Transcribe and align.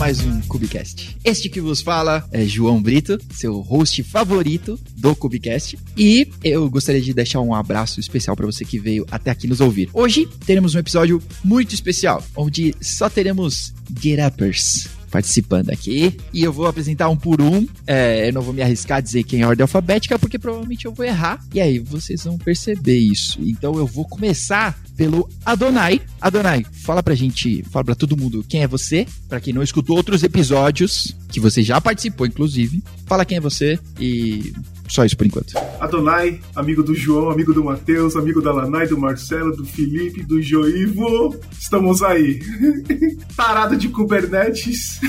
mais 0.00 0.18
um 0.22 0.40
Cubicast. 0.40 1.14
Este 1.22 1.50
que 1.50 1.60
vos 1.60 1.82
fala 1.82 2.26
é 2.32 2.46
João 2.46 2.80
Brito, 2.80 3.18
seu 3.34 3.60
host 3.60 4.02
favorito 4.02 4.80
do 4.96 5.14
Cubicast, 5.14 5.78
e 5.94 6.26
eu 6.42 6.70
gostaria 6.70 7.02
de 7.02 7.12
deixar 7.12 7.42
um 7.42 7.54
abraço 7.54 8.00
especial 8.00 8.34
para 8.34 8.46
você 8.46 8.64
que 8.64 8.78
veio 8.78 9.04
até 9.10 9.30
aqui 9.30 9.46
nos 9.46 9.60
ouvir. 9.60 9.90
Hoje 9.92 10.26
teremos 10.46 10.74
um 10.74 10.78
episódio 10.78 11.22
muito 11.44 11.74
especial, 11.74 12.24
onde 12.34 12.74
só 12.80 13.10
teremos 13.10 13.74
Get 14.00 14.18
Uppers 14.26 14.88
participando 15.10 15.70
aqui. 15.70 16.16
E 16.32 16.42
eu 16.42 16.52
vou 16.52 16.66
apresentar 16.66 17.08
um 17.08 17.16
por 17.16 17.40
um. 17.40 17.66
É, 17.86 18.28
eu 18.28 18.32
não 18.32 18.42
vou 18.42 18.54
me 18.54 18.62
arriscar 18.62 18.98
a 18.98 19.00
dizer 19.00 19.24
quem 19.24 19.40
é 19.40 19.44
a 19.44 19.48
ordem 19.48 19.62
alfabética, 19.62 20.18
porque 20.18 20.38
provavelmente 20.38 20.86
eu 20.86 20.92
vou 20.92 21.04
errar. 21.04 21.44
E 21.52 21.60
aí 21.60 21.78
vocês 21.78 22.24
vão 22.24 22.38
perceber 22.38 22.98
isso. 22.98 23.38
Então 23.42 23.74
eu 23.76 23.86
vou 23.86 24.04
começar 24.04 24.78
pelo 24.96 25.28
Adonai. 25.44 26.00
Adonai, 26.20 26.64
fala 26.84 27.02
pra 27.02 27.14
gente, 27.14 27.62
fala 27.70 27.84
pra 27.84 27.94
todo 27.94 28.16
mundo 28.16 28.44
quem 28.48 28.62
é 28.62 28.68
você, 28.68 29.06
pra 29.28 29.40
quem 29.40 29.52
não 29.52 29.62
escutou 29.62 29.96
outros 29.96 30.22
episódios, 30.22 31.16
que 31.28 31.40
você 31.40 31.62
já 31.62 31.80
participou, 31.80 32.26
inclusive. 32.26 32.82
Fala 33.06 33.24
quem 33.24 33.38
é 33.38 33.40
você 33.40 33.78
e 33.98 34.52
só 34.90 35.04
isso 35.04 35.16
por 35.16 35.26
enquanto. 35.26 35.52
Adonai, 35.78 36.40
amigo 36.54 36.82
do 36.82 36.94
João, 36.94 37.30
amigo 37.30 37.54
do 37.54 37.64
Matheus, 37.64 38.16
amigo 38.16 38.42
da 38.42 38.52
Lanai, 38.52 38.86
do 38.86 38.98
Marcelo, 38.98 39.56
do 39.56 39.64
Felipe, 39.64 40.22
do 40.22 40.42
Joivo. 40.42 41.36
Estamos 41.58 42.02
aí. 42.02 42.40
Tarado 43.36 43.76
de 43.76 43.88
Kubernetes. 43.88 45.00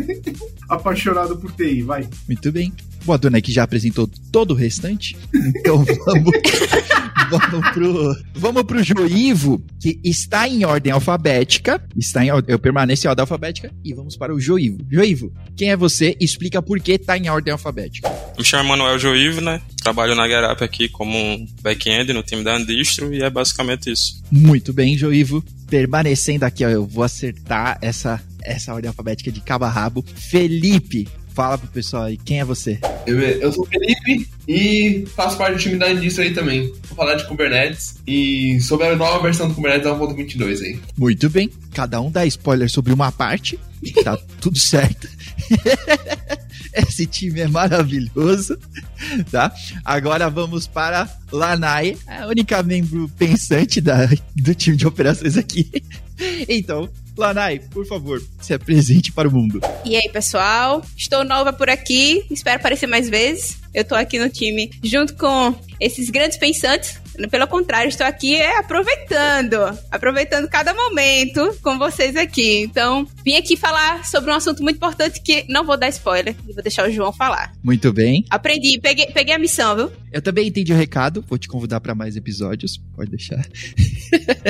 Apaixonado 0.68 1.36
por 1.36 1.52
TI, 1.52 1.82
vai. 1.82 2.08
Muito 2.26 2.50
bem. 2.50 2.72
O 3.06 3.12
Adonai 3.12 3.40
que 3.40 3.52
já 3.52 3.62
apresentou 3.62 4.08
todo 4.30 4.52
o 4.52 4.54
restante. 4.54 5.16
Então 5.34 5.84
vamos. 6.06 6.32
vamos 7.30 7.70
pro, 7.72 8.16
vamos 8.34 8.62
pro 8.64 8.82
Joivo, 8.82 9.62
que 9.80 10.00
está 10.04 10.48
em 10.48 10.64
ordem 10.64 10.92
alfabética. 10.92 11.82
Está 11.96 12.24
em, 12.24 12.28
eu 12.28 12.58
permaneço 12.58 13.06
em 13.06 13.10
ordem 13.10 13.22
alfabética. 13.22 13.70
E 13.84 13.94
vamos 13.94 14.16
para 14.16 14.34
o 14.34 14.40
Joivo. 14.40 14.78
Joivo, 14.90 15.32
quem 15.56 15.70
é 15.70 15.76
você? 15.76 16.16
Explica 16.20 16.62
por 16.62 16.80
que 16.80 16.92
está 16.92 17.16
em 17.16 17.28
ordem 17.28 17.52
alfabética. 17.52 18.08
Me 18.36 18.44
chamo 18.44 18.70
Manuel 18.70 18.98
Joivo, 18.98 19.40
né? 19.40 19.60
Trabalho 19.82 20.14
na 20.14 20.28
Gerup 20.28 20.62
aqui 20.62 20.88
como 20.88 21.46
back-end 21.62 22.12
no 22.12 22.22
time 22.22 22.42
da 22.42 22.56
Andistro 22.56 23.12
e 23.12 23.22
é 23.22 23.30
basicamente 23.30 23.90
isso. 23.90 24.22
Muito 24.30 24.72
bem, 24.72 24.96
Joivo. 24.96 25.42
Permanecendo 25.68 26.44
aqui, 26.44 26.64
ó, 26.64 26.68
eu 26.68 26.86
vou 26.86 27.04
acertar 27.04 27.78
essa, 27.82 28.22
essa 28.42 28.74
ordem 28.74 28.88
alfabética 28.88 29.30
de 29.30 29.40
cabo 29.40 29.64
a 29.64 29.68
rabo. 29.68 30.04
Felipe, 30.30 31.08
fala 31.38 31.56
pro 31.56 31.68
pessoal 31.68 32.02
aí, 32.02 32.16
quem 32.16 32.40
é 32.40 32.44
você? 32.44 32.80
Eu, 33.06 33.16
eu 33.20 33.52
sou 33.52 33.62
o 33.62 33.68
Felipe 33.68 34.28
e 34.48 35.06
faço 35.14 35.38
parte 35.38 35.52
do 35.52 35.60
time 35.60 35.76
da 35.76 35.86
Andistro 35.86 36.24
aí 36.24 36.34
também. 36.34 36.72
Vou 36.88 36.96
falar 36.96 37.14
de 37.14 37.28
Kubernetes 37.28 37.94
e 38.04 38.60
sobre 38.60 38.88
a 38.88 38.96
nova 38.96 39.22
versão 39.22 39.46
do 39.46 39.54
Kubernetes 39.54 39.86
1.22 39.86 40.62
aí. 40.62 40.80
Muito 40.96 41.30
bem, 41.30 41.48
cada 41.72 42.00
um 42.00 42.10
dá 42.10 42.26
spoiler 42.26 42.68
sobre 42.68 42.92
uma 42.92 43.12
parte, 43.12 43.56
tá 44.02 44.16
tudo 44.40 44.58
certo. 44.58 45.08
Esse 46.74 47.06
time 47.06 47.38
é 47.42 47.46
maravilhoso, 47.46 48.58
tá? 49.30 49.54
Agora 49.84 50.28
vamos 50.28 50.66
para 50.66 51.08
Lanai, 51.30 51.96
a 52.08 52.26
única 52.26 52.64
membro 52.64 53.08
pensante 53.16 53.80
da, 53.80 54.08
do 54.34 54.56
time 54.56 54.76
de 54.76 54.88
operações 54.88 55.36
aqui. 55.36 55.70
Então, 56.48 56.90
Lanai, 57.18 57.58
por 57.58 57.84
favor, 57.84 58.22
se 58.40 58.54
apresente 58.54 59.10
para 59.12 59.28
o 59.28 59.32
mundo. 59.32 59.60
E 59.84 59.96
aí, 59.96 60.08
pessoal? 60.08 60.82
Estou 60.96 61.24
nova 61.24 61.52
por 61.52 61.68
aqui, 61.68 62.24
espero 62.30 62.56
aparecer 62.56 62.86
mais 62.86 63.08
vezes. 63.08 63.58
Eu 63.74 63.84
tô 63.84 63.96
aqui 63.96 64.18
no 64.18 64.30
time 64.30 64.70
junto 64.82 65.14
com 65.16 65.54
esses 65.80 66.10
grandes 66.10 66.38
pensantes. 66.38 67.00
Pelo 67.26 67.48
contrário, 67.48 67.88
estou 67.88 68.06
aqui 68.06 68.36
é, 68.36 68.58
aproveitando, 68.58 69.56
aproveitando 69.90 70.48
cada 70.48 70.72
momento 70.72 71.56
com 71.62 71.78
vocês 71.78 72.14
aqui. 72.14 72.60
Então, 72.60 73.06
vim 73.24 73.36
aqui 73.36 73.56
falar 73.56 74.04
sobre 74.04 74.30
um 74.30 74.34
assunto 74.34 74.62
muito 74.62 74.76
importante 74.76 75.20
que 75.20 75.44
não 75.48 75.64
vou 75.64 75.76
dar 75.76 75.88
spoiler, 75.88 76.36
vou 76.44 76.62
deixar 76.62 76.88
o 76.88 76.92
João 76.92 77.12
falar. 77.12 77.52
Muito 77.62 77.92
bem. 77.92 78.24
Aprendi, 78.30 78.78
peguei, 78.80 79.06
peguei 79.06 79.34
a 79.34 79.38
missão, 79.38 79.74
viu? 79.74 79.92
Eu 80.12 80.22
também 80.22 80.48
entendi 80.48 80.72
o 80.72 80.76
recado, 80.76 81.24
vou 81.28 81.38
te 81.38 81.48
convidar 81.48 81.80
para 81.80 81.94
mais 81.94 82.16
episódios, 82.16 82.78
pode 82.94 83.10
deixar. 83.10 83.44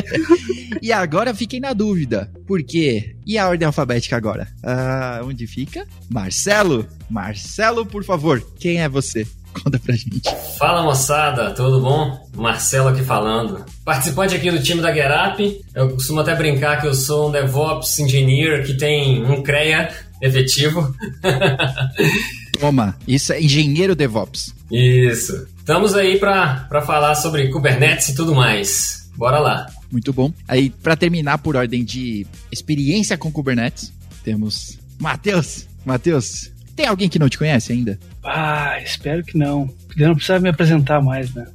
e 0.82 0.92
agora 0.92 1.34
fiquem 1.34 1.60
na 1.60 1.72
dúvida, 1.72 2.30
por 2.46 2.62
quê? 2.62 3.16
E 3.26 3.38
a 3.38 3.48
ordem 3.48 3.66
alfabética 3.66 4.16
agora? 4.16 4.48
Ah, 4.62 5.20
onde 5.24 5.46
fica? 5.46 5.86
Marcelo? 6.08 6.86
Marcelo, 7.10 7.84
por 7.84 8.04
favor, 8.04 8.40
quem 8.58 8.80
é 8.80 8.88
você? 8.88 9.26
Conta 9.62 9.78
pra 9.78 9.94
gente. 9.94 10.22
Fala 10.58 10.82
moçada, 10.82 11.50
tudo 11.50 11.80
bom? 11.80 12.28
Marcelo 12.34 12.88
aqui 12.88 13.02
falando. 13.02 13.64
Participante 13.84 14.34
aqui 14.34 14.50
do 14.50 14.62
time 14.62 14.80
da 14.80 14.92
Gerup. 14.92 15.60
Eu 15.74 15.90
costumo 15.90 16.20
até 16.20 16.34
brincar 16.34 16.80
que 16.80 16.86
eu 16.86 16.94
sou 16.94 17.28
um 17.28 17.32
DevOps 17.32 17.98
Engineer 17.98 18.64
que 18.64 18.74
tem 18.74 19.24
um 19.24 19.42
CREA 19.42 19.90
efetivo. 20.20 20.94
Toma, 22.58 22.96
isso 23.06 23.32
é 23.32 23.40
engenheiro 23.40 23.94
DevOps. 23.94 24.54
Isso. 24.70 25.46
Estamos 25.58 25.94
aí 25.94 26.18
para 26.18 26.82
falar 26.84 27.14
sobre 27.14 27.48
Kubernetes 27.48 28.08
e 28.08 28.14
tudo 28.14 28.34
mais. 28.34 29.08
Bora 29.16 29.38
lá. 29.38 29.66
Muito 29.90 30.12
bom. 30.12 30.32
Aí, 30.46 30.70
para 30.70 30.96
terminar 30.96 31.38
por 31.38 31.56
ordem 31.56 31.84
de 31.84 32.26
experiência 32.52 33.16
com 33.16 33.32
Kubernetes, 33.32 33.92
temos 34.22 34.78
Matheus. 34.98 35.66
Matheus, 35.84 36.50
tem 36.76 36.86
alguém 36.86 37.08
que 37.08 37.18
não 37.18 37.28
te 37.28 37.38
conhece 37.38 37.72
ainda? 37.72 37.98
Ah, 38.30 38.78
espero 38.82 39.24
que 39.24 39.38
não. 39.38 39.74
Eu 39.96 40.08
não 40.08 40.14
precisa 40.14 40.38
me 40.38 40.50
apresentar 40.50 41.00
mais, 41.00 41.32
né? 41.34 41.46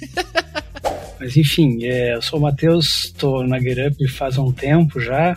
Mas 1.18 1.36
enfim, 1.36 1.84
é, 1.84 2.14
eu 2.14 2.22
sou 2.22 2.38
o 2.38 2.42
Matheus, 2.42 3.06
estou 3.06 3.46
na 3.46 3.58
GetUp 3.58 4.08
faz 4.08 4.38
um 4.38 4.52
tempo 4.52 5.00
já. 5.00 5.36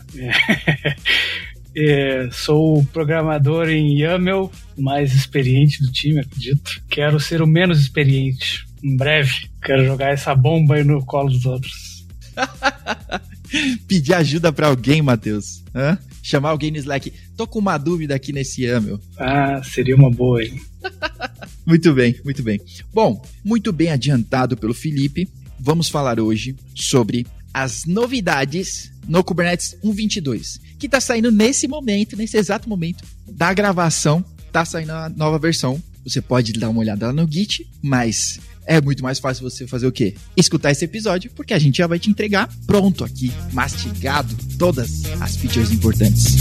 É, 1.75 2.29
sou 2.31 2.85
programador 2.93 3.67
em 3.69 3.99
YAML, 3.99 4.51
mais 4.77 5.13
experiente 5.13 5.81
do 5.81 5.91
time, 5.91 6.21
acredito. 6.21 6.81
Quero 6.87 7.19
ser 7.19 7.41
o 7.41 7.47
menos 7.47 7.81
experiente. 7.81 8.65
Em 8.83 8.95
breve, 8.95 9.49
quero 9.61 9.83
jogar 9.83 10.13
essa 10.13 10.35
bomba 10.35 10.75
aí 10.75 10.83
no 10.83 11.03
colo 11.03 11.29
dos 11.29 11.45
outros. 11.45 12.05
Pedir 13.87 14.13
ajuda 14.13 14.51
para 14.51 14.67
alguém, 14.67 15.01
Matheus. 15.01 15.63
Hã? 15.73 15.97
Chamar 16.21 16.49
alguém 16.49 16.71
no 16.71 16.77
Slack. 16.77 17.11
Tô 17.35 17.45
com 17.45 17.59
uma 17.59 17.77
dúvida 17.77 18.15
aqui 18.15 18.31
nesse 18.31 18.63
YAML. 18.63 18.99
Ah, 19.17 19.61
seria 19.63 19.95
uma 19.95 20.09
boa, 20.09 20.43
hein? 20.43 20.61
muito 21.65 21.93
bem, 21.93 22.15
muito 22.23 22.43
bem. 22.43 22.59
Bom, 22.93 23.21
muito 23.43 23.71
bem 23.71 23.89
adiantado 23.89 24.55
pelo 24.55 24.73
Felipe, 24.73 25.27
vamos 25.59 25.89
falar 25.89 26.19
hoje 26.19 26.55
sobre 26.75 27.25
as 27.53 27.85
novidades 27.85 28.91
no 29.07 29.23
Kubernetes 29.23 29.77
1.22, 29.83 30.59
que 30.79 30.87
está 30.87 30.99
saindo 30.99 31.31
nesse 31.31 31.67
momento, 31.67 32.17
nesse 32.17 32.37
exato 32.37 32.67
momento 32.67 33.03
da 33.27 33.53
gravação, 33.53 34.25
está 34.47 34.65
saindo 34.65 34.91
a 34.91 35.09
nova 35.09 35.37
versão. 35.37 35.81
Você 36.03 36.21
pode 36.21 36.53
dar 36.53 36.69
uma 36.69 36.79
olhada 36.81 37.07
lá 37.07 37.13
no 37.13 37.29
Git, 37.31 37.69
mas 37.81 38.39
é 38.65 38.81
muito 38.81 39.03
mais 39.03 39.19
fácil 39.19 39.49
você 39.49 39.67
fazer 39.67 39.87
o 39.87 39.91
quê? 39.91 40.15
Escutar 40.35 40.71
esse 40.71 40.85
episódio, 40.85 41.31
porque 41.35 41.53
a 41.53 41.59
gente 41.59 41.77
já 41.77 41.87
vai 41.87 41.99
te 41.99 42.09
entregar 42.09 42.49
pronto 42.65 43.03
aqui, 43.03 43.31
mastigado, 43.51 44.35
todas 44.57 45.03
as 45.19 45.35
features 45.35 45.71
importantes. 45.71 46.35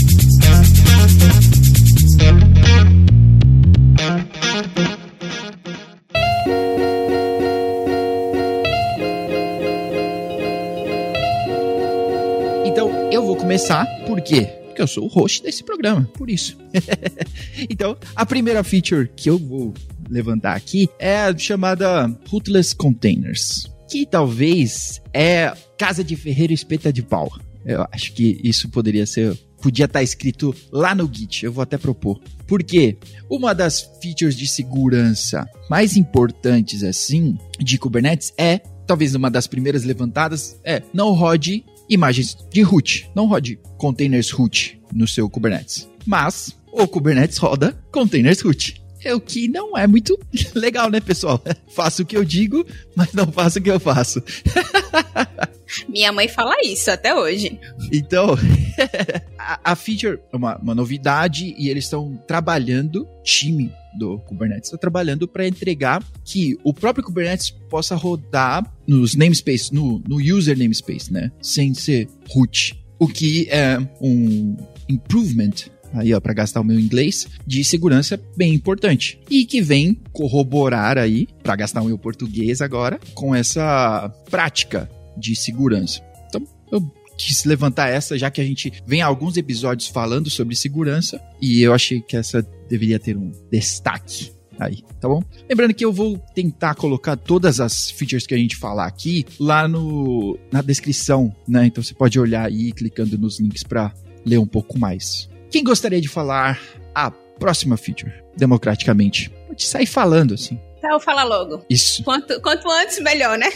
Então, 12.65 12.89
eu 13.11 13.25
vou 13.25 13.35
começar, 13.35 13.85
por 14.05 14.21
quê? 14.21 14.45
Porque 14.67 14.81
eu 14.81 14.87
sou 14.87 15.05
o 15.05 15.07
host 15.07 15.43
desse 15.43 15.63
programa, 15.63 16.09
por 16.15 16.29
isso. 16.29 16.57
então, 17.69 17.95
a 18.15 18.25
primeira 18.25 18.63
feature 18.63 19.09
que 19.15 19.29
eu 19.29 19.37
vou 19.37 19.73
levantar 20.13 20.55
aqui 20.55 20.87
é 20.99 21.17
a 21.17 21.37
chamada 21.37 22.07
Rootless 22.29 22.75
Containers, 22.75 23.67
que 23.89 24.05
talvez 24.05 25.01
é 25.13 25.51
casa 25.77 26.03
de 26.03 26.15
ferreiro 26.15 26.53
espeta 26.53 26.93
de 26.93 27.01
pau. 27.01 27.31
Eu 27.65 27.85
acho 27.91 28.13
que 28.13 28.39
isso 28.43 28.69
poderia 28.69 29.05
ser 29.05 29.37
podia 29.61 29.85
estar 29.85 30.03
escrito 30.03 30.53
lá 30.69 30.93
no 30.93 31.09
Git, 31.11 31.45
eu 31.45 31.51
vou 31.51 31.61
até 31.61 31.77
propor. 31.77 32.19
Porque 32.45 32.97
uma 33.29 33.55
das 33.55 33.89
features 34.01 34.35
de 34.35 34.45
segurança 34.45 35.47
mais 35.69 35.95
importantes 35.95 36.83
assim 36.83 37.37
de 37.57 37.77
Kubernetes 37.77 38.33
é, 38.37 38.59
talvez 38.85 39.15
uma 39.15 39.31
das 39.31 39.47
primeiras 39.47 39.85
levantadas, 39.85 40.59
é 40.65 40.83
não 40.93 41.13
rode 41.13 41.63
imagens 41.89 42.37
de 42.51 42.61
root, 42.61 43.09
não 43.15 43.25
rode 43.25 43.57
containers 43.77 44.31
root 44.31 44.81
no 44.91 45.07
seu 45.07 45.29
Kubernetes. 45.29 45.87
Mas 46.05 46.53
o 46.69 46.85
Kubernetes 46.85 47.37
roda 47.37 47.77
containers 47.91 48.41
root. 48.41 48.82
É 49.03 49.13
o 49.13 49.19
que 49.19 49.47
não 49.47 49.77
é 49.77 49.85
muito 49.85 50.17
legal, 50.55 50.89
né, 50.89 50.99
pessoal? 50.99 51.41
Faço 51.75 52.03
o 52.03 52.05
que 52.05 52.15
eu 52.15 52.23
digo, 52.23 52.65
mas 52.95 53.13
não 53.13 53.31
faço 53.31 53.59
o 53.59 53.61
que 53.61 53.71
eu 53.71 53.79
faço. 53.79 54.21
Minha 55.89 56.11
mãe 56.11 56.27
fala 56.27 56.53
isso 56.63 56.91
até 56.91 57.15
hoje. 57.15 57.59
Então, 57.91 58.37
a, 59.39 59.71
a 59.71 59.75
feature 59.75 60.19
é 60.31 60.35
uma, 60.35 60.57
uma 60.57 60.75
novidade 60.75 61.55
e 61.57 61.67
eles 61.67 61.85
estão 61.85 62.15
trabalhando, 62.27 63.07
time 63.23 63.71
do 63.97 64.19
Kubernetes 64.19 64.69
está 64.69 64.77
trabalhando 64.77 65.27
para 65.27 65.47
entregar 65.47 66.03
que 66.23 66.57
o 66.63 66.73
próprio 66.73 67.03
Kubernetes 67.03 67.49
possa 67.69 67.95
rodar 67.95 68.63
nos 68.87 69.15
namespace, 69.15 69.73
no, 69.73 69.99
no 70.07 70.17
user 70.17 70.57
namespace, 70.57 71.11
né? 71.11 71.31
Sem 71.41 71.73
ser 71.73 72.07
root. 72.29 72.79
O 72.99 73.07
que 73.07 73.47
é 73.49 73.79
um, 73.99 74.55
improvement, 74.87 75.69
aí 75.93 76.13
ó, 76.13 76.19
para 76.19 76.33
gastar 76.33 76.61
o 76.61 76.63
meu 76.63 76.79
inglês, 76.79 77.27
de 77.45 77.63
segurança 77.63 78.19
bem 78.35 78.53
importante. 78.53 79.19
E 79.29 79.45
que 79.45 79.61
vem 79.61 79.97
corroborar 80.11 80.97
aí, 80.97 81.27
para 81.41 81.55
gastar 81.55 81.81
o 81.81 81.85
meu 81.85 81.97
português 81.97 82.61
agora, 82.61 82.99
com 83.13 83.33
essa 83.33 84.09
prática 84.29 84.89
de 85.17 85.35
segurança. 85.35 86.01
Então, 86.27 86.45
eu 86.71 86.81
quis 87.17 87.45
levantar 87.45 87.89
essa, 87.89 88.17
já 88.17 88.31
que 88.31 88.41
a 88.41 88.43
gente 88.43 88.73
vem 88.85 89.01
alguns 89.01 89.37
episódios 89.37 89.87
falando 89.87 90.29
sobre 90.29 90.55
segurança, 90.55 91.21
e 91.41 91.61
eu 91.61 91.73
achei 91.73 92.01
que 92.01 92.17
essa 92.17 92.41
deveria 92.67 92.99
ter 92.99 93.15
um 93.15 93.31
destaque 93.51 94.31
aí, 94.59 94.83
tá 94.99 95.07
bom? 95.07 95.23
Lembrando 95.49 95.73
que 95.73 95.85
eu 95.85 95.91
vou 95.91 96.17
tentar 96.33 96.75
colocar 96.75 97.15
todas 97.15 97.59
as 97.59 97.89
features 97.91 98.25
que 98.25 98.33
a 98.33 98.37
gente 98.37 98.55
falar 98.55 98.85
aqui 98.85 99.25
lá 99.39 99.67
no, 99.67 100.37
na 100.51 100.61
descrição, 100.61 101.35
né? 101.47 101.65
Então 101.65 101.83
você 101.83 101.93
pode 101.93 102.19
olhar 102.19 102.45
aí 102.45 102.71
clicando 102.71 103.17
nos 103.17 103.39
links 103.39 103.63
para 103.63 103.93
ler 104.25 104.37
um 104.37 104.47
pouco 104.47 104.77
mais. 104.79 105.29
Quem 105.53 105.63
gostaria 105.63 106.01
de 106.01 106.09
falar 106.09 106.59
a 106.95 107.11
próxima 107.11 107.77
feature, 107.77 108.11
democraticamente? 108.35 109.29
Pode 109.47 109.63
sair 109.63 109.85
falando 109.85 110.33
assim. 110.33 110.59
Então 110.79 110.93
eu 110.93 110.99
falar 110.99 111.23
logo. 111.25 111.63
Isso, 111.69 112.03
Quanto, 112.03 112.41
quanto 112.41 112.67
antes, 112.67 112.99
melhor, 112.99 113.37
né? 113.37 113.51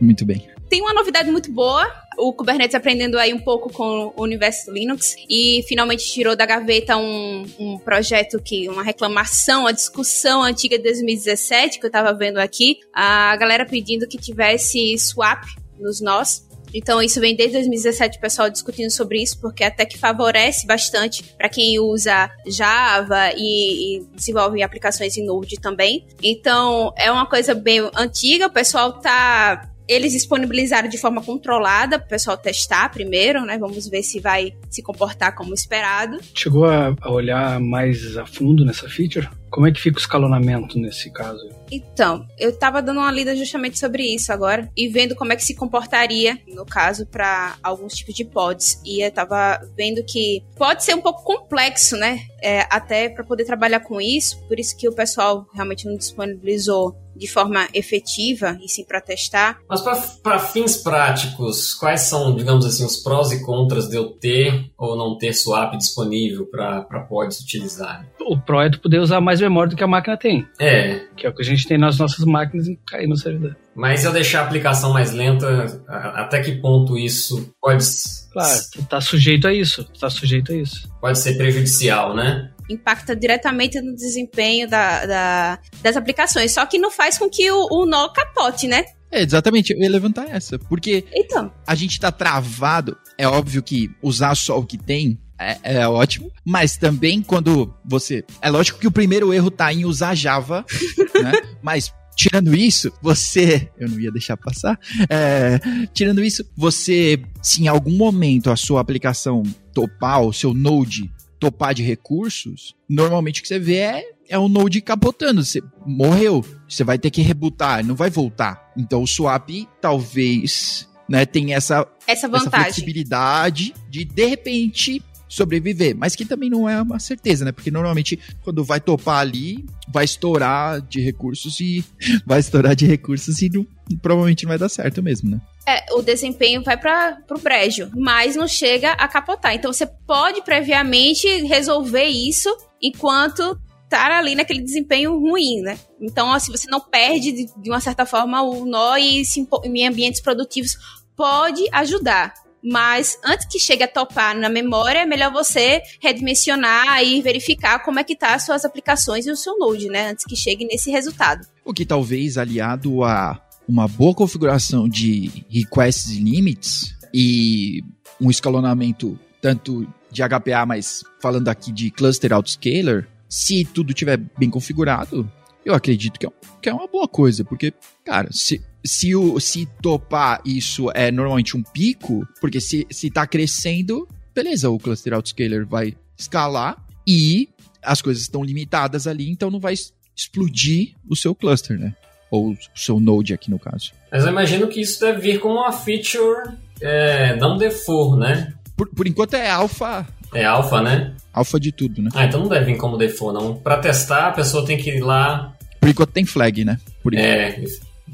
muito 0.00 0.24
bem. 0.24 0.48
Tem 0.70 0.80
uma 0.80 0.94
novidade 0.94 1.30
muito 1.30 1.52
boa. 1.52 1.86
O 2.16 2.32
Kubernetes 2.32 2.74
aprendendo 2.74 3.18
aí 3.18 3.34
um 3.34 3.38
pouco 3.38 3.70
com 3.70 4.14
o 4.16 4.22
universo 4.22 4.72
Linux 4.72 5.14
e 5.28 5.62
finalmente 5.68 6.10
tirou 6.10 6.34
da 6.34 6.46
gaveta 6.46 6.96
um, 6.96 7.44
um 7.58 7.78
projeto 7.78 8.40
que, 8.42 8.66
uma 8.70 8.82
reclamação, 8.82 9.64
uma 9.64 9.74
discussão 9.74 10.42
antiga 10.42 10.78
de 10.78 10.84
2017 10.84 11.80
que 11.80 11.84
eu 11.84 11.90
tava 11.90 12.14
vendo 12.14 12.38
aqui. 12.38 12.78
A 12.94 13.36
galera 13.36 13.66
pedindo 13.66 14.08
que 14.08 14.16
tivesse 14.16 14.98
swap 14.98 15.44
nos 15.78 16.00
nós. 16.00 16.48
Então, 16.74 17.02
isso 17.02 17.20
vem 17.20 17.34
desde 17.34 17.54
2017 17.54 18.18
o 18.18 18.20
pessoal 18.20 18.50
discutindo 18.50 18.90
sobre 18.90 19.22
isso, 19.22 19.38
porque 19.40 19.64
até 19.64 19.84
que 19.84 19.98
favorece 19.98 20.66
bastante 20.66 21.22
para 21.36 21.48
quem 21.48 21.78
usa 21.78 22.30
Java 22.46 23.30
e, 23.36 23.98
e, 23.98 24.06
desenvolve 24.14 24.62
aplicações 24.62 25.16
em 25.16 25.24
Node 25.24 25.56
também. 25.60 26.06
Então, 26.22 26.92
é 26.96 27.10
uma 27.10 27.26
coisa 27.26 27.54
bem 27.54 27.88
antiga, 27.94 28.46
o 28.46 28.52
pessoal 28.52 29.00
tá. 29.00 29.69
Eles 29.90 30.12
disponibilizaram 30.12 30.88
de 30.88 30.96
forma 30.96 31.20
controlada 31.20 31.98
para 31.98 32.06
o 32.06 32.08
pessoal 32.10 32.36
testar 32.36 32.88
primeiro, 32.90 33.44
né? 33.44 33.58
Vamos 33.58 33.88
ver 33.88 34.04
se 34.04 34.20
vai 34.20 34.54
se 34.70 34.84
comportar 34.84 35.34
como 35.34 35.52
esperado. 35.52 36.16
Chegou 36.32 36.64
a, 36.64 36.94
a 37.00 37.10
olhar 37.10 37.58
mais 37.58 38.16
a 38.16 38.24
fundo 38.24 38.64
nessa 38.64 38.88
feature? 38.88 39.28
Como 39.50 39.66
é 39.66 39.72
que 39.72 39.80
fica 39.80 39.98
o 39.98 40.00
escalonamento 40.00 40.78
nesse 40.78 41.10
caso? 41.10 41.40
Então, 41.72 42.24
eu 42.38 42.56
tava 42.56 42.80
dando 42.80 43.00
uma 43.00 43.10
lida 43.10 43.34
justamente 43.34 43.80
sobre 43.80 44.04
isso 44.04 44.32
agora 44.32 44.70
e 44.76 44.86
vendo 44.86 45.16
como 45.16 45.32
é 45.32 45.36
que 45.36 45.44
se 45.44 45.56
comportaria, 45.56 46.38
no 46.46 46.64
caso, 46.64 47.04
para 47.04 47.56
alguns 47.60 47.94
tipos 47.94 48.14
de 48.14 48.24
pods. 48.24 48.80
E 48.84 49.04
eu 49.04 49.10
tava 49.10 49.60
vendo 49.76 50.04
que 50.04 50.44
pode 50.56 50.84
ser 50.84 50.94
um 50.94 51.00
pouco 51.00 51.24
complexo, 51.24 51.96
né? 51.96 52.20
É, 52.40 52.60
até 52.70 53.08
para 53.08 53.24
poder 53.24 53.44
trabalhar 53.44 53.80
com 53.80 54.00
isso, 54.00 54.40
por 54.46 54.58
isso 54.58 54.76
que 54.76 54.88
o 54.88 54.94
pessoal 54.94 55.46
realmente 55.52 55.84
não 55.84 55.96
disponibilizou 55.96 56.96
de 57.20 57.28
forma 57.28 57.68
efetiva 57.74 58.58
e 58.64 58.68
sim 58.68 58.82
para 58.84 59.00
testar. 59.00 59.58
Mas 59.68 59.82
para 60.22 60.38
fins 60.38 60.78
práticos, 60.78 61.74
quais 61.74 62.00
são, 62.02 62.34
digamos 62.34 62.64
assim, 62.64 62.84
os 62.84 62.96
prós 62.96 63.30
e 63.30 63.44
contras 63.44 63.88
de 63.88 63.96
eu 63.96 64.06
ter 64.08 64.70
ou 64.78 64.96
não 64.96 65.18
ter 65.18 65.32
swap 65.34 65.76
disponível 65.76 66.46
para 66.46 66.82
pods 67.08 67.38
utilizar? 67.40 68.06
O 68.20 68.38
Pro 68.38 68.60
é 68.60 68.70
tu 68.70 68.80
poder 68.80 68.98
usar 69.00 69.20
mais 69.20 69.40
memória 69.40 69.70
do 69.70 69.76
que 69.76 69.84
a 69.84 69.86
máquina 69.86 70.16
tem, 70.16 70.46
É, 70.58 71.00
que 71.16 71.26
é 71.26 71.30
o 71.30 71.34
que 71.34 71.42
a 71.42 71.44
gente 71.44 71.66
tem 71.66 71.76
nas 71.76 71.98
nossas 71.98 72.24
máquinas 72.24 72.66
e 72.68 72.78
cair 72.86 73.06
no 73.06 73.16
servidor. 73.16 73.56
mas 73.74 74.00
se 74.00 74.06
eu 74.06 74.12
deixar 74.12 74.40
a 74.40 74.44
aplicação 74.44 74.92
mais 74.92 75.10
lenta, 75.12 75.82
até 75.88 76.40
que 76.40 76.52
ponto 76.52 76.96
isso 76.96 77.52
pode, 77.60 77.84
Claro, 78.32 78.60
tu 78.72 78.82
tá 78.84 79.00
sujeito 79.00 79.46
a 79.48 79.52
isso, 79.52 79.84
tu 79.84 79.98
tá 80.00 80.08
sujeito 80.08 80.52
a 80.52 80.56
isso. 80.56 80.88
pode 81.00 81.18
ser 81.18 81.36
prejudicial, 81.36 82.14
né? 82.14 82.50
Impacta 82.70 83.14
diretamente 83.16 83.80
no 83.80 83.94
desempenho 83.94 84.68
da, 84.68 85.04
da- 85.06 85.58
das 85.82 85.96
aplicações, 85.96 86.52
só 86.52 86.64
que 86.64 86.78
não 86.78 86.90
faz 86.90 87.18
com 87.18 87.28
que 87.28 87.50
o, 87.50 87.66
o 87.70 87.84
nó 87.86 88.08
capote, 88.08 88.66
né? 88.66 88.84
É, 89.12 89.22
exatamente, 89.22 89.72
eu 89.72 89.80
ia 89.80 89.90
levantar 89.90 90.28
essa, 90.30 90.56
porque 90.58 91.04
Então, 91.12 91.52
a 91.66 91.74
gente 91.74 91.98
tá 91.98 92.12
travado, 92.12 92.96
é 93.18 93.26
óbvio 93.26 93.60
que 93.62 93.90
usar 94.00 94.36
só 94.36 94.58
o 94.58 94.64
que 94.64 94.78
tem 94.78 95.18
é, 95.36 95.58
é 95.80 95.88
ótimo, 95.88 96.30
mas 96.44 96.76
também 96.76 97.22
quando 97.22 97.74
você. 97.84 98.22
É 98.42 98.50
lógico 98.50 98.78
que 98.78 98.86
o 98.86 98.90
primeiro 98.92 99.32
erro 99.32 99.50
tá 99.50 99.72
em 99.72 99.84
usar 99.86 100.14
Java, 100.14 100.64
né? 101.22 101.32
Mas. 101.62 101.92
Tirando 102.14 102.54
isso, 102.54 102.92
você. 103.00 103.70
Eu 103.78 103.88
não 103.88 103.98
ia 103.98 104.10
deixar 104.12 104.36
passar. 104.36 104.78
É, 105.08 105.58
tirando 105.94 106.22
isso, 106.22 106.44
você. 106.54 107.18
Se 107.40 107.62
em 107.62 107.68
algum 107.68 107.96
momento 107.96 108.50
a 108.50 108.56
sua 108.56 108.82
aplicação 108.82 109.42
topar, 109.72 110.20
o 110.20 110.30
seu 110.32 110.52
Node 110.52 111.10
topar 111.40 111.74
de 111.74 111.82
recursos, 111.82 112.76
normalmente 112.88 113.40
o 113.40 113.42
que 113.42 113.48
você 113.48 113.58
vê 113.58 113.76
é, 113.76 114.04
é 114.28 114.38
o 114.38 114.48
Node 114.48 114.80
capotando. 114.80 115.42
Você 115.44 115.60
morreu. 115.86 116.44
Você 116.68 116.84
vai 116.84 116.98
ter 116.98 117.10
que 117.10 117.22
rebootar, 117.22 117.84
não 117.84 117.94
vai 117.96 118.10
voltar. 118.10 118.70
Então 118.76 119.02
o 119.02 119.06
swap 119.06 119.48
talvez 119.80 120.88
né, 121.08 121.26
tenha 121.26 121.56
essa 121.56 121.86
essa 122.06 122.26
essa 122.26 122.28
vantagem. 122.28 122.64
flexibilidade 122.64 123.74
de 123.88 124.04
de 124.04 124.26
repente 124.26 125.02
sobreviver, 125.28 125.96
mas 125.96 126.16
que 126.16 126.24
também 126.24 126.50
não 126.50 126.68
é 126.68 126.80
uma 126.82 126.98
certeza, 126.98 127.44
né? 127.44 127.52
Porque 127.52 127.70
normalmente 127.70 128.18
quando 128.42 128.64
vai 128.64 128.80
topar 128.80 129.18
ali, 129.20 129.64
vai 129.88 130.04
estourar 130.04 130.80
de 130.80 131.00
recursos 131.00 131.58
e 131.60 131.84
vai 132.26 132.40
estourar 132.40 132.74
de 132.76 132.84
recursos 132.86 133.40
e 133.40 133.48
não- 133.48 133.66
provavelmente 134.02 134.44
não 134.44 134.48
vai 134.48 134.58
dar 134.58 134.68
certo 134.68 135.02
mesmo, 135.02 135.30
né? 135.30 135.40
É, 135.66 135.92
o 135.92 136.02
desempenho 136.02 136.62
vai 136.62 136.76
para 136.76 137.22
o 137.30 137.38
brejo, 137.38 137.90
mas 137.94 138.34
não 138.34 138.48
chega 138.48 138.92
a 138.92 139.06
capotar. 139.06 139.54
Então 139.54 139.72
você 139.72 139.86
pode 139.86 140.42
previamente 140.42 141.26
resolver 141.42 142.06
isso 142.06 142.54
enquanto 142.80 143.58
tá 143.88 144.18
ali 144.18 144.34
naquele 144.34 144.62
desempenho 144.62 145.18
ruim, 145.18 145.60
né? 145.62 145.78
Então, 146.00 146.32
assim, 146.32 146.52
você 146.52 146.70
não 146.70 146.80
perde 146.80 147.32
de, 147.32 147.46
de 147.56 147.70
uma 147.70 147.80
certa 147.80 148.06
forma 148.06 148.40
o 148.40 148.64
nó 148.64 148.96
e 148.96 149.22
em 149.64 149.86
ambientes 149.86 150.20
produtivos 150.20 150.76
pode 151.16 151.66
ajudar. 151.72 152.32
Mas 152.62 153.18
antes 153.24 153.46
que 153.46 153.58
chegue 153.58 153.82
a 153.82 153.88
topar 153.88 154.36
na 154.36 154.48
memória, 154.48 155.00
é 155.00 155.06
melhor 155.06 155.32
você 155.32 155.82
redimensionar 156.00 157.02
e 157.02 157.20
verificar 157.22 157.78
como 157.80 157.98
é 157.98 158.04
que 158.04 158.14
tá 158.14 158.34
as 158.34 158.44
suas 158.44 158.64
aplicações 158.64 159.26
e 159.26 159.30
o 159.30 159.36
seu 159.36 159.58
Node, 159.58 159.88
né? 159.88 160.10
Antes 160.10 160.24
que 160.24 160.36
chegue 160.36 160.64
nesse 160.64 160.90
resultado. 160.90 161.46
O 161.64 161.72
que 161.72 161.86
talvez 161.86 162.36
aliado 162.38 163.02
a 163.02 163.40
uma 163.70 163.86
boa 163.86 164.12
configuração 164.12 164.88
de 164.88 165.44
requests 165.48 166.10
e 166.10 166.18
limits 166.20 166.92
e 167.14 167.84
um 168.20 168.28
escalonamento 168.28 169.16
tanto 169.40 169.86
de 170.10 170.22
HPA, 170.22 170.66
mas 170.66 171.04
falando 171.22 171.48
aqui 171.48 171.70
de 171.70 171.88
cluster 171.88 172.32
autoscaler, 172.32 173.08
se 173.28 173.64
tudo 173.64 173.94
tiver 173.94 174.16
bem 174.36 174.50
configurado, 174.50 175.30
eu 175.64 175.72
acredito 175.72 176.18
que 176.18 176.26
é, 176.26 176.30
que 176.60 176.68
é 176.68 176.74
uma 176.74 176.88
boa 176.88 177.06
coisa, 177.06 177.44
porque, 177.44 177.72
cara, 178.04 178.28
se, 178.32 178.60
se, 178.84 179.14
o, 179.14 179.38
se 179.38 179.66
topar 179.80 180.42
isso 180.44 180.90
é 180.92 181.12
normalmente 181.12 181.56
um 181.56 181.62
pico, 181.62 182.26
porque 182.40 182.60
se, 182.60 182.84
se 182.90 183.08
tá 183.08 183.24
crescendo, 183.24 184.08
beleza, 184.34 184.68
o 184.68 184.80
cluster 184.80 185.14
autoscaler 185.14 185.64
vai 185.64 185.96
escalar 186.18 186.84
e 187.06 187.48
as 187.80 188.02
coisas 188.02 188.22
estão 188.22 188.42
limitadas 188.42 189.06
ali, 189.06 189.30
então 189.30 189.48
não 189.48 189.60
vai 189.60 189.74
explodir 190.16 190.94
o 191.08 191.14
seu 191.14 191.36
cluster, 191.36 191.78
né? 191.78 191.94
Ou 192.30 192.50
o 192.52 192.58
seu 192.74 193.00
node 193.00 193.34
aqui 193.34 193.50
no 193.50 193.58
caso. 193.58 193.92
Mas 194.10 194.24
eu 194.24 194.30
imagino 194.30 194.68
que 194.68 194.80
isso 194.80 195.00
deve 195.00 195.20
vir 195.20 195.40
como 195.40 195.54
uma 195.56 195.72
feature 195.72 196.52
é, 196.80 197.34
não 197.36 197.56
default, 197.56 198.18
né? 198.18 198.52
Por, 198.76 198.88
por 198.88 199.06
enquanto 199.06 199.34
é 199.34 199.50
alfa, 199.50 200.06
É 200.32 200.44
alpha, 200.44 200.80
né? 200.80 201.12
alfa 201.32 201.58
de 201.60 201.70
tudo, 201.72 202.00
né? 202.02 202.10
Ah, 202.14 202.24
então 202.24 202.40
não 202.40 202.48
deve 202.48 202.66
vir 202.66 202.78
como 202.78 202.96
default, 202.96 203.34
não. 203.38 203.54
Pra 203.56 203.78
testar, 203.78 204.28
a 204.28 204.32
pessoa 204.32 204.64
tem 204.64 204.76
que 204.78 204.90
ir 204.90 205.00
lá 205.00 205.52
Por 205.80 205.88
enquanto 205.88 206.10
tem 206.12 206.24
flag, 206.24 206.64
né? 206.64 206.78
Por 207.02 207.12
enquanto. 207.14 207.26
é, 207.28 207.64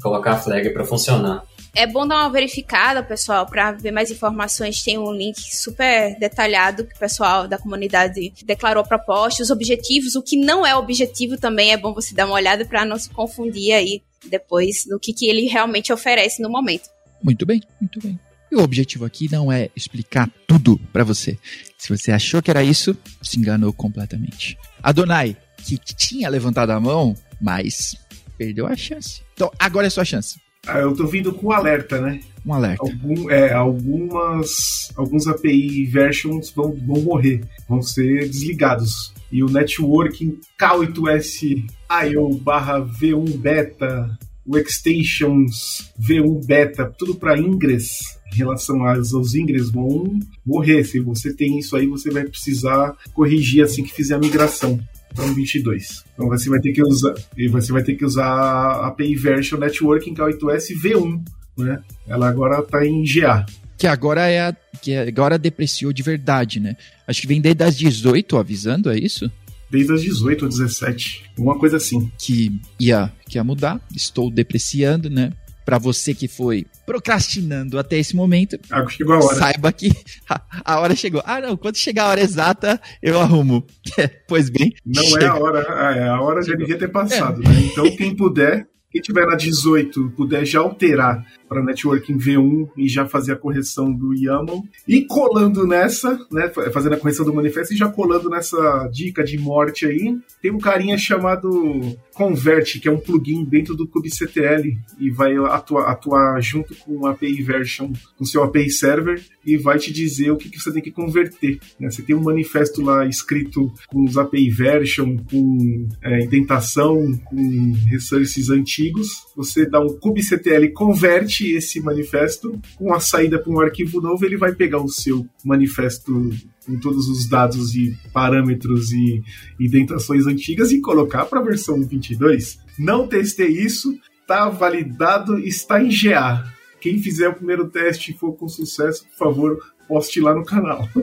colocar 0.01 0.31
a 0.33 0.37
flag 0.37 0.69
pra 0.71 0.83
funcionar. 0.83 1.43
É 1.77 1.85
bom 1.85 2.07
dar 2.07 2.21
uma 2.21 2.29
verificada, 2.31 3.03
pessoal, 3.03 3.45
para 3.45 3.71
ver 3.71 3.91
mais 3.91 4.09
informações. 4.09 4.81
Tem 4.81 4.97
um 4.97 5.11
link 5.13 5.37
super 5.55 6.17
detalhado 6.17 6.83
que 6.83 6.95
o 6.95 6.97
pessoal 6.97 7.47
da 7.47 7.59
comunidade 7.59 8.33
declarou 8.43 8.83
proposta, 8.83 9.43
os 9.43 9.51
objetivos, 9.51 10.15
o 10.15 10.23
que 10.23 10.35
não 10.35 10.65
é 10.65 10.75
objetivo 10.75 11.37
também 11.37 11.71
é 11.71 11.77
bom 11.77 11.93
você 11.93 12.15
dar 12.15 12.25
uma 12.25 12.33
olhada 12.33 12.65
para 12.65 12.83
não 12.83 12.97
se 12.97 13.11
confundir 13.11 13.73
aí 13.73 14.01
depois 14.27 14.85
do 14.85 14.99
que, 14.99 15.13
que 15.13 15.27
ele 15.27 15.45
realmente 15.45 15.93
oferece 15.93 16.41
no 16.41 16.49
momento. 16.49 16.89
Muito 17.21 17.45
bem, 17.45 17.61
muito 17.79 18.01
bem. 18.01 18.19
E 18.51 18.55
o 18.55 18.63
objetivo 18.63 19.05
aqui 19.05 19.31
não 19.31 19.51
é 19.51 19.69
explicar 19.75 20.27
tudo 20.47 20.79
pra 20.91 21.03
você. 21.03 21.37
Se 21.77 21.95
você 21.95 22.11
achou 22.11 22.41
que 22.41 22.49
era 22.49 22.63
isso, 22.63 22.97
se 23.21 23.37
enganou 23.37 23.71
completamente. 23.71 24.57
Adonai, 24.81 25.37
que 25.63 25.77
tinha 25.77 26.27
levantado 26.27 26.71
a 26.71 26.79
mão, 26.79 27.15
mas 27.39 27.95
perdeu 28.35 28.65
a 28.65 28.75
chance. 28.75 29.21
Então, 29.35 29.51
agora 29.59 29.85
é 29.85 29.91
sua 29.91 30.03
chance. 30.03 30.46
Ah, 30.67 30.79
eu 30.79 30.93
tô 30.93 31.07
vindo 31.07 31.33
com 31.33 31.51
alerta, 31.51 32.01
né? 32.01 32.19
Um 32.45 32.53
alerta. 32.53 32.83
Algum, 32.83 33.29
é, 33.29 33.53
algumas, 33.53 34.91
alguns 34.95 35.27
API 35.27 35.85
versions 35.85 36.51
vão, 36.51 36.75
vão 36.85 37.01
morrer, 37.01 37.41
vão 37.67 37.81
ser 37.81 38.27
desligados. 38.27 39.13
E 39.31 39.43
o 39.43 39.49
networking 39.49 40.39
K8S.io 40.59 42.29
barra 42.39 42.81
V1 42.81 43.37
Beta, 43.37 44.17
o 44.45 44.57
Extensions 44.57 45.91
V1 45.99 46.45
Beta, 46.45 46.93
tudo 46.97 47.15
para 47.15 47.37
Ingress, 47.37 48.17
em 48.33 48.37
relação 48.37 48.85
aos, 48.85 49.13
aos 49.13 49.33
ingress 49.35 49.71
vão 49.71 50.19
morrer. 50.45 50.83
Se 50.83 50.99
você 50.99 51.33
tem 51.33 51.59
isso 51.59 51.75
aí, 51.75 51.87
você 51.87 52.09
vai 52.09 52.23
precisar 52.23 52.95
corrigir 53.13 53.63
assim 53.63 53.83
que 53.83 53.93
fizer 53.93 54.15
a 54.15 54.19
migração 54.19 54.79
para 55.13 55.25
um 55.25 55.33
22. 55.33 56.03
Então 56.13 56.27
você 56.27 56.49
vai 56.49 56.59
ter 56.59 56.71
que 56.71 56.83
usar, 56.83 57.13
e 57.37 57.47
você 57.47 57.71
vai 57.71 57.83
ter 57.83 57.95
que 57.95 58.05
usar 58.05 58.25
a 58.25 58.87
API 58.87 59.15
Version 59.15 59.59
Networking 59.59 60.13
K8S 60.13 60.69
V1, 60.81 61.23
né? 61.57 61.81
Ela 62.07 62.29
agora 62.29 62.59
está 62.59 62.85
em 62.85 63.03
GA. 63.03 63.45
Que 63.77 63.87
agora 63.87 64.27
é 64.27 64.47
a, 64.47 64.55
que 64.81 64.95
agora 64.95 65.37
depreciou 65.37 65.93
de 65.93 66.01
verdade, 66.01 66.59
né? 66.59 66.75
Acho 67.07 67.21
que 67.21 67.27
vem 67.27 67.41
desde 67.41 67.63
as 67.63 67.77
18 67.77 68.37
avisando, 68.37 68.89
é 68.89 68.97
isso? 68.97 69.31
Desde 69.69 69.93
as 69.93 70.01
18 70.01 70.43
ou 70.43 70.49
17, 70.49 71.23
uma 71.37 71.59
coisa 71.59 71.77
assim. 71.77 72.11
Que 72.17 72.59
ia, 72.79 73.11
que 73.27 73.37
ia 73.37 73.43
mudar. 73.43 73.81
Estou 73.93 74.31
depreciando, 74.31 75.09
né? 75.09 75.31
Para 75.67 75.79
você 75.79 76.13
que 76.13 76.29
foi 76.29 76.65
procrastinando 76.85 77.77
até 77.77 77.97
esse 77.97 78.15
momento, 78.15 78.57
ah, 78.71 78.87
chegou 78.87 79.15
a 79.15 79.17
hora. 79.17 79.35
saiba 79.35 79.69
que 79.73 79.91
a, 80.29 80.41
a, 80.63 80.79
hora 80.79 80.95
chegou. 80.95 81.21
Ah, 81.25 81.41
não, 81.41 81.57
quando 81.57 81.75
chegar 81.75 82.05
a 82.05 82.07
hora 82.07 82.21
exata, 82.21 82.79
eu 83.03 83.19
arrumo. 83.19 83.67
pois 84.29 84.49
bem. 84.49 84.71
Não 84.85 85.03
chega. 85.03 85.25
é 85.25 85.27
a 85.27 85.35
hora, 85.35 85.59
é, 85.59 86.07
a 86.07 86.21
hora 86.21 86.41
já 86.41 86.55
devia 86.55 86.77
ter 86.77 86.87
passado, 86.87 87.43
é. 87.43 87.49
né? 87.49 87.53
Então, 87.69 87.83
quem 87.97 88.15
puder, 88.15 88.65
quem 88.89 89.01
tiver 89.01 89.25
na 89.25 89.35
18 89.35 90.11
puder 90.11 90.45
já 90.45 90.61
alterar 90.61 91.25
para 91.47 91.63
networking 91.63 92.17
V1 92.17 92.69
e 92.77 92.87
já 92.87 93.05
fazer 93.05 93.33
a 93.33 93.37
correção 93.37 93.91
do 93.91 94.13
YAML. 94.13 94.63
E 94.87 95.03
colando 95.05 95.65
nessa, 95.65 96.19
né, 96.31 96.49
fazendo 96.71 96.93
a 96.93 96.97
correção 96.97 97.25
do 97.25 97.33
manifesto 97.33 97.73
e 97.73 97.77
já 97.77 97.89
colando 97.89 98.29
nessa 98.29 98.89
dica 98.91 99.23
de 99.23 99.37
morte 99.37 99.85
aí, 99.85 100.17
tem 100.41 100.51
um 100.51 100.59
carinha 100.59 100.97
chamado 100.97 101.97
Convert, 102.13 102.79
que 102.79 102.87
é 102.87 102.91
um 102.91 102.99
plugin 102.99 103.45
dentro 103.45 103.75
do 103.75 103.87
kubectl 103.87 104.69
e 104.99 105.09
vai 105.11 105.35
atuar, 105.35 105.91
atuar 105.91 106.41
junto 106.41 106.75
com 106.75 106.97
o 106.97 107.05
API 107.05 107.41
version, 107.43 107.91
com 108.17 108.25
seu 108.25 108.43
API 108.43 108.69
server 108.69 109.23
e 109.45 109.55
vai 109.55 109.77
te 109.77 109.93
dizer 109.93 110.31
o 110.31 110.37
que, 110.37 110.49
que 110.49 110.59
você 110.59 110.71
tem 110.71 110.81
que 110.81 110.91
converter. 110.91 111.59
Né? 111.79 111.89
Você 111.89 112.01
tem 112.01 112.15
um 112.15 112.23
manifesto 112.23 112.81
lá 112.81 113.05
escrito 113.05 113.71
com 113.87 114.03
os 114.03 114.17
API 114.17 114.49
version, 114.49 115.15
com 115.29 115.87
é, 116.03 116.23
indentação, 116.23 117.17
com 117.25 117.73
resources 117.87 118.49
antigos. 118.49 119.09
Você 119.35 119.65
dá 119.69 119.79
um 119.79 119.97
kubectl 119.99 120.67
convert 120.73 121.36
esse 121.45 121.79
manifesto 121.81 122.59
com 122.75 122.93
a 122.93 122.99
saída 122.99 123.39
para 123.39 123.51
um 123.51 123.59
arquivo 123.59 124.01
novo, 124.01 124.25
ele 124.25 124.37
vai 124.37 124.53
pegar 124.53 124.79
o 124.79 124.89
seu 124.89 125.27
manifesto 125.43 126.29
com 126.65 126.79
todos 126.79 127.07
os 127.07 127.29
dados 127.29 127.75
e 127.75 127.97
parâmetros 128.11 128.91
e 128.91 129.21
indentações 129.59 130.27
antigas 130.27 130.71
e 130.71 130.81
colocar 130.81 131.25
para 131.25 131.39
a 131.39 131.43
versão 131.43 131.81
22. 131.81 132.59
Não 132.77 133.07
testei 133.07 133.47
isso, 133.47 133.97
tá 134.27 134.49
validado, 134.49 135.39
está 135.39 135.81
em 135.81 135.89
GA. 135.89 136.56
Quem 136.79 137.01
fizer 137.01 137.29
o 137.29 137.33
primeiro 137.33 137.69
teste 137.69 138.11
e 138.11 138.17
for 138.17 138.33
com 138.33 138.47
sucesso, 138.47 139.05
por 139.05 139.17
favor, 139.17 139.57
poste 139.87 140.19
lá 140.19 140.33
no 140.33 140.43
canal. 140.43 140.87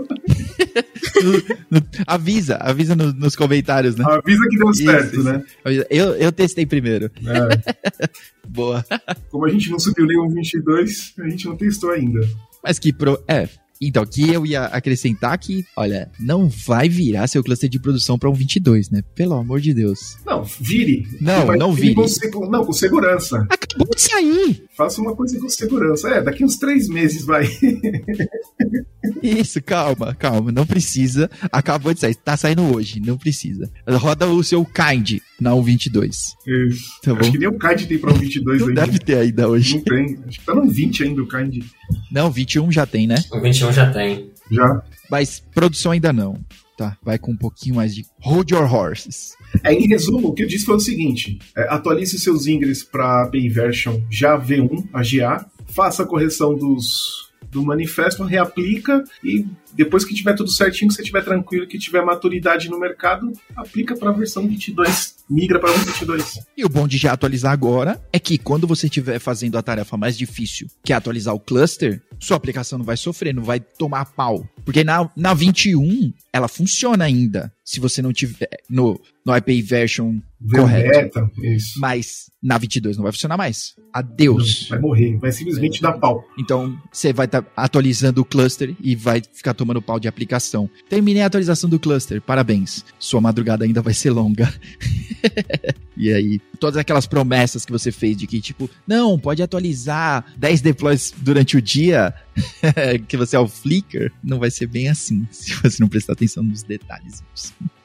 avisa, 2.06 2.56
avisa 2.56 2.94
no, 2.94 3.12
nos 3.12 3.34
comentários, 3.34 3.96
né? 3.96 4.04
Avisa 4.06 4.46
que 4.48 4.58
deu 4.58 4.74
certo, 4.74 5.14
isso. 5.14 5.24
né? 5.24 5.42
Eu, 5.90 6.14
eu 6.14 6.30
testei 6.30 6.66
primeiro. 6.66 7.06
É. 7.06 8.08
Boa. 8.46 8.84
Como 9.30 9.46
a 9.46 9.48
gente 9.48 9.70
não 9.70 9.78
subiu 9.78 10.06
nenhum 10.06 10.28
22, 10.28 11.14
a 11.18 11.28
gente 11.28 11.46
não 11.46 11.56
testou 11.56 11.90
ainda. 11.90 12.20
Mas 12.62 12.78
que 12.78 12.92
pro. 12.92 13.18
É, 13.26 13.48
então, 13.80 14.02
aqui 14.02 14.32
eu 14.32 14.46
ia 14.46 14.64
acrescentar 14.64 15.36
que, 15.38 15.64
olha, 15.76 16.10
não 16.18 16.48
vai 16.48 16.88
virar 16.88 17.26
seu 17.26 17.42
cluster 17.42 17.68
de 17.68 17.78
produção 17.78 18.18
para 18.18 18.30
um 18.30 18.32
22, 18.32 18.90
né? 18.90 19.02
Pelo 19.14 19.34
amor 19.34 19.60
de 19.60 19.74
Deus. 19.74 20.16
Não, 20.24 20.44
vire. 20.44 21.06
Não, 21.20 21.46
não 21.56 21.72
vire. 21.72 21.94
Com, 21.94 22.48
não, 22.48 22.64
com 22.64 22.72
segurança. 22.72 23.46
Acabou 23.50 23.88
de 23.94 24.00
sair. 24.00 24.64
Faça 24.76 25.00
uma 25.00 25.14
coisa 25.14 25.38
com 25.38 25.48
segurança. 25.48 26.08
É, 26.08 26.22
daqui 26.22 26.44
uns 26.44 26.56
três 26.56 26.88
meses 26.88 27.24
vai. 27.24 27.48
Isso, 29.22 29.62
calma, 29.62 30.14
calma. 30.14 30.50
Não 30.50 30.66
precisa. 30.66 31.30
Acabou 31.52 31.94
de 31.94 32.00
sair. 32.00 32.14
Tá 32.14 32.36
saindo 32.36 32.62
hoje. 32.74 33.00
Não 33.00 33.16
precisa. 33.16 33.70
Roda 33.86 34.26
o 34.26 34.42
seu 34.42 34.64
Kind 34.64 35.20
na 35.40 35.52
1.22. 35.52 36.08
Isso. 36.46 37.00
Tá 37.02 37.14
bom? 37.14 37.20
Acho 37.20 37.32
que 37.32 37.38
nem 37.38 37.48
o 37.48 37.58
Kind 37.58 37.86
tem 37.86 37.98
pra 37.98 38.12
1.22 38.12 38.68
ainda. 38.68 38.86
Deve 38.86 38.98
ter 38.98 39.18
ainda 39.18 39.48
hoje. 39.48 39.76
Não 39.76 39.84
tem. 39.84 40.18
Acho 40.26 40.40
que 40.40 40.46
tá 40.46 40.54
no 40.54 40.68
20 40.68 41.02
ainda 41.04 41.22
o 41.22 41.28
Kind. 41.28 41.64
Não, 42.10 42.30
21 42.30 42.72
já 42.72 42.86
tem, 42.86 43.06
né? 43.06 43.16
O 43.32 43.40
21 43.40 43.72
já 43.72 43.92
tem. 43.92 44.30
Já. 44.50 44.82
Mas 45.10 45.40
produção 45.54 45.92
ainda 45.92 46.12
não. 46.12 46.38
Tá, 46.76 46.96
vai 47.04 47.18
com 47.18 47.30
um 47.30 47.36
pouquinho 47.36 47.76
mais 47.76 47.94
de 47.94 48.04
hold 48.20 48.50
your 48.50 48.72
horses. 48.72 49.36
É, 49.62 49.72
em 49.72 49.86
resumo, 49.86 50.28
o 50.28 50.32
que 50.32 50.42
eu 50.42 50.46
disse 50.46 50.64
foi 50.64 50.76
o 50.76 50.80
seguinte: 50.80 51.38
é, 51.56 51.62
atualize 51.68 52.18
seus 52.18 52.46
ingress 52.46 52.84
para 52.84 53.22
API 53.22 53.48
version 53.48 54.00
já 54.10 54.38
V1, 54.40 54.88
a 54.92 55.02
GA, 55.02 55.46
faça 55.66 56.02
a 56.02 56.06
correção 56.06 56.54
dos, 56.54 57.30
do 57.50 57.62
manifesto, 57.62 58.24
reaplica 58.24 59.04
e 59.22 59.46
depois 59.72 60.04
que 60.04 60.14
tiver 60.14 60.34
tudo 60.34 60.50
certinho, 60.50 60.88
que 60.88 60.94
você 60.94 61.02
estiver 61.02 61.24
tranquilo, 61.24 61.66
que 61.66 61.78
tiver 61.78 62.04
maturidade 62.04 62.68
no 62.68 62.78
mercado, 62.78 63.32
aplica 63.56 63.96
para 63.96 64.10
a 64.10 64.12
versão 64.12 64.46
22, 64.46 65.13
migra 65.28 65.58
para 65.58 65.70
1.22. 65.70 66.38
E 66.56 66.64
o 66.64 66.68
bom 66.68 66.86
de 66.86 66.98
já 66.98 67.12
atualizar 67.12 67.52
agora 67.52 68.00
é 68.12 68.18
que 68.18 68.38
quando 68.38 68.66
você 68.66 68.86
estiver 68.86 69.18
fazendo 69.18 69.56
a 69.58 69.62
tarefa 69.62 69.96
mais 69.96 70.16
difícil, 70.16 70.68
que 70.84 70.92
é 70.92 70.96
atualizar 70.96 71.34
o 71.34 71.40
cluster, 71.40 72.02
sua 72.18 72.36
aplicação 72.36 72.78
não 72.78 72.84
vai 72.84 72.96
sofrer, 72.96 73.34
não 73.34 73.42
vai 73.42 73.60
tomar 73.60 74.04
pau. 74.06 74.48
Porque 74.64 74.82
na, 74.82 75.10
na 75.16 75.34
21, 75.34 76.12
ela 76.32 76.48
funciona 76.48 77.04
ainda, 77.04 77.52
se 77.64 77.80
você 77.80 78.00
não 78.00 78.12
tiver 78.12 78.48
no, 78.68 79.00
no 79.24 79.36
IPA 79.36 79.66
version 79.66 80.18
correto. 80.50 81.30
isso. 81.42 81.80
Mas 81.80 82.30
na 82.42 82.58
22 82.58 82.96
não 82.96 83.02
vai 83.02 83.12
funcionar 83.12 83.36
mais. 83.36 83.74
Adeus. 83.92 84.62
Não, 84.62 84.68
vai 84.70 84.78
morrer, 84.80 85.16
vai 85.18 85.32
simplesmente 85.32 85.80
dar 85.80 85.92
pau. 85.92 86.24
Então, 86.38 86.78
você 86.92 87.12
vai 87.12 87.26
estar 87.26 87.42
tá 87.42 87.50
atualizando 87.56 88.20
o 88.20 88.24
cluster 88.24 88.74
e 88.80 88.94
vai 88.94 89.22
ficar 89.32 89.54
tomando 89.54 89.80
pau 89.80 89.98
de 89.98 90.08
aplicação. 90.08 90.68
Terminei 90.88 91.22
a 91.22 91.26
atualização 91.26 91.70
do 91.70 91.78
cluster, 91.78 92.20
parabéns. 92.20 92.84
Sua 92.98 93.20
madrugada 93.20 93.64
ainda 93.64 93.80
vai 93.80 93.94
ser 93.94 94.10
longa. 94.10 94.52
e 95.96 96.12
aí, 96.12 96.40
todas 96.58 96.76
aquelas 96.76 97.06
promessas 97.06 97.64
que 97.64 97.72
você 97.72 97.90
fez 97.90 98.16
de 98.16 98.26
que, 98.26 98.40
tipo, 98.40 98.68
não, 98.86 99.18
pode 99.18 99.42
atualizar 99.42 100.24
10 100.36 100.60
deploys 100.60 101.12
durante 101.16 101.56
o 101.56 101.62
dia, 101.62 102.14
que 103.08 103.16
você 103.16 103.36
é 103.36 103.38
o 103.38 103.48
Flickr, 103.48 104.12
não 104.22 104.38
vai 104.38 104.50
ser 104.50 104.66
bem 104.66 104.88
assim, 104.88 105.26
se 105.30 105.54
você 105.54 105.80
não 105.80 105.88
prestar 105.88 106.14
atenção 106.14 106.42
nos 106.42 106.62
detalhes. 106.62 107.22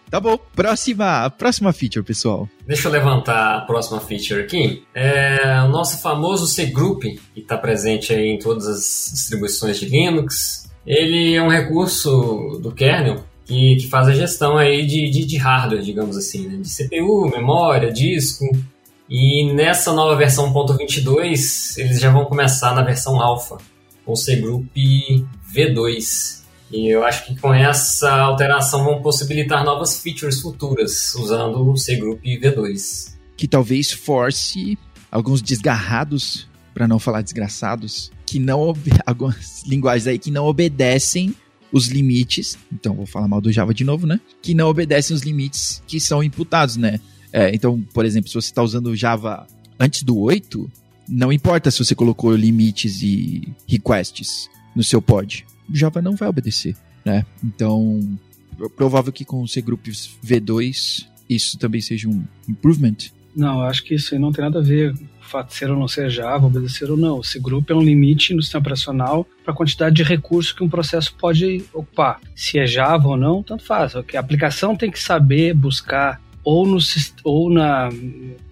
Tá 0.10 0.20
bom. 0.20 0.40
Próxima, 0.56 1.30
próxima 1.30 1.72
feature, 1.72 2.04
pessoal. 2.04 2.50
Deixa 2.66 2.88
eu 2.88 2.92
levantar 2.92 3.58
a 3.58 3.62
próxima 3.62 4.00
feature 4.00 4.42
aqui. 4.42 4.84
É 4.94 5.62
o 5.62 5.70
nosso 5.70 6.02
famoso 6.02 6.48
cgroup, 6.56 7.04
que 7.04 7.40
está 7.40 7.56
presente 7.56 8.12
aí 8.12 8.30
em 8.30 8.40
todas 8.40 8.66
as 8.66 9.12
distribuições 9.14 9.80
de 9.80 9.86
Linux. 9.86 10.68
Ele 10.84 11.36
é 11.36 11.44
um 11.44 11.50
recurso 11.50 12.60
do 12.60 12.72
kernel 12.72 13.24
que, 13.50 13.78
que 13.78 13.88
faz 13.88 14.08
a 14.08 14.14
gestão 14.14 14.58
aí 14.58 14.86
de, 14.86 15.10
de, 15.10 15.26
de 15.26 15.38
hardware, 15.38 15.82
digamos 15.82 16.16
assim, 16.16 16.48
né? 16.48 16.58
de 16.58 16.70
CPU, 16.70 17.28
memória, 17.32 17.92
disco. 17.92 18.46
E 19.10 19.52
nessa 19.54 19.92
nova 19.92 20.16
versão 20.16 20.54
1.22, 20.54 21.80
eles 21.80 22.00
já 22.00 22.12
vão 22.12 22.26
começar 22.26 22.76
na 22.76 22.84
versão 22.84 23.20
alpha, 23.20 23.58
com 24.06 24.14
o 24.14 24.16
cgroup 24.16 24.68
V2. 25.52 26.44
E 26.72 26.94
eu 26.94 27.04
acho 27.04 27.26
que 27.26 27.36
com 27.40 27.52
essa 27.52 28.12
alteração 28.12 28.84
vão 28.84 29.02
possibilitar 29.02 29.66
novas 29.66 30.00
features 30.00 30.40
futuras 30.40 31.16
usando 31.16 31.68
o 31.68 31.74
cgroup 31.74 32.24
V2. 32.24 33.16
Que 33.36 33.48
talvez 33.48 33.92
force 33.92 34.78
alguns 35.12 35.42
desgarrados, 35.42 36.48
para 36.72 36.88
não 36.88 37.00
falar 37.00 37.24
desgraçados, 37.24 38.12
que 38.28 38.38
não 38.38 38.76
algumas 39.08 39.64
linguagens 39.66 40.06
aí 40.06 40.20
que 40.20 40.30
não 40.30 40.46
obedecem 40.46 41.34
os 41.72 41.88
limites. 41.88 42.58
Então 42.72 42.96
vou 42.96 43.06
falar 43.06 43.28
mal 43.28 43.42
do 43.42 43.52
Java 43.52 43.74
de 43.74 43.84
novo, 43.84 44.08
né? 44.08 44.20
Que 44.42 44.54
não 44.54 44.68
obedecem 44.68 45.16
os 45.16 45.22
limites 45.22 45.82
que 45.88 46.00
são 46.00 46.24
imputados, 46.24 46.78
né? 46.78 47.00
É, 47.32 47.54
então, 47.54 47.82
por 47.94 48.06
exemplo, 48.06 48.30
se 48.30 48.36
você 48.36 48.50
está 48.50 48.64
usando 48.64 48.88
o 48.88 48.96
Java 48.96 49.46
antes 49.80 50.04
do 50.04 50.18
8, 50.18 50.70
não 51.08 51.32
importa 51.32 51.72
se 51.72 51.84
você 51.84 51.96
colocou 51.96 52.36
limites 52.36 53.02
e 53.02 53.48
requests 53.68 54.50
no 54.76 54.84
seu 54.84 55.02
pod. 55.02 55.46
O 55.70 55.76
Java 55.76 56.02
não 56.02 56.16
vai 56.16 56.28
obedecer, 56.28 56.76
né? 57.06 57.26
Então, 57.44 58.00
é 58.60 58.70
provável 58.70 59.14
que 59.14 59.24
com 59.24 59.44
o 59.44 59.48
cgroups 59.48 60.18
V2 60.26 61.08
isso 61.30 61.58
também 61.58 61.82
seja 61.82 62.10
um 62.10 62.24
improvement. 62.48 62.98
Não, 63.36 63.62
acho 63.62 63.84
que 63.84 63.94
isso 63.94 64.18
não 64.18 64.32
tem 64.32 64.44
nada 64.44 64.60
a 64.60 64.64
ver 64.64 64.94
fato 65.30 65.50
de 65.50 65.56
ser 65.56 65.70
ou 65.70 65.78
não 65.78 65.88
ser 65.88 66.10
Java, 66.10 66.48
obedecer 66.48 66.90
ou 66.90 66.98
não. 66.98 67.22
Esse 67.22 67.40
grupo 67.40 67.72
é 67.72 67.76
um 67.76 67.82
limite 67.82 68.34
no 68.34 68.42
sistema 68.42 68.62
operacional 68.62 69.26
para 69.44 69.54
a 69.54 69.56
quantidade 69.56 69.96
de 69.96 70.04
recursos 70.04 70.52
que 70.52 70.64
um 70.64 70.70
processo 70.70 71.14
pode 71.16 71.64
ocupar. 71.74 72.20
Se 72.36 72.60
é 72.60 72.66
Java 72.66 73.08
ou 73.08 73.18
não, 73.18 73.44
tanto 73.44 73.64
faz. 73.64 73.96
A 73.96 74.04
aplicação 74.18 74.76
tem 74.76 74.90
que 74.90 75.00
saber 75.00 75.54
buscar 75.54 76.20
ou, 76.44 76.66
no, 76.66 76.78
ou 77.24 77.50
na 77.50 77.90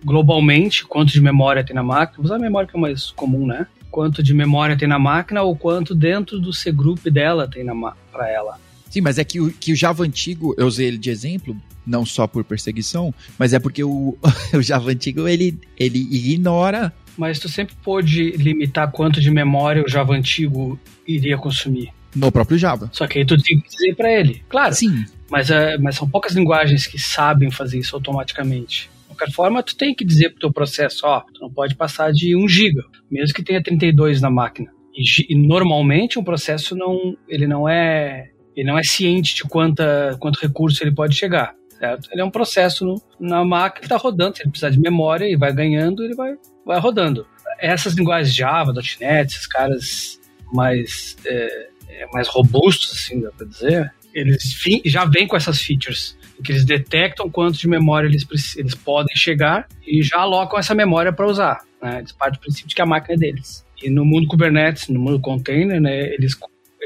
globalmente 0.03 0.86
quanto 0.86 1.12
de 1.12 1.22
memória 1.22 1.63
tem 1.63 1.75
na 1.75 1.84
máquina, 1.84 2.24
usar 2.24 2.36
a 2.36 2.39
memória 2.39 2.69
que 2.69 2.77
é 2.77 2.79
mais 2.79 3.12
comum, 3.12 3.48
né? 3.48 3.65
Quanto 3.89 4.22
de 4.22 4.34
memória 4.34 4.77
tem 4.77 4.88
na 4.88 5.00
máquina 5.00 5.41
ou 5.41 5.55
quanto 5.55 5.96
dentro 5.96 6.39
do 6.39 6.51
cgroup 6.51 7.05
dela 7.07 7.48
tem 7.48 7.65
para 8.12 8.29
ela. 8.29 8.60
Sim, 8.89 9.01
mas 9.01 9.17
é 9.17 9.24
que 9.24 9.39
o, 9.39 9.51
que 9.51 9.72
o 9.72 9.75
Java 9.75 10.03
antigo, 10.03 10.53
eu 10.57 10.67
usei 10.67 10.88
ele 10.88 10.98
de 10.98 11.10
exemplo, 11.10 11.55
não 11.88 12.06
só 12.06 12.27
por 12.27 12.44
perseguição, 12.44 13.13
mas 13.39 13.53
é 13.53 13.60
porque 13.60 13.84
o, 13.84 14.17
o 14.53 14.62
Java 14.62 14.91
antigo 14.91 15.27
ele, 15.27 15.58
ele 15.79 16.00
ignora 16.00 16.94
Mas 17.17 17.39
tu 17.39 17.48
sempre 17.48 17.75
pôde 17.82 18.32
limitar 18.32 18.91
quanto 18.91 19.22
de 19.22 19.32
memória 19.32 19.84
o 19.84 19.89
Java 19.89 20.13
antigo 20.13 20.79
iria 21.08 21.38
consumir. 21.38 21.91
No 22.15 22.32
próprio 22.32 22.58
Java. 22.58 22.89
Só 22.94 23.08
que 23.08 23.20
aí 23.20 23.25
tu 23.25 23.38
tem 23.38 23.60
que 23.60 23.70
dizer 23.70 23.96
para 23.96 24.12
ele. 24.12 24.44
Claro, 24.50 24.74
Sim. 24.74 25.06
mas, 25.29 25.50
é, 25.50 25.77
mas 25.77 25.96
são 25.96 26.10
poucas 26.10 26.34
linguagens 26.34 26.88
que 26.88 27.00
sabem 27.00 27.51
fazer 27.51 27.79
isso 27.79 27.96
automaticamente. 27.96 28.89
De 29.01 29.15
qualquer 29.15 29.32
forma, 29.32 29.63
tu 29.63 29.75
tem 29.75 29.94
que 29.94 30.03
dizer 30.03 30.29
pro 30.32 30.39
teu 30.39 30.51
processo, 30.51 31.06
ó, 31.06 31.22
tu 31.22 31.41
não 31.41 31.50
pode 31.50 31.75
passar 31.75 32.12
de 32.12 32.36
1 32.36 32.48
GB, 32.48 32.82
mesmo 33.10 33.34
que 33.34 33.44
tenha 33.44 33.62
32 33.62 34.22
na 34.22 34.29
máquina. 34.29 34.72
E, 34.96 35.03
e 35.34 35.36
normalmente 35.36 36.17
um 36.17 36.24
processo 36.24 36.75
não, 36.75 37.15
ele 37.27 37.46
não 37.46 37.70
é, 37.70 38.32
ele 38.56 38.67
não 38.67 38.79
é 38.79 38.84
ciente 38.84 39.36
de 39.36 39.44
quanta, 39.44 40.17
quanto 40.20 40.39
recurso 40.41 40.84
ele 40.84 40.91
pode 40.91 41.15
chegar, 41.15 41.53
certo? 41.77 42.10
Ele 42.12 42.22
é 42.22 42.25
um 42.25 42.29
processo 42.31 42.86
no- 42.86 43.01
na 43.19 43.43
máquina 43.43 43.79
que 43.81 43.86
está 43.86 43.98
rodando, 43.98 44.36
se 44.36 44.43
ele 44.43 44.50
precisar 44.50 44.69
de 44.69 44.79
memória 44.79 45.25
e 45.25 45.36
vai 45.36 45.53
ganhando, 45.53 46.03
ele 46.03 46.15
vai, 46.15 46.34
vai 46.65 46.79
rodando. 46.79 47.25
Essas 47.60 47.93
linguagens 47.93 48.36
Java, 48.36 48.74
.NET, 49.00 49.34
esses 49.34 49.48
caras 49.48 50.19
mais, 50.53 51.15
é, 51.25 51.67
é, 51.89 52.05
mais 52.13 52.27
robustos, 52.27 52.91
assim, 52.93 53.22
dá 53.22 53.31
pra 53.31 53.46
dizer, 53.46 53.91
eles 54.13 54.55
já 54.86 55.05
vêm 55.05 55.27
com 55.27 55.36
essas 55.36 55.62
features, 55.62 56.17
que 56.43 56.51
eles 56.51 56.65
detectam 56.65 57.29
quanto 57.29 57.57
de 57.57 57.67
memória 57.67 58.07
eles, 58.07 58.25
eles 58.55 58.75
podem 58.75 59.15
chegar 59.15 59.67
e 59.86 60.01
já 60.03 60.19
alocam 60.19 60.60
essa 60.60 60.74
memória 60.75 61.12
para 61.12 61.27
usar. 61.27 61.60
Né? 61.81 62.00
Eles 62.00 62.12
partem 62.12 62.39
do 62.39 62.41
princípio 62.41 62.67
de 62.69 62.75
que 62.75 62.81
a 62.81 62.86
máquina 62.86 63.15
é 63.15 63.17
deles. 63.17 63.65
E 63.84 63.89
no 63.89 64.03
mundo 64.05 64.27
Kubernetes, 64.27 64.88
no 64.88 65.00
mundo 65.00 65.19
container, 65.19 65.79
né, 65.79 66.13
eles, 66.13 66.36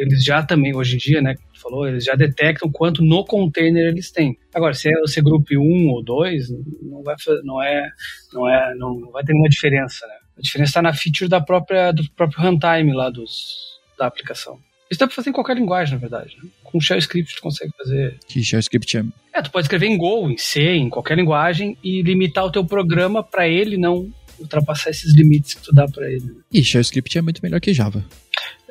eles 0.01 0.23
já 0.23 0.43
também, 0.43 0.75
hoje 0.75 0.95
em 0.95 0.97
dia, 0.97 1.21
né, 1.21 1.35
como 1.35 1.53
tu 1.53 1.61
falou, 1.61 1.87
eles 1.87 2.03
já 2.03 2.15
detectam 2.15 2.71
quanto 2.71 3.03
no 3.03 3.23
container 3.23 3.87
eles 3.87 4.11
têm. 4.11 4.37
Agora, 4.53 4.73
se 4.73 4.89
é 4.89 4.99
você 4.99 5.21
group 5.21 5.47
1 5.51 5.89
ou 5.89 6.03
2, 6.03 6.49
não 6.81 7.03
vai, 7.03 7.15
não 7.43 7.61
é, 7.61 7.89
não 8.33 8.49
é, 8.49 8.75
não, 8.75 8.99
não 8.99 9.11
vai 9.11 9.23
ter 9.23 9.33
nenhuma 9.33 9.49
diferença, 9.49 10.05
né? 10.07 10.13
A 10.37 10.41
diferença 10.41 10.69
está 10.69 10.81
na 10.81 10.93
feature 10.93 11.29
da 11.29 11.39
própria, 11.39 11.91
do 11.91 12.03
próprio 12.15 12.41
runtime 12.41 12.93
lá 12.93 13.09
dos, 13.09 13.79
da 13.97 14.07
aplicação. 14.07 14.59
Isso 14.89 14.99
dá 14.99 15.07
pra 15.07 15.15
fazer 15.15 15.29
em 15.29 15.33
qualquer 15.33 15.55
linguagem, 15.55 15.93
na 15.93 15.99
verdade. 15.99 16.35
Né? 16.43 16.49
Com 16.63 16.81
shell 16.81 16.97
script 16.97 17.35
tu 17.35 17.41
consegue 17.41 17.71
fazer. 17.77 18.17
Que 18.27 18.43
Shell 18.43 18.59
Script 18.59 18.97
é. 18.97 19.05
É, 19.33 19.41
tu 19.41 19.49
pode 19.49 19.65
escrever 19.65 19.85
em 19.85 19.97
Go, 19.97 20.29
em 20.29 20.37
C, 20.37 20.61
em 20.61 20.89
qualquer 20.89 21.15
linguagem 21.15 21.77
e 21.81 22.01
limitar 22.01 22.43
o 22.43 22.51
teu 22.51 22.65
programa 22.65 23.23
para 23.23 23.47
ele 23.47 23.77
não 23.77 24.11
ultrapassar 24.37 24.89
esses 24.89 25.15
limites 25.15 25.53
que 25.53 25.61
tu 25.61 25.73
dá 25.73 25.87
para 25.87 26.11
ele. 26.11 26.35
E 26.51 26.63
Shell 26.63 26.81
Script 26.81 27.17
é 27.17 27.21
muito 27.21 27.39
melhor 27.41 27.61
que 27.61 27.73
Java. 27.73 28.03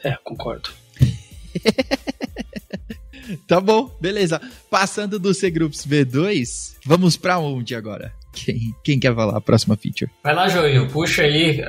É, 0.05 0.17
concordo. 0.23 0.71
Tá 3.47 3.61
bom, 3.61 3.91
beleza. 4.01 4.41
Passando 4.69 5.19
do 5.19 5.33
C 5.33 5.51
Groups 5.51 5.87
V2, 5.87 6.75
vamos 6.85 7.17
pra 7.17 7.39
onde 7.39 7.75
agora? 7.75 8.13
Quem, 8.33 8.75
quem 8.83 8.99
quer 8.99 9.15
falar 9.15 9.37
a 9.37 9.41
próxima 9.41 9.77
feature? 9.77 10.11
Vai 10.23 10.35
lá, 10.35 10.49
Joil, 10.49 10.89
puxa 10.89 11.23
aí. 11.23 11.61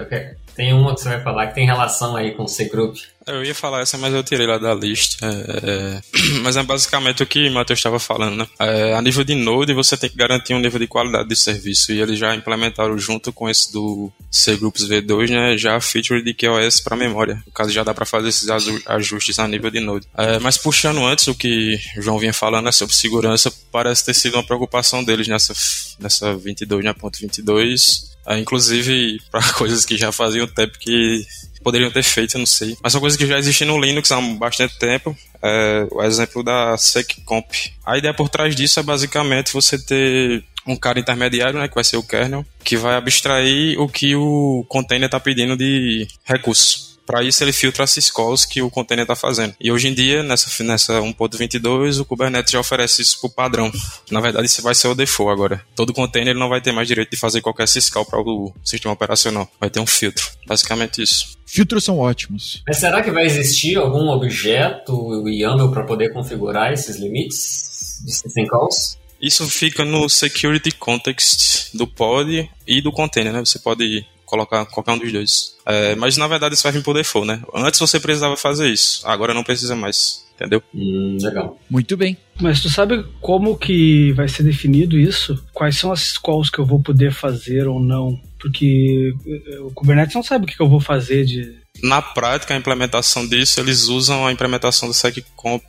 Tem 0.56 0.74
uma 0.74 0.94
que 0.94 1.02
você 1.02 1.10
vai 1.10 1.22
falar 1.22 1.48
que 1.48 1.56
tem 1.56 1.66
relação 1.66 2.16
aí 2.16 2.32
com 2.32 2.44
o 2.44 2.48
C-Group. 2.48 2.98
Eu 3.28 3.44
ia 3.46 3.54
falar 3.54 3.82
essa, 3.82 3.98
mas 3.98 4.14
eu 4.14 4.24
tirei 4.24 4.48
lá 4.48 4.58
da 4.58 4.74
lista. 4.74 5.26
É, 5.26 5.70
é, 5.70 6.02
mas 6.42 6.58
é 6.58 6.64
basicamente 6.64 7.22
o 7.22 7.26
que 7.26 7.48
o 7.48 7.52
Matheus 7.52 7.78
estava 7.80 8.00
falando, 8.00 8.36
né? 8.38 8.48
É, 8.60 8.96
a 8.96 9.02
nível 9.02 9.24
de 9.24 9.36
Node, 9.36 9.74
você 9.74 9.96
tem 9.96 10.10
que 10.10 10.18
garantir 10.18 10.54
um 10.56 10.60
nível 10.60 10.80
de 10.80 10.88
qualidade 10.88 11.30
de 11.30 11.36
serviço. 11.36 11.92
E 11.92 12.02
eles 12.02 12.18
já 12.18 12.34
implementaram 12.36 12.98
junto 12.98 13.32
com 13.32 13.48
esse 13.50 13.72
do 13.72 14.12
C 14.32 14.56
Groups 14.58 14.88
V2, 14.88 15.30
né? 15.30 15.58
Já 15.58 15.76
a 15.76 15.82
feature 15.82 16.24
de 16.24 16.34
QoS 16.34 16.82
para 16.82 16.96
memória. 16.98 17.42
No 17.46 17.52
caso, 17.52 17.70
já 17.72 17.84
dá 17.84 17.94
para 17.94 18.06
fazer 18.06 18.30
esses 18.30 18.50
aju- 18.50 18.82
ajustes 18.88 19.38
a 19.38 19.48
nível 19.48 19.70
de 19.70 19.80
Node. 19.80 20.08
É, 20.18 20.40
mas 20.40 20.58
puxando 20.58 21.06
antes 21.06 21.28
o 21.28 21.36
que 21.36 21.80
o 21.98 22.02
João 22.02 22.18
vinha 22.18 22.34
falando 22.34 22.66
né, 22.66 22.72
sobre 22.72 22.96
segurança, 22.96 23.54
parece 23.72 24.04
ter 24.04 24.16
sido 24.16 24.34
uma 24.36 24.44
preocupação 24.46 25.04
deles 25.04 25.28
nessa, 25.28 25.54
nessa 26.00 26.36
22, 26.36 26.84
né? 26.84 26.94
Ponto 26.94 27.20
22. 27.20 28.10
É, 28.26 28.40
inclusive, 28.40 29.20
para 29.32 29.42
coisas 29.54 29.86
que 29.86 29.96
já 29.98 30.12
faziam 30.12 30.48
tempo 30.48 30.78
que 30.80 31.24
poderiam 31.64 31.92
ter 31.92 32.04
feito, 32.04 32.36
eu 32.36 32.40
não 32.40 32.46
sei. 32.46 32.78
Mas 32.82 32.92
são 32.92 33.02
coisas 33.02 33.18
que 33.18 33.26
já 33.26 33.38
existem 33.38 33.68
no 33.68 33.80
Linux 33.80 34.12
há 34.12 34.20
bastante 34.22 34.78
tempo. 34.78 35.16
É, 35.42 35.88
o 35.92 36.04
exemplo 36.04 36.44
da 36.44 36.78
seccomp. 36.78 37.52
A 37.86 37.98
ideia 37.98 38.14
por 38.14 38.30
trás 38.30 38.56
disso 38.56 38.80
é 38.80 38.84
basicamente 38.84 39.54
você 39.54 39.78
ter 39.78 40.44
um 40.66 40.76
cara 40.76 41.00
intermediário, 41.00 41.60
né, 41.60 41.68
que 41.68 41.76
vai 41.76 41.84
ser 41.84 41.98
o 41.98 42.04
kernel, 42.04 42.46
que 42.64 42.78
vai 42.78 42.96
abstrair 42.96 43.80
o 43.80 43.88
que 43.88 44.16
o 44.16 44.64
container 44.68 45.08
está 45.08 45.20
pedindo 45.20 45.58
de 45.58 46.08
recurso. 46.24 46.91
Para 47.12 47.26
isso 47.26 47.44
ele 47.44 47.52
filtra 47.52 47.84
as 47.84 47.92
syscalls 47.92 48.46
que 48.46 48.62
o 48.62 48.70
container 48.70 49.04
está 49.04 49.18
fazendo. 49.18 49.54
E 49.60 49.70
hoje 49.70 49.90
em 49.90 49.94
dia, 49.94 50.24
nessa, 50.24 50.64
nessa 50.64 50.94
1.22, 51.02 52.00
o 52.00 52.06
Kubernetes 52.06 52.54
já 52.54 52.60
oferece 52.62 53.02
isso 53.02 53.20
por 53.20 53.32
padrão. 53.32 53.70
Na 54.10 54.22
verdade, 54.22 54.46
isso 54.46 54.62
vai 54.62 54.74
ser 54.74 54.88
o 54.88 54.96
default 54.96 55.30
agora. 55.30 55.62
Todo 55.76 55.94
container 55.94 56.34
não 56.34 56.48
vai 56.48 56.62
ter 56.62 56.72
mais 56.72 56.88
direito 56.88 57.12
de 57.12 57.18
fazer 57.18 57.42
qualquer 57.42 57.68
syscall 57.68 58.06
para 58.06 58.22
o 58.22 58.54
sistema 58.64 58.94
operacional. 58.94 59.52
Vai 59.60 59.70
ter 59.70 59.82
um 59.82 59.86
filtro. 59.86 60.26
Basicamente 60.48 61.02
isso. 61.02 61.38
Filtros 61.46 61.84
são 61.84 62.00
ótimos. 62.00 62.64
Mas 62.66 62.78
será 62.78 63.04
que 63.04 63.12
vai 63.12 63.26
existir 63.26 63.76
algum 63.76 64.08
objeto 64.08 65.28
YAML 65.28 65.70
para 65.70 65.84
poder 65.84 66.14
configurar 66.14 66.72
esses 66.72 66.96
limites 66.96 68.00
de 68.06 68.14
system 68.14 68.48
calls? 68.48 68.98
Isso 69.22 69.46
fica 69.50 69.84
no 69.84 70.08
security 70.08 70.72
context 70.72 71.76
do 71.76 71.86
pod 71.86 72.50
e 72.66 72.82
do 72.82 72.90
container, 72.90 73.34
né? 73.34 73.40
Você 73.42 73.60
pode 73.60 74.06
colocar 74.32 74.66
qualquer 74.66 74.94
um 74.94 74.98
dos 74.98 75.12
dois. 75.12 75.56
É, 75.66 75.94
mas 75.96 76.16
na 76.16 76.28
verdade 76.28 76.56
isso 76.56 76.64
vai 76.64 76.72
vir 76.72 76.82
por 76.82 76.96
default, 76.96 77.28
né? 77.28 77.42
Antes 77.54 77.80
você 77.80 78.00
precisava 78.00 78.38
fazer 78.38 78.70
isso, 78.70 79.02
agora 79.06 79.34
não 79.34 79.44
precisa 79.44 79.76
mais, 79.76 80.26
entendeu? 80.36 80.64
Hum, 80.74 81.18
legal. 81.22 81.60
Muito 81.70 81.98
bem. 81.98 82.18
Mas 82.40 82.62
tu 82.62 82.70
sabe 82.70 83.06
como 83.20 83.58
que 83.58 84.14
vai 84.14 84.28
ser 84.28 84.44
definido 84.44 84.98
isso? 84.98 85.44
Quais 85.54 85.78
são 85.78 85.92
as 85.92 86.18
calls 86.18 86.50
que 86.50 86.60
eu 86.60 86.66
vou 86.66 86.82
poder 86.82 87.12
fazer 87.12 87.68
ou 87.68 87.80
não? 87.80 88.20
Porque 88.40 89.14
eh, 89.28 89.60
o 89.60 89.70
Kubernetes 89.72 90.16
não 90.16 90.24
sabe 90.24 90.46
o 90.46 90.48
que 90.48 90.56
que 90.56 90.64
eu 90.64 90.70
vou 90.70 90.80
fazer 90.80 91.26
de. 91.26 91.61
Na 91.84 92.02
prática, 92.02 92.54
a 92.54 92.58
implementação 92.58 93.28
disso, 93.28 93.60
eles 93.60 93.88
usam 93.88 94.26
a 94.28 94.32
implementação 94.32 94.88
do 94.88 94.94
seccomp 94.94 95.64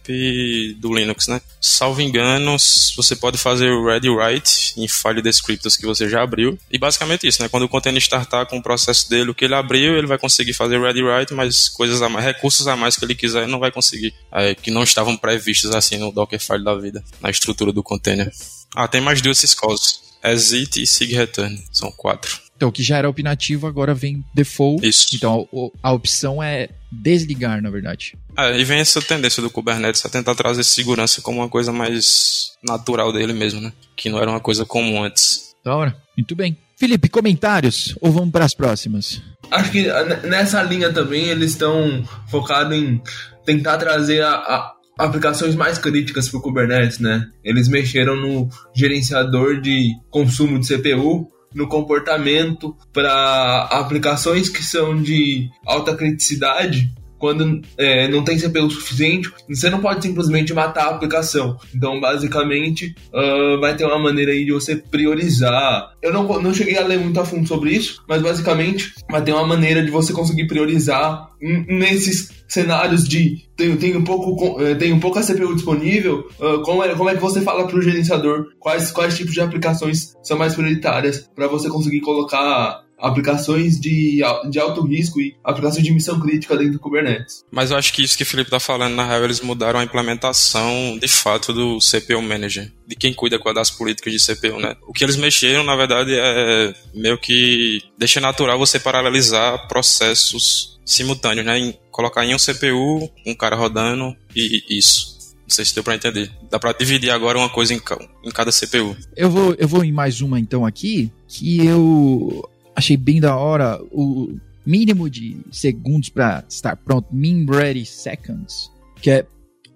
do 0.76 0.94
Linux, 0.94 1.26
né? 1.26 1.40
Salvo 1.60 2.02
engano, 2.02 2.56
você 2.96 3.16
pode 3.16 3.38
fazer 3.38 3.70
o 3.70 3.86
read 3.86 4.08
write 4.10 4.74
em 4.76 4.86
file 4.86 5.22
descriptors 5.22 5.76
que 5.76 5.86
você 5.86 6.08
já 6.08 6.22
abriu. 6.22 6.58
E 6.70 6.78
basicamente 6.78 7.26
isso, 7.26 7.42
né? 7.42 7.48
Quando 7.48 7.62
o 7.62 7.68
container 7.68 8.00
startar 8.00 8.46
com 8.46 8.58
o 8.58 8.62
processo 8.62 9.08
dele, 9.08 9.30
o 9.30 9.34
que 9.34 9.46
ele 9.46 9.54
abriu, 9.54 9.96
ele 9.96 10.06
vai 10.06 10.18
conseguir 10.18 10.52
fazer 10.52 10.78
read 10.78 11.02
write, 11.02 11.32
mas 11.32 11.68
coisas 11.68 12.02
a 12.02 12.08
mais, 12.08 12.24
recursos 12.24 12.66
a 12.66 12.76
mais 12.76 12.96
que 12.96 13.04
ele 13.04 13.14
quiser, 13.14 13.48
não 13.48 13.58
vai 13.58 13.70
conseguir. 13.70 14.12
É, 14.30 14.54
que 14.54 14.70
não 14.70 14.82
estavam 14.82 15.16
previstos 15.16 15.74
assim 15.74 15.96
no 15.96 16.12
Dockerfile 16.12 16.64
da 16.64 16.74
vida, 16.74 17.02
na 17.20 17.30
estrutura 17.30 17.72
do 17.72 17.82
container. 17.82 18.30
Ah, 18.74 18.86
tem 18.86 19.00
mais 19.00 19.22
duas 19.22 19.38
syscalls. 19.38 20.02
Exit 20.22 20.82
e 20.82 20.86
sig 20.86 21.14
return. 21.14 21.64
São 21.72 21.90
quatro. 21.90 22.41
Então, 22.62 22.68
o 22.68 22.72
que 22.72 22.80
já 22.84 22.96
era 22.98 23.10
opinativo 23.10 23.66
agora 23.66 23.92
vem 23.92 24.24
default. 24.32 24.86
Isso. 24.86 25.08
Então, 25.16 25.48
a 25.82 25.90
opção 25.92 26.40
é 26.40 26.68
desligar, 26.92 27.60
na 27.60 27.68
verdade. 27.70 28.16
É, 28.38 28.56
e 28.56 28.64
vem 28.64 28.78
essa 28.78 29.02
tendência 29.02 29.42
do 29.42 29.50
Kubernetes 29.50 30.06
a 30.06 30.08
tentar 30.08 30.36
trazer 30.36 30.62
segurança 30.62 31.20
como 31.20 31.40
uma 31.40 31.48
coisa 31.48 31.72
mais 31.72 32.52
natural 32.62 33.12
dele 33.12 33.32
mesmo, 33.32 33.60
né? 33.60 33.72
Que 33.96 34.08
não 34.08 34.20
era 34.20 34.30
uma 34.30 34.38
coisa 34.38 34.64
comum 34.64 35.02
antes. 35.02 35.52
Da 35.64 35.74
hora. 35.74 35.96
Muito 36.16 36.36
bem. 36.36 36.56
Felipe, 36.78 37.08
comentários? 37.08 37.96
Ou 38.00 38.12
vamos 38.12 38.30
para 38.30 38.44
as 38.44 38.54
próximas? 38.54 39.20
Acho 39.50 39.72
que 39.72 39.90
ah, 39.90 40.04
nessa 40.22 40.62
linha 40.62 40.92
também 40.92 41.24
eles 41.30 41.50
estão 41.50 42.04
focados 42.30 42.76
em 42.78 43.02
tentar 43.44 43.76
trazer 43.76 44.22
a, 44.22 44.34
a- 44.34 44.72
aplicações 45.00 45.56
mais 45.56 45.78
críticas 45.78 46.28
para 46.28 46.38
o 46.38 46.42
Kubernetes, 46.42 47.00
né? 47.00 47.26
Eles 47.42 47.66
mexeram 47.66 48.14
no 48.14 48.48
gerenciador 48.72 49.60
de 49.60 49.90
consumo 50.10 50.60
de 50.60 50.68
CPU, 50.68 51.28
no 51.54 51.68
comportamento 51.68 52.76
para 52.92 53.64
aplicações 53.70 54.48
que 54.48 54.62
são 54.62 55.00
de 55.00 55.50
alta 55.66 55.94
criticidade. 55.94 56.90
Quando 57.22 57.62
é, 57.78 58.08
não 58.08 58.24
tem 58.24 58.36
CPU 58.36 58.68
suficiente, 58.68 59.30
você 59.48 59.70
não 59.70 59.78
pode 59.78 60.02
simplesmente 60.04 60.52
matar 60.52 60.86
a 60.86 60.90
aplicação. 60.90 61.56
Então, 61.72 62.00
basicamente, 62.00 62.96
ah, 63.14 63.58
vai 63.60 63.76
ter 63.76 63.84
uma 63.84 63.96
maneira 63.96 64.32
aí 64.32 64.44
de 64.44 64.50
você 64.50 64.74
priorizar. 64.74 65.92
Eu 66.02 66.12
não, 66.12 66.26
não 66.42 66.52
cheguei 66.52 66.76
a 66.76 66.84
ler 66.84 66.98
muito 66.98 67.20
a 67.20 67.24
fundo 67.24 67.46
sobre 67.46 67.70
isso, 67.70 68.02
mas 68.08 68.20
basicamente 68.20 68.92
vai 69.08 69.22
ter 69.22 69.32
uma 69.32 69.46
maneira 69.46 69.84
de 69.84 69.90
você 69.92 70.12
conseguir 70.12 70.48
priorizar 70.48 71.30
nesses 71.40 72.42
cenários 72.48 73.08
de 73.08 73.48
tem, 73.56 73.96
um 73.96 74.02
pouco, 74.02 74.58
tem 74.80 74.92
um 74.92 74.98
pouca 74.98 75.22
CPU 75.22 75.54
disponível, 75.54 76.28
ah, 76.40 76.60
como, 76.64 76.82
é, 76.82 76.92
como 76.96 77.08
é 77.08 77.14
que 77.14 77.20
você 77.20 77.40
fala 77.40 77.68
para 77.68 77.76
o 77.76 77.82
gerenciador 77.82 78.48
quais, 78.58 78.90
quais 78.90 79.16
tipos 79.16 79.32
de 79.32 79.40
aplicações 79.40 80.16
são 80.24 80.36
mais 80.36 80.54
prioritárias 80.56 81.30
para 81.36 81.46
você 81.46 81.68
conseguir 81.68 82.00
colocar 82.00 82.82
aplicações 83.02 83.80
de, 83.80 84.20
de 84.50 84.58
alto 84.58 84.82
risco 84.86 85.20
e 85.20 85.34
aplicações 85.42 85.84
de 85.84 85.92
missão 85.92 86.20
crítica 86.20 86.56
dentro 86.56 86.74
do 86.74 86.78
Kubernetes. 86.78 87.44
Mas 87.50 87.70
eu 87.70 87.76
acho 87.76 87.92
que 87.92 88.02
isso 88.02 88.16
que 88.16 88.22
o 88.22 88.26
Felipe 88.26 88.50
tá 88.50 88.60
falando, 88.60 88.94
na 88.94 89.04
real, 89.04 89.24
eles 89.24 89.40
mudaram 89.40 89.80
a 89.80 89.84
implementação 89.84 90.98
de 91.00 91.08
fato 91.08 91.52
do 91.52 91.78
CPU 91.78 92.22
Manager, 92.22 92.72
de 92.86 92.94
quem 92.96 93.12
cuida 93.12 93.38
com 93.38 93.48
a 93.48 93.52
das 93.52 93.70
políticas 93.70 94.12
de 94.12 94.18
CPU, 94.24 94.60
né? 94.60 94.74
O 94.86 94.92
que 94.92 95.04
eles 95.04 95.16
mexeram, 95.16 95.64
na 95.64 95.74
verdade, 95.76 96.12
é 96.14 96.74
meio 96.94 97.18
que 97.18 97.80
deixa 97.98 98.20
natural 98.20 98.58
você 98.58 98.78
paralelizar 98.78 99.66
processos 99.68 100.80
simultâneos, 100.84 101.46
né? 101.46 101.58
Em- 101.58 101.74
colocar 101.90 102.24
em 102.24 102.34
um 102.34 102.38
CPU, 102.38 103.10
um 103.26 103.34
cara 103.34 103.56
rodando 103.56 104.16
e 104.34 104.62
e 104.68 104.78
isso. 104.78 105.12
Não 105.42 105.54
sei 105.54 105.64
se 105.64 105.74
deu 105.74 105.84
pra 105.84 105.94
entender. 105.94 106.30
Dá 106.50 106.58
pra 106.58 106.72
dividir 106.72 107.10
agora 107.10 107.36
uma 107.36 107.48
coisa 107.48 107.74
em, 107.74 107.80
em 108.24 108.30
cada 108.30 108.50
CPU. 108.50 108.96
Eu 109.16 109.28
vou, 109.30 109.54
eu 109.58 109.68
vou 109.68 109.84
em 109.84 109.92
mais 109.92 110.20
uma 110.20 110.38
então 110.40 110.64
aqui, 110.64 111.10
que 111.28 111.66
eu 111.66 112.48
achei 112.74 112.96
bem 112.96 113.20
da 113.20 113.36
hora 113.36 113.80
o 113.90 114.38
mínimo 114.64 115.10
de 115.10 115.40
segundos 115.50 116.08
para 116.08 116.44
estar 116.48 116.76
pronto, 116.76 117.14
mean 117.14 117.46
ready 117.46 117.84
seconds, 117.84 118.70
que 119.00 119.10
é 119.10 119.26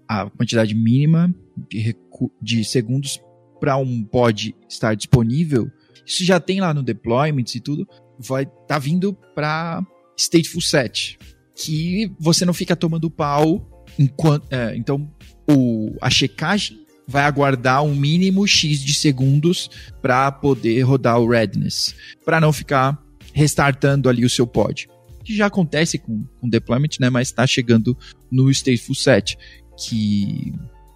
a 0.09 0.31
quantidade 0.31 0.75
mínima 0.75 1.35
de, 1.69 1.97
de 2.41 2.65
segundos 2.65 3.21
para 3.61 3.77
um 3.77 4.05
pod 4.05 4.55
estar 4.69 4.95
disponível. 4.95 5.71
Isso 6.05 6.25
já 6.25 6.39
tem 6.39 6.61
lá 6.61 6.73
no 6.73 6.83
deployments 6.83 7.55
e 7.55 7.61
tudo. 7.61 7.87
Vai 8.19 8.47
tá 8.67 8.79
vindo 8.79 9.13
para 9.35 9.85
stateful 10.17 10.63
set, 10.63 11.19
que 11.55 12.11
você 12.19 12.45
não 12.45 12.55
fica 12.55 12.77
tomando 12.77 13.11
pau 13.11 13.85
enquanto, 13.99 14.47
é, 14.53 14.77
então 14.77 15.11
o, 15.51 15.95
a 16.01 16.09
checagem 16.09 16.86
vai 17.07 17.25
aguardar 17.25 17.85
um 17.85 17.95
mínimo 17.95 18.47
X 18.47 18.81
de 18.81 18.93
segundos 18.95 19.71
para 20.03 20.31
poder 20.33 20.81
rodar 20.83 21.21
o 21.21 21.29
readiness, 21.29 21.95
para 22.25 22.41
não 22.41 22.53
ficar 22.53 23.01
restartando 23.33 24.09
ali 24.09 24.25
o 24.25 24.31
seu 24.31 24.47
pod. 24.47 24.89
Que 25.25 25.37
já 25.37 25.47
acontece 25.47 25.99
com, 25.99 26.25
com 26.41 26.49
deployment, 26.49 26.99
né, 27.01 27.11
mas 27.11 27.29
está 27.29 27.47
chegando 27.47 27.97
no 28.31 28.51
stateful 28.53 28.95
set, 28.95 29.37
que 29.77 30.53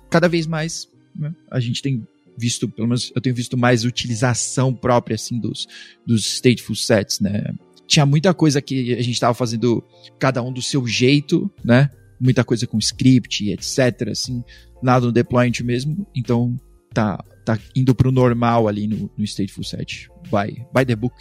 cada 0.08 0.28
vez 0.28 0.46
mais 0.46 0.88
né, 1.14 1.32
a 1.50 1.60
gente 1.60 1.82
tem 1.82 2.06
visto, 2.36 2.68
pelo 2.68 2.88
menos 2.88 3.12
eu 3.14 3.20
tenho 3.20 3.34
visto 3.34 3.56
mais 3.56 3.84
utilização 3.84 4.74
própria 4.74 5.14
assim 5.14 5.38
dos, 5.38 5.66
dos 6.06 6.36
stateful 6.36 6.74
sets, 6.74 7.20
né? 7.20 7.52
Tinha 7.86 8.06
muita 8.06 8.32
coisa 8.32 8.62
que 8.62 8.94
a 8.94 9.02
gente 9.02 9.14
estava 9.14 9.34
fazendo 9.34 9.82
cada 10.18 10.40
um 10.42 10.52
do 10.52 10.62
seu 10.62 10.86
jeito, 10.86 11.50
né? 11.62 11.90
Muita 12.20 12.44
coisa 12.44 12.66
com 12.66 12.78
script, 12.78 13.50
etc, 13.50 14.08
assim, 14.10 14.44
lá 14.82 15.00
no 15.00 15.10
deployment 15.10 15.62
mesmo. 15.64 16.06
Então 16.14 16.54
tá 16.92 17.22
tá 17.44 17.58
indo 17.74 17.94
pro 17.94 18.12
normal 18.12 18.68
ali 18.68 18.86
no, 18.86 19.10
no 19.16 19.24
stateful 19.24 19.64
set, 19.64 20.08
by 20.24 20.64
by 20.74 20.84
the 20.84 20.94
book, 20.94 21.14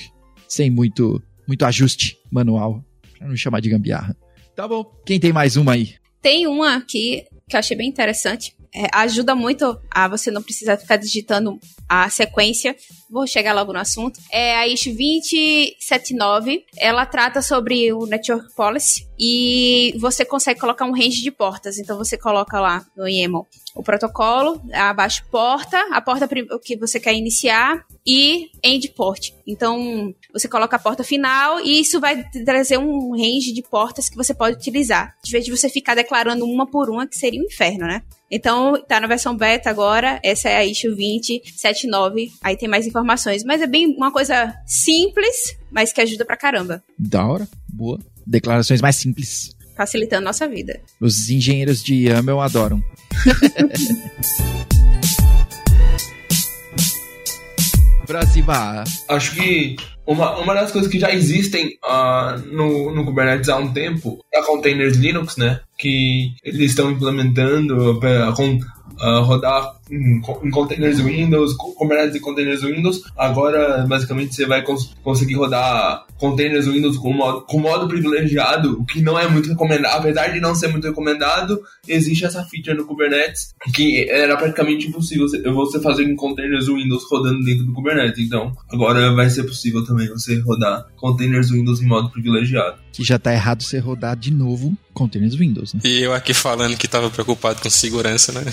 sem 0.48 0.70
muito 0.70 1.22
muito 1.48 1.66
ajuste 1.66 2.18
manual, 2.30 2.84
pra 3.18 3.28
não 3.28 3.36
chamar 3.36 3.60
de 3.62 3.70
gambiarra. 3.70 4.16
Tá 4.56 4.68
bom. 4.68 4.84
Quem 5.06 5.20
tem 5.20 5.32
mais 5.32 5.56
uma 5.56 5.74
aí? 5.74 5.96
Tem 6.22 6.46
uma 6.46 6.76
aqui 6.76 7.24
que 7.48 7.56
eu 7.56 7.60
achei 7.60 7.78
bem 7.78 7.88
interessante. 7.88 8.56
É, 8.74 8.88
ajuda 8.94 9.34
muito 9.34 9.80
a 9.90 10.08
você 10.08 10.30
não 10.30 10.44
precisar 10.44 10.78
ficar 10.78 10.98
digitando 10.98 11.60
a 11.88 12.10
sequência. 12.10 12.76
Vou 13.10 13.26
chegar 13.26 13.54
logo 13.54 13.74
no 13.74 13.80
assunto. 13.80 14.20
É 14.32 14.56
a 14.56 14.68
ISO 14.68 14.92
279. 14.92 16.66
Ela 16.78 17.06
trata 17.06 17.42
sobre 17.42 17.92
o 17.92 18.06
Network 18.06 18.54
Policy 18.56 19.08
e 19.18 19.96
você 20.00 20.24
consegue 20.24 20.60
colocar 20.60 20.86
um 20.86 20.94
range 20.94 21.22
de 21.22 21.32
portas. 21.32 21.80
Então 21.80 21.98
você 21.98 22.18
coloca 22.18 22.60
lá 22.60 22.86
no 22.96 23.08
YAML 23.08 23.48
o 23.80 23.84
protocolo, 23.84 24.62
abaixo 24.74 25.24
porta, 25.32 25.80
a 25.94 26.02
porta 26.02 26.28
que 26.62 26.76
você 26.76 27.00
quer 27.00 27.14
iniciar 27.14 27.86
e 28.06 28.50
endport. 28.62 29.32
Então, 29.48 30.14
você 30.34 30.50
coloca 30.50 30.76
a 30.76 30.80
porta 30.80 31.02
final 31.02 31.62
e 31.62 31.80
isso 31.80 31.98
vai 31.98 32.26
trazer 32.46 32.78
um 32.78 33.12
range 33.12 33.54
de 33.54 33.64
portas 33.64 34.10
que 34.10 34.18
você 34.18 34.34
pode 34.34 34.58
utilizar. 34.58 35.16
De 35.24 35.32
vez 35.32 35.46
de 35.46 35.52
você 35.52 35.70
ficar 35.70 35.96
declarando 35.96 36.46
uma 36.46 36.68
por 36.68 36.90
uma, 36.90 37.08
que 37.08 37.18
seria 37.18 37.40
um 37.40 37.46
inferno, 37.46 37.88
né? 37.88 38.04
Então, 38.30 38.84
tá 38.86 39.00
na 39.00 39.08
versão 39.08 39.34
beta 39.34 39.70
agora, 39.70 40.20
essa 40.24 40.50
é 40.50 40.58
a 40.58 40.66
issue 40.66 40.90
2079, 40.90 42.34
aí 42.44 42.58
tem 42.58 42.68
mais 42.68 42.86
informações, 42.86 43.46
mas 43.46 43.62
é 43.62 43.68
bem 43.68 43.96
uma 43.96 44.12
coisa 44.12 44.54
simples, 44.68 45.58
mas 45.72 45.94
que 45.94 46.02
ajuda 46.02 46.26
pra 46.26 46.36
caramba. 46.36 46.84
Da 46.98 47.26
hora, 47.26 47.48
boa. 47.66 47.98
Declarações 48.28 48.82
mais 48.82 48.98
simples. 48.98 49.56
Facilitando 49.80 50.26
nossa 50.26 50.46
vida. 50.46 50.82
Os 51.00 51.30
engenheiros 51.30 51.82
de 51.82 52.10
YAML 52.10 52.42
adoram. 52.42 52.84
pra 58.06 58.26
cima. 58.26 58.84
Acho 59.08 59.36
que 59.36 59.78
uma, 60.06 60.38
uma 60.38 60.54
das 60.54 60.74
coisas 60.74 60.92
que 60.92 61.00
já 61.00 61.14
existem 61.14 61.78
uh, 61.86 62.38
no, 62.54 62.94
no 62.94 63.06
Kubernetes 63.06 63.48
há 63.48 63.56
um 63.56 63.72
tempo 63.72 64.20
é 64.34 64.40
a 64.40 64.44
Containers 64.44 64.98
Linux, 64.98 65.38
né? 65.38 65.62
Que 65.78 66.34
eles 66.44 66.72
estão 66.72 66.92
implementando 66.92 68.00
uh, 68.00 68.34
com 68.36 68.56
uh, 68.56 69.22
rodar 69.22 69.78
em, 69.90 70.22
em, 70.44 70.52
containers 70.52 71.00
Windows, 71.00 71.54
Kubernetes 71.54 72.16
e 72.16 72.20
containers 72.20 72.64
Windows. 72.64 73.02
Agora, 73.18 73.86
basicamente, 73.88 74.36
você 74.36 74.46
vai 74.46 74.62
cons 74.62 74.94
conseguir 75.04 75.36
rodar 75.36 76.06
containers 76.20 76.68
Windows 76.68 76.98
com 76.98 77.14
modo, 77.14 77.42
com 77.42 77.60
modo 77.60 77.88
privilegiado, 77.88 78.80
o 78.80 78.86
que 78.86 79.02
não 79.02 79.18
é 79.18 79.28
muito 79.28 79.50
recomendado. 79.50 80.00
Apesar 80.00 80.28
de 80.28 80.40
não 80.40 80.54
ser 80.54 80.68
muito 80.68 80.86
recomendado, 80.88 81.60
existe 81.88 82.26
essa 82.26 82.44
feature 82.44 82.78
no 82.78 82.86
Kubernetes 82.86 83.54
que 83.74 84.10
era 84.10 84.38
praticamente 84.38 84.88
impossível 84.88 85.28
você 85.54 85.82
fazer 85.82 86.04
em 86.04 86.16
containers 86.16 86.68
Windows 86.68 87.04
rodando 87.10 87.44
dentro 87.44 87.66
do 87.66 87.74
Kubernetes. 87.74 88.20
Então, 88.26 88.56
agora 88.70 89.14
vai 89.14 89.30
ser 89.30 89.44
possível 89.44 89.84
também 89.86 90.08
você 90.10 90.40
rodar 90.40 90.86
containers 90.98 91.50
Windows 91.50 91.82
em 91.82 91.86
modo 91.86 92.10
privilegiado. 92.10 92.78
Que 92.92 93.04
já 93.04 93.18
tá 93.18 93.34
errado 93.34 93.64
você 93.64 93.80
rodar 93.80 94.16
de 94.16 94.32
novo 94.32 94.78
containers 94.94 95.36
Windows, 95.36 95.74
né? 95.74 95.80
E 95.86 96.02
eu 96.02 96.14
aqui 96.14 96.34
falando 96.34 96.76
que 96.76 96.88
tava 96.88 97.10
preocupado 97.10 97.62
com 97.62 97.70
segurança, 97.70 98.34
né? 98.34 98.44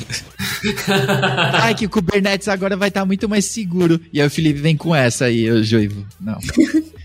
Ai, 1.55 1.75
que 1.75 1.87
o 1.87 1.91
Kubernetes 1.91 2.47
agora 2.47 2.77
vai 2.77 2.89
estar 2.89 3.01
tá 3.01 3.07
muito 3.07 3.29
mais 3.29 3.47
seguro. 3.47 4.01
E 4.13 4.21
aí 4.21 4.27
o 4.27 4.31
Felipe 4.31 4.61
vem 4.61 4.77
com 4.77 4.95
essa 4.95 5.25
aí, 5.25 5.51
o 5.51 5.63
Joivo. 5.65 6.07
Não. 6.21 6.39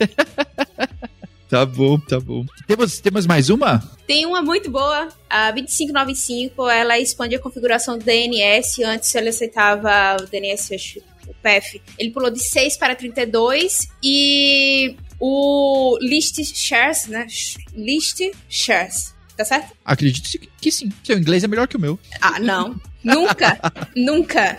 Tá 1.50 1.66
bom, 1.66 1.98
tá 1.98 2.20
bom. 2.20 2.46
Temos, 2.64 3.00
temos 3.00 3.26
mais 3.26 3.50
uma? 3.50 3.82
Tem 4.06 4.24
uma 4.24 4.40
muito 4.40 4.70
boa, 4.70 5.08
a 5.28 5.50
2595, 5.50 6.70
ela 6.70 6.96
expande 6.96 7.34
a 7.34 7.40
configuração 7.40 7.98
do 7.98 8.04
DNS. 8.04 8.84
Antes 8.84 9.12
ele 9.16 9.30
aceitava 9.30 10.16
o 10.22 10.26
DNS, 10.26 11.02
o 11.26 11.34
PF. 11.42 11.82
Ele 11.98 12.10
pulou 12.12 12.30
de 12.30 12.38
6 12.38 12.76
para 12.76 12.94
32 12.94 13.88
e 14.00 14.94
o 15.18 15.98
list 16.00 16.38
shares, 16.54 17.08
né? 17.08 17.26
List 17.74 18.20
shares. 18.48 19.12
Tá 19.36 19.44
certo? 19.44 19.72
Acredito 19.84 20.48
que 20.60 20.70
sim. 20.70 20.88
Seu 21.02 21.18
inglês 21.18 21.42
é 21.42 21.48
melhor 21.48 21.66
que 21.66 21.76
o 21.76 21.80
meu. 21.80 21.98
Ah, 22.20 22.38
não. 22.38 22.80
nunca. 23.02 23.58
nunca. 23.96 24.56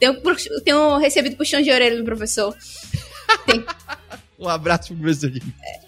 Tenho, 0.00 0.18
tenho 0.64 0.96
recebido 0.96 1.36
puxão 1.36 1.60
de 1.60 1.70
orelha 1.70 1.98
do 1.98 2.04
professor. 2.04 2.56
Um 4.38 4.48
abraço 4.48 4.94
pro 4.94 5.02
professor. 5.02 5.30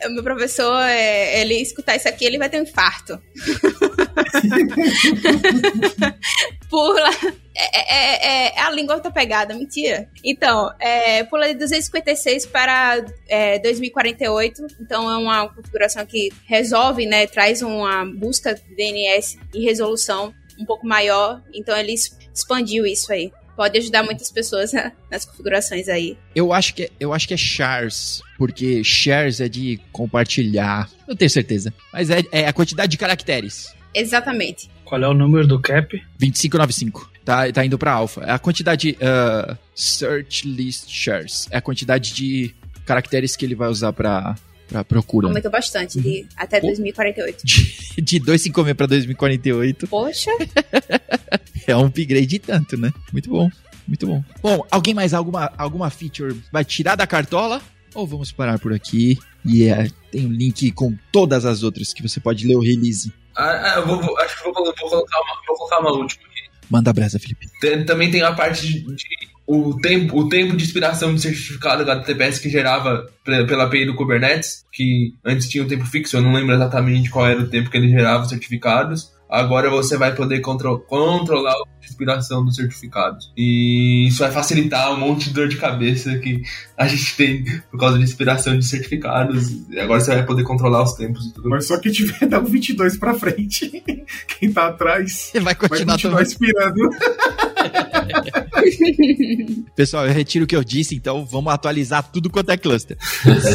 É, 0.00 0.08
o 0.08 0.10
meu 0.10 0.24
professor, 0.24 0.82
é, 0.82 1.40
ele 1.40 1.54
escutar 1.54 1.94
isso 1.94 2.08
aqui, 2.08 2.24
ele 2.24 2.36
vai 2.36 2.50
ter 2.50 2.58
um 2.58 2.64
infarto. 2.64 3.16
pula. 6.68 7.10
É, 7.54 7.78
é, 7.78 7.82
é, 7.94 8.56
é, 8.56 8.60
a 8.60 8.68
língua 8.70 8.98
tá 8.98 9.08
pegada, 9.08 9.54
mentira. 9.54 10.08
Então, 10.24 10.74
é, 10.80 11.22
pula 11.24 11.46
de 11.46 11.54
256 11.54 12.46
para 12.46 13.04
é, 13.28 13.60
2048. 13.60 14.66
Então, 14.80 15.08
é 15.08 15.16
uma 15.16 15.48
configuração 15.48 16.04
que 16.04 16.32
resolve, 16.44 17.06
né? 17.06 17.28
Traz 17.28 17.62
uma 17.62 18.04
busca 18.04 18.52
de 18.52 18.64
DNS 18.74 19.38
e 19.54 19.64
resolução 19.64 20.34
um 20.58 20.64
pouco 20.64 20.84
maior. 20.84 21.40
Então, 21.54 21.78
ele 21.78 21.94
expandiu 22.34 22.84
isso 22.84 23.12
aí 23.12 23.30
pode 23.60 23.76
ajudar 23.76 24.02
muitas 24.02 24.32
pessoas 24.32 24.72
né, 24.72 24.90
nas 25.12 25.26
configurações 25.26 25.86
aí. 25.86 26.16
Eu 26.34 26.50
acho 26.50 26.74
que 26.74 26.84
é, 26.84 26.90
eu 26.98 27.12
acho 27.12 27.28
que 27.28 27.34
é 27.34 27.36
shares, 27.36 28.22
porque 28.38 28.82
shares 28.82 29.38
é 29.38 29.50
de 29.50 29.78
compartilhar. 29.92 30.88
Não 31.06 31.14
tenho 31.14 31.30
certeza, 31.30 31.74
mas 31.92 32.08
é, 32.08 32.22
é 32.32 32.48
a 32.48 32.54
quantidade 32.54 32.90
de 32.90 32.96
caracteres. 32.96 33.74
Exatamente. 33.92 34.70
Qual 34.82 35.02
é 35.02 35.06
o 35.06 35.12
número 35.12 35.46
do 35.46 35.60
cap? 35.60 35.94
2595. 36.18 37.10
Tá, 37.22 37.52
tá 37.52 37.62
indo 37.62 37.76
para 37.76 37.92
alpha. 37.92 38.22
É 38.22 38.30
a 38.30 38.38
quantidade 38.38 38.96
uh, 38.96 39.54
search 39.74 40.48
list 40.48 40.88
shares. 40.88 41.46
É 41.50 41.58
a 41.58 41.60
quantidade 41.60 42.14
de 42.14 42.54
caracteres 42.86 43.36
que 43.36 43.44
ele 43.44 43.54
vai 43.54 43.68
usar 43.68 43.92
para 43.92 44.36
para 44.70 44.84
procura. 44.84 45.26
Aumentou 45.26 45.50
bastante, 45.50 46.00
de 46.00 46.24
até 46.36 46.60
2048. 46.60 47.44
De, 47.44 48.00
de 48.00 48.18
256 48.20 48.76
para 48.76 48.86
2048. 48.86 49.88
Poxa! 49.88 50.30
é 51.70 51.76
um 51.76 51.86
upgrade 51.86 52.38
tanto, 52.38 52.76
né? 52.76 52.92
Muito 53.12 53.30
bom, 53.30 53.50
muito 53.86 54.06
bom. 54.06 54.24
Bom, 54.42 54.66
alguém 54.70 54.94
mais 54.94 55.14
alguma, 55.14 55.52
alguma 55.56 55.90
feature 55.90 56.40
vai 56.52 56.64
tirar 56.64 56.96
da 56.96 57.06
cartola? 57.06 57.60
Ou 57.94 58.06
vamos 58.06 58.30
parar 58.30 58.58
por 58.58 58.72
aqui? 58.72 59.18
E 59.44 59.62
yeah, 59.62 59.84
é, 59.84 59.90
tem 60.10 60.26
um 60.26 60.32
link 60.32 60.70
com 60.72 60.96
todas 61.10 61.44
as 61.44 61.62
outras 61.62 61.92
que 61.92 62.02
você 62.02 62.20
pode 62.20 62.46
ler 62.46 62.56
o 62.56 62.60
release. 62.60 63.12
Ah, 63.36 63.74
ah 63.74 63.80
vou, 63.80 64.00
vou, 64.00 64.18
acho 64.20 64.36
que 64.36 64.44
vou, 64.44 64.52
vou, 64.52 64.72
colocar 64.74 65.20
uma, 65.20 65.34
vou 65.46 65.56
colocar 65.56 65.80
uma 65.80 65.92
última 65.92 66.22
aqui. 66.26 66.50
Manda 66.70 66.92
brasa, 66.92 67.18
Felipe. 67.18 67.46
Tem, 67.60 67.84
também 67.84 68.10
tem 68.10 68.22
a 68.22 68.32
parte 68.32 68.66
de, 68.66 68.80
de 68.94 69.04
o 69.52 69.76
tempo, 69.80 70.16
o 70.16 70.28
tempo 70.28 70.56
de 70.56 70.62
expiração 70.62 71.12
de 71.12 71.20
certificado 71.20 71.82
HTTPS 71.82 72.38
que 72.38 72.48
gerava 72.48 73.10
pela 73.24 73.64
API 73.64 73.84
do 73.84 73.96
Kubernetes, 73.96 74.64
que 74.72 75.12
antes 75.24 75.48
tinha 75.48 75.64
um 75.64 75.66
tempo 75.66 75.84
fixo, 75.84 76.16
eu 76.16 76.22
não 76.22 76.32
lembro 76.32 76.54
exatamente 76.54 77.10
qual 77.10 77.26
era 77.26 77.40
o 77.40 77.48
tempo 77.48 77.68
que 77.68 77.76
ele 77.76 77.88
gerava 77.88 78.22
os 78.22 78.28
certificados. 78.28 79.10
Agora 79.30 79.70
você 79.70 79.96
vai 79.96 80.14
poder 80.14 80.40
contro 80.40 80.80
controlar 80.80 81.52
a 81.52 81.84
expiração 81.84 82.44
dos 82.44 82.56
certificados. 82.56 83.32
E 83.36 84.08
isso 84.08 84.18
vai 84.18 84.32
facilitar 84.32 84.92
um 84.92 84.98
monte 84.98 85.28
de 85.28 85.34
dor 85.34 85.48
de 85.48 85.56
cabeça 85.56 86.18
que 86.18 86.42
a 86.76 86.88
gente 86.88 87.16
tem 87.16 87.44
por 87.70 87.78
causa 87.78 87.96
da 87.96 88.04
expiração 88.04 88.58
de 88.58 88.64
certificados. 88.64 89.50
E 89.70 89.78
agora 89.78 90.00
você 90.00 90.14
vai 90.14 90.26
poder 90.26 90.42
controlar 90.42 90.82
os 90.82 90.94
tempos 90.94 91.26
e 91.26 91.32
tudo. 91.32 91.48
Mas 91.48 91.66
só 91.66 91.78
que 91.78 91.90
tiver 91.90 92.26
da 92.26 92.40
22 92.40 92.98
pra 92.98 93.14
frente, 93.14 93.70
quem 94.38 94.52
tá 94.52 94.66
atrás 94.66 95.30
vai 95.40 95.54
continuar, 95.54 95.84
vai 95.84 95.94
continuar 95.94 96.22
expirando. 96.22 96.90
Pessoal, 99.76 100.06
eu 100.06 100.12
retiro 100.12 100.44
o 100.44 100.48
que 100.48 100.56
eu 100.56 100.64
disse, 100.64 100.96
então 100.96 101.24
vamos 101.24 101.52
atualizar 101.52 102.02
tudo 102.10 102.30
quanto 102.30 102.50
é 102.50 102.56
cluster. 102.56 102.96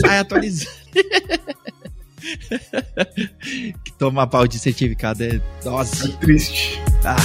Sai 0.02 0.20
atualizando. 0.20 0.72
tomar 3.98 4.28
pau 4.28 4.48
de 4.48 4.60
certificado 4.60 5.24
é 5.24 5.36
É 5.36 5.42
dose. 5.64 6.12
triste. 6.18 6.80
Ah. 7.04 7.16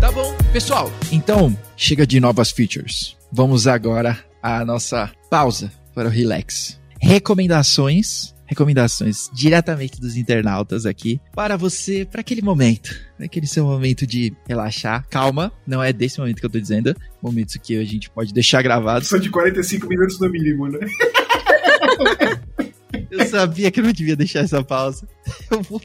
Tá 0.00 0.12
bom, 0.12 0.34
pessoal. 0.52 0.92
Então, 1.10 1.56
chega 1.76 2.06
de 2.06 2.20
novas 2.20 2.50
features. 2.50 3.16
Vamos 3.32 3.66
agora 3.66 4.18
à 4.42 4.64
nossa 4.64 5.10
pausa 5.30 5.72
para 5.94 6.08
o 6.08 6.10
relax. 6.10 6.78
Recomendações, 7.00 8.34
recomendações 8.46 9.28
diretamente 9.32 10.00
dos 10.00 10.16
internautas 10.16 10.86
aqui 10.86 11.20
para 11.34 11.56
você, 11.56 12.04
para 12.04 12.20
aquele 12.20 12.42
momento, 12.42 12.94
para 13.16 13.26
aquele 13.26 13.46
seu 13.46 13.64
momento 13.64 14.06
de 14.06 14.32
relaxar. 14.48 15.06
Calma, 15.10 15.52
não 15.66 15.82
é 15.82 15.92
desse 15.92 16.18
momento 16.20 16.40
que 16.40 16.46
eu 16.46 16.50
tô 16.50 16.60
dizendo, 16.60 16.94
momentos 17.22 17.56
que 17.56 17.76
a 17.78 17.84
gente 17.84 18.10
pode 18.10 18.32
deixar 18.32 18.62
gravados. 18.62 19.08
São 19.08 19.18
de 19.18 19.30
45 19.30 19.86
minutos 19.88 20.18
no 20.20 20.30
mínimo, 20.30 20.68
né? 20.68 20.78
Eu 23.10 23.26
sabia 23.26 23.70
que 23.70 23.80
eu 23.80 23.84
não 23.84 23.92
devia 23.92 24.16
deixar 24.16 24.40
essa 24.40 24.62
pausa. 24.62 25.08
Eu 25.50 25.62
vou. 25.62 25.80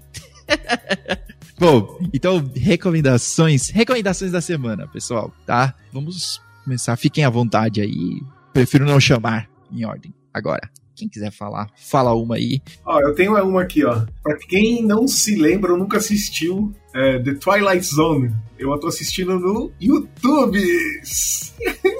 Bom, 1.60 2.00
então, 2.14 2.50
recomendações. 2.56 3.70
Recomendações 3.70 4.32
da 4.32 4.42
semana, 4.42 4.88
pessoal, 4.88 5.34
tá? 5.46 5.76
Vamos 5.92 6.42
começar. 6.64 6.96
Fiquem 6.96 7.26
à 7.26 7.30
vontade 7.30 7.82
aí. 7.82 8.22
Prefiro 8.54 8.86
não 8.86 9.00
chamar 9.00 9.50
em 9.72 9.86
ordem. 9.86 10.14
Agora, 10.34 10.70
quem 10.96 11.08
quiser 11.08 11.32
falar, 11.32 11.70
fala 11.76 12.14
uma 12.14 12.36
aí. 12.36 12.62
Ó, 12.86 13.00
eu 13.02 13.16
tenho 13.16 13.42
uma 13.44 13.62
aqui, 13.62 13.86
ó. 13.86 14.06
Pra 14.24 14.38
quem 14.38 14.84
não 14.84 15.08
se 15.08 15.36
lembra 15.36 15.72
ou 15.72 15.78
nunca 15.78 15.98
assistiu, 15.98 16.74
é 16.94 17.20
The 17.20 17.36
Twilight 17.36 17.86
Zone. 17.86 18.34
Eu 18.58 18.78
tô 18.80 18.88
assistindo 18.88 19.40
no 19.40 19.72
YouTube. 19.80 20.60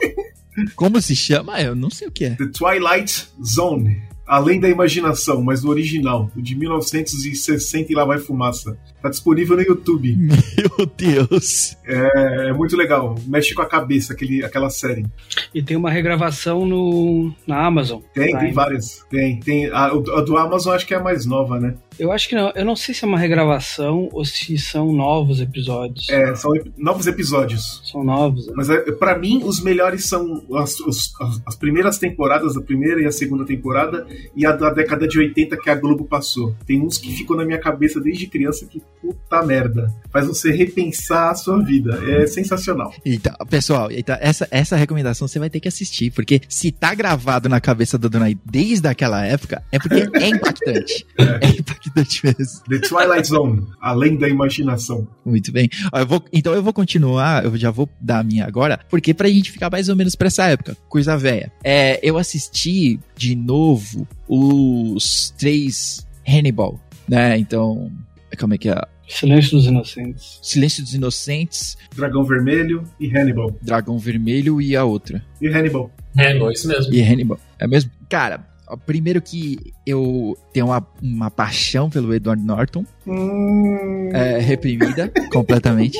Como 0.76 1.02
se 1.02 1.16
chama? 1.16 1.62
Eu 1.62 1.76
não 1.76 1.90
sei 1.90 2.08
o 2.08 2.12
que 2.12 2.26
é. 2.26 2.30
The 2.32 2.48
Twilight 2.48 3.28
Zone. 3.44 4.10
Além 4.30 4.60
da 4.60 4.70
imaginação, 4.70 5.42
mas 5.42 5.64
no 5.64 5.72
original, 5.72 6.30
o 6.36 6.42
de 6.42 6.56
1960 6.56 7.92
e 7.92 7.96
lá 7.96 8.06
vai 8.06 8.20
fumaça. 8.20 8.78
Tá 9.02 9.10
disponível 9.10 9.56
no 9.56 9.64
YouTube. 9.64 10.16
Meu 10.20 10.86
Deus. 10.86 11.76
É, 11.84 12.50
é 12.50 12.54
muito 12.54 12.78
legal. 12.78 13.16
Mexe 13.26 13.56
com 13.56 13.64
a 13.64 13.66
cabeça, 13.66 14.14
aquele, 14.14 14.46
aquela 14.46 14.70
série. 14.70 15.04
E 15.52 15.64
tem 15.64 15.76
uma 15.76 15.90
regravação 15.90 16.64
no, 16.64 17.34
na 17.48 17.66
Amazon. 17.66 18.02
Tem, 18.14 18.38
tem 18.38 18.54
várias. 18.54 19.04
Tem, 19.10 19.40
tem. 19.40 19.66
A, 19.72 19.86
a 19.88 20.22
do 20.22 20.38
Amazon 20.38 20.76
acho 20.76 20.86
que 20.86 20.94
é 20.94 20.98
a 20.98 21.04
mais 21.04 21.26
nova, 21.26 21.60
né? 21.60 21.74
Eu 22.00 22.12
acho 22.12 22.28
que 22.30 22.36
não. 22.36 22.52
Eu 22.56 22.66
não 22.66 22.76
sei 22.76 22.96
se 22.96 23.04
é 23.04 23.08
uma 23.08 23.18
regravação 23.20 24.10
ou 24.12 24.24
se 24.26 24.58
são 24.58 24.92
novos 24.94 25.42
episódios. 25.42 26.08
É, 26.10 26.34
são 26.36 26.52
novos 26.78 27.08
episódios. 27.08 27.82
São 27.92 28.04
novos. 28.04 28.48
Mas 28.56 28.70
é, 28.70 28.80
para 28.92 29.18
mim, 29.18 29.42
os 29.44 29.62
melhores 29.62 30.06
são 30.06 30.44
as, 30.56 30.80
os- 30.80 31.14
as- 31.22 31.42
as 31.46 31.56
primeiras 31.56 31.98
temporadas, 31.98 32.56
a 32.56 32.62
primeira 32.62 33.02
e 33.02 33.06
a 33.06 33.12
segunda 33.12 33.46
temporada, 33.46 34.08
e 34.36 34.46
a 34.46 34.52
da 34.52 34.70
década 34.72 35.08
de 35.08 35.18
80 35.20 35.58
que 35.58 35.70
a 35.70 35.76
Globo 35.76 36.06
passou. 36.06 36.56
Tem 36.66 36.82
uns 36.82 36.98
que 36.98 37.12
ficam 37.12 37.36
na 37.36 37.46
minha 37.46 37.60
cabeça 37.60 38.00
desde 38.00 38.28
criança 38.28 38.66
que 38.66 38.82
puta 39.02 39.44
merda. 39.44 39.94
Faz 40.12 40.28
você 40.28 40.52
repensar 40.52 41.32
a 41.32 41.36
sua 41.36 41.62
vida. 41.64 42.00
É 42.08 42.26
sensacional. 42.28 42.94
Então, 43.06 43.34
pessoal, 43.50 43.92
então, 43.92 44.16
essa, 44.20 44.48
essa 44.52 44.76
recomendação 44.76 45.28
você 45.28 45.40
vai 45.40 45.50
ter 45.50 45.60
que 45.60 45.68
assistir, 45.68 46.12
porque 46.12 46.42
se 46.48 46.72
tá 46.72 46.94
gravado 46.94 47.50
na 47.50 47.60
cabeça 47.60 47.98
da 47.98 48.08
Dona 48.08 48.28
desde 48.46 48.88
aquela 48.88 49.26
época, 49.26 49.64
é 49.72 49.80
porque 49.80 50.08
é 50.14 50.28
impactante. 50.30 51.06
É 51.18 51.48
impactante 51.48 51.89
mesmo. 51.96 52.64
The 52.70 52.80
Twilight 52.88 53.28
Zone, 53.28 53.68
além 53.82 54.18
da 54.18 54.28
imaginação. 54.28 55.08
Muito 55.26 55.52
bem. 55.52 55.70
Eu 55.94 56.06
vou- 56.08 56.24
então 56.32 56.54
eu 56.54 56.64
vou 56.64 56.74
continuar, 56.74 57.44
eu 57.46 57.56
já 57.58 57.72
vou 57.72 57.90
dar 58.00 58.20
a 58.20 58.24
minha 58.24 58.46
agora, 58.46 58.80
porque 58.90 59.14
pra 59.14 59.28
gente 59.30 59.52
ficar 59.52 59.70
mais 59.70 59.90
ou 59.90 59.96
menos 59.96 60.16
pra 60.16 60.28
essa 60.28 60.46
época, 60.48 60.76
coisa 60.88 61.18
velha. 61.18 61.52
É, 61.64 62.00
eu 62.02 62.18
assisti 62.18 63.00
de 63.16 63.36
novo 63.36 64.08
os 64.28 65.34
três 65.38 66.06
Hannibal, 66.28 66.80
né? 67.08 67.38
Então, 67.38 67.92
como 68.40 68.54
é 68.54 68.58
que 68.58 68.70
é? 68.70 68.76
Silêncio 69.08 69.58
dos 69.58 69.66
Inocentes. 69.66 70.40
Silêncio 70.44 70.84
dos 70.84 70.94
Inocentes, 70.94 71.76
Dragão 71.96 72.24
Vermelho 72.24 72.84
e 73.00 73.08
Hannibal. 73.16 73.58
Dragão 73.62 73.98
Vermelho 73.98 74.62
e 74.62 74.76
a 74.76 74.84
outra. 74.84 75.24
E 75.42 75.48
Hannibal. 75.48 75.92
É, 76.16 76.38
bom, 76.38 76.52
isso 76.52 76.68
mesmo. 76.68 76.94
E 76.94 77.02
Hannibal. 77.02 77.40
É 77.58 77.68
mesmo? 77.68 77.90
Cara, 78.08 78.48
primeiro 78.78 79.22
que 79.22 79.58
eu 79.86 80.38
tenho 80.54 80.68
uma, 80.68 80.86
uma 81.02 81.32
paixão 81.32 81.90
pelo 81.90 82.14
Edward 82.14 82.42
Norton. 82.44 82.86
Hum, 83.08 84.10
é, 84.14 84.40
reprimida 84.40 85.12
completamente. 85.32 85.98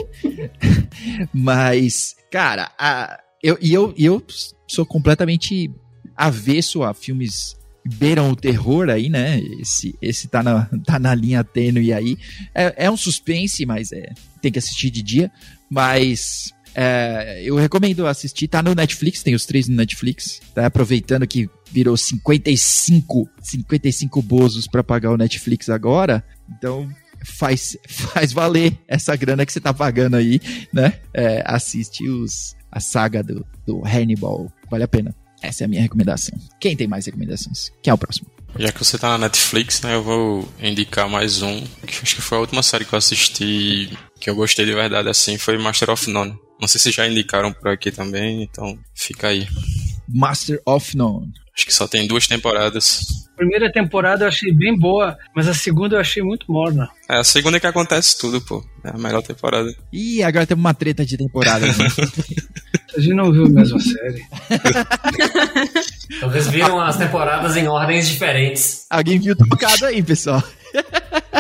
Mas, 1.34 2.16
cara, 2.32 2.72
a- 2.78 3.20
eu, 3.42 3.58
e 3.62 3.74
eu, 3.74 3.94
eu 3.98 4.24
sou 4.68 4.86
completamente 4.86 5.72
avesso 6.16 6.84
a 6.84 6.94
filmes 6.94 7.58
beiram 7.96 8.30
o 8.30 8.36
terror 8.36 8.90
aí, 8.90 9.10
né? 9.10 9.40
Esse, 9.60 9.96
esse 10.02 10.28
tá, 10.28 10.44
na, 10.44 10.66
tá 10.86 11.00
na 11.00 11.16
linha 11.16 11.44
tênue 11.44 11.94
aí. 11.94 12.18
É, 12.54 12.86
é 12.86 12.92
um 12.92 12.98
suspense, 12.98 13.66
mas 13.66 13.92
é, 13.92 14.12
tem 14.42 14.52
que 14.52 14.60
assistir 14.60 14.90
de 14.92 15.02
dia. 15.02 15.32
Mas 15.72 16.52
é, 16.76 17.42
eu 17.44 17.56
recomendo 17.56 18.08
assistir. 18.08 18.48
Tá 18.48 18.62
no 18.62 18.74
Netflix, 18.74 19.24
tem 19.24 19.36
os 19.36 19.46
três 19.46 19.68
no 19.68 19.76
Netflix. 19.76 20.40
Tá 20.54 20.66
aproveitando 20.66 21.28
que 21.28 21.50
virou 21.72 21.96
55, 21.96 23.30
55 23.42 24.22
bozos 24.22 24.68
pra 24.68 24.84
pagar 24.84 25.12
o 25.12 25.18
Netflix 25.18 25.70
agora. 25.70 26.24
Então, 26.58 26.90
faz, 27.24 27.78
faz 27.88 28.34
valer 28.34 28.78
essa 28.88 29.16
grana 29.16 29.46
que 29.46 29.54
você 29.54 29.60
tá 29.60 29.74
pagando 29.74 30.16
aí, 30.16 30.40
né? 30.74 31.00
É, 31.14 31.44
assiste 31.46 32.08
os, 32.08 32.56
a 32.72 32.80
saga 32.80 33.24
do, 33.24 33.46
do 33.66 33.86
Hannibal. 33.86 34.52
Vale 34.70 34.84
a 34.84 34.88
pena. 34.88 35.16
Essa 35.42 35.64
é 35.64 35.66
a 35.66 35.68
minha 35.68 35.82
recomendação. 35.82 36.38
Quem 36.60 36.76
tem 36.76 36.88
mais 36.88 37.06
recomendações? 37.06 37.72
Quem 37.82 37.92
é 37.92 37.94
o 37.94 37.98
próximo? 37.98 38.30
Já 38.58 38.72
que 38.72 38.84
você 38.84 38.98
tá 38.98 39.10
na 39.10 39.20
Netflix, 39.20 39.82
né, 39.82 39.96
eu 39.96 40.04
vou 40.04 40.50
indicar 40.60 41.08
mais 41.08 41.42
um, 41.42 41.62
que 41.86 42.00
acho 42.02 42.16
que 42.16 42.22
foi 42.22 42.38
a 42.38 42.42
última 42.42 42.64
série 42.64 42.84
que 42.84 42.94
eu 42.94 42.98
assisti 42.98 43.96
que 44.20 44.30
eu 44.30 44.36
gostei 44.36 44.66
de 44.66 44.74
verdade 44.74 45.08
assim, 45.08 45.38
foi 45.38 45.58
Master 45.58 45.90
of 45.90 46.10
None. 46.10 46.38
Não 46.60 46.68
sei 46.68 46.80
se 46.80 46.92
já 46.92 47.08
indicaram 47.08 47.54
por 47.54 47.70
aqui 47.70 47.92
também, 47.92 48.44
então 48.44 48.78
fica 48.94 49.28
aí. 49.28 49.48
Master 50.08 50.62
of 50.66 50.96
None. 50.98 51.32
Acho 51.56 51.66
que 51.66 51.74
só 51.74 51.88
tem 51.88 52.08
duas 52.08 52.26
temporadas. 52.28 53.02
Primeira 53.36 53.72
temporada 53.72 54.24
eu 54.26 54.28
achei 54.30 54.52
bem 54.54 54.78
boa, 54.78 55.18
mas 55.36 55.48
a 55.48 55.54
segunda 55.54 55.96
eu 55.96 56.00
achei 56.00 56.22
muito 56.22 56.52
morna. 56.52 56.90
É 57.10 57.18
a 57.18 57.24
segunda 57.24 57.58
é 57.58 57.60
que 57.60 57.68
acontece 57.68 58.18
tudo, 58.18 58.42
pô. 58.42 58.64
É 58.84 58.90
a 58.90 58.98
melhor 58.98 59.22
temporada. 59.22 59.70
Ih, 59.92 60.24
agora 60.24 60.46
temos 60.46 60.64
uma 60.64 60.74
treta 60.74 61.06
de 61.06 61.18
temporada. 61.18 61.66
né? 61.66 61.74
A 62.96 63.00
gente 63.00 63.14
não 63.14 63.32
viu 63.32 63.46
a 63.46 63.50
mesma 63.50 63.80
série. 63.80 64.26
Talvez 66.20 66.48
viram 66.48 66.82
as 66.82 66.98
temporadas 66.98 67.56
em 67.56 67.68
ordens 67.68 68.10
diferentes. 68.10 68.86
Alguém 68.90 69.20
viu 69.20 69.36
trocado 69.36 69.86
aí, 69.86 70.02
pessoal. 70.02 70.44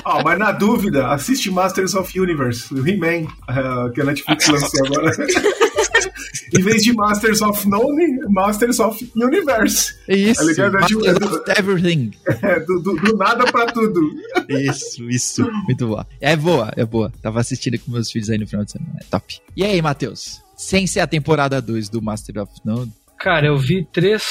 Ó, 0.05 0.23
mas 0.23 0.39
na 0.39 0.51
dúvida, 0.51 1.07
assiste 1.09 1.51
Masters 1.51 1.93
of 1.93 2.19
Universe, 2.19 2.73
o 2.73 2.87
He-Man, 2.87 3.27
eh, 3.47 3.91
que 3.93 4.01
a 4.01 4.05
Netflix 4.05 4.47
lançou 4.47 4.85
agora. 4.87 5.11
em 6.57 6.63
vez 6.63 6.83
de 6.83 6.93
Masters 6.93 7.41
of 7.41 7.67
None, 7.67 8.19
Masters 8.29 8.79
of 8.79 9.11
Universe. 9.15 9.95
Isso. 10.07 10.39
Tá 10.39 10.45
ligado? 10.45 10.77
É 10.77 10.81
of 10.83 11.59
Everything. 11.59 12.11
É, 12.41 12.59
do, 12.61 12.79
do- 12.79 12.95
do 12.95 13.17
nada 13.17 13.45
pra 13.51 13.67
tudo. 13.67 13.99
Isso, 14.47 15.07
isso. 15.09 15.51
Muito 15.65 15.87
boa. 15.87 16.07
É 16.19 16.35
boa, 16.35 16.71
é 16.75 16.85
boa. 16.85 17.11
Tava 17.21 17.39
assistindo 17.39 17.77
com 17.79 17.91
meus 17.91 18.11
filhos 18.11 18.29
aí 18.29 18.37
no 18.37 18.47
final 18.47 18.65
de 18.65 18.71
semana. 18.71 18.93
É 18.99 19.03
top. 19.09 19.39
E 19.55 19.63
aí, 19.63 19.81
Matheus? 19.81 20.41
Sem 20.57 20.87
ser 20.87 21.01
a 21.01 21.07
temporada 21.07 21.61
2 21.61 21.87
do 21.89 22.01
Master 22.01 22.41
of 22.41 22.51
None. 22.65 22.91
Cara, 23.19 23.47
eu 23.47 23.57
vi 23.57 23.85
três, 23.91 24.23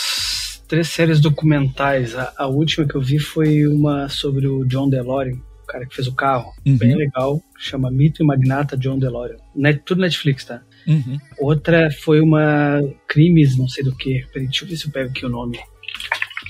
três 0.68 0.88
séries 0.88 1.20
documentais. 1.20 2.14
A, 2.14 2.32
a 2.36 2.46
última 2.46 2.86
que 2.86 2.94
eu 2.94 3.00
vi 3.00 3.18
foi 3.18 3.66
uma 3.66 4.08
sobre 4.08 4.46
o 4.46 4.64
John 4.66 4.88
DeLorean, 4.88 5.36
o 5.62 5.66
cara 5.66 5.86
que 5.86 5.94
fez 5.94 6.06
o 6.06 6.14
carro. 6.14 6.52
Uhum. 6.66 6.76
Bem 6.76 6.94
legal. 6.94 7.42
Chama 7.58 7.90
Mito 7.90 8.22
e 8.22 8.26
Magnata 8.26 8.76
John 8.76 8.98
DeLorean. 8.98 9.38
Net, 9.56 9.82
tudo 9.84 10.02
Netflix, 10.02 10.44
tá? 10.44 10.62
Uhum. 10.86 11.18
Outra 11.38 11.90
foi 11.90 12.20
uma 12.20 12.80
Crimes, 13.08 13.56
não 13.56 13.66
sei 13.66 13.82
do 13.82 13.96
que. 13.96 14.24
Peraí, 14.32 14.46
deixa 14.46 14.64
eu 14.64 14.68
ver 14.68 14.76
se 14.76 14.86
eu 14.86 14.92
pego 14.92 15.10
aqui 15.10 15.26
o 15.26 15.28
nome. 15.28 15.58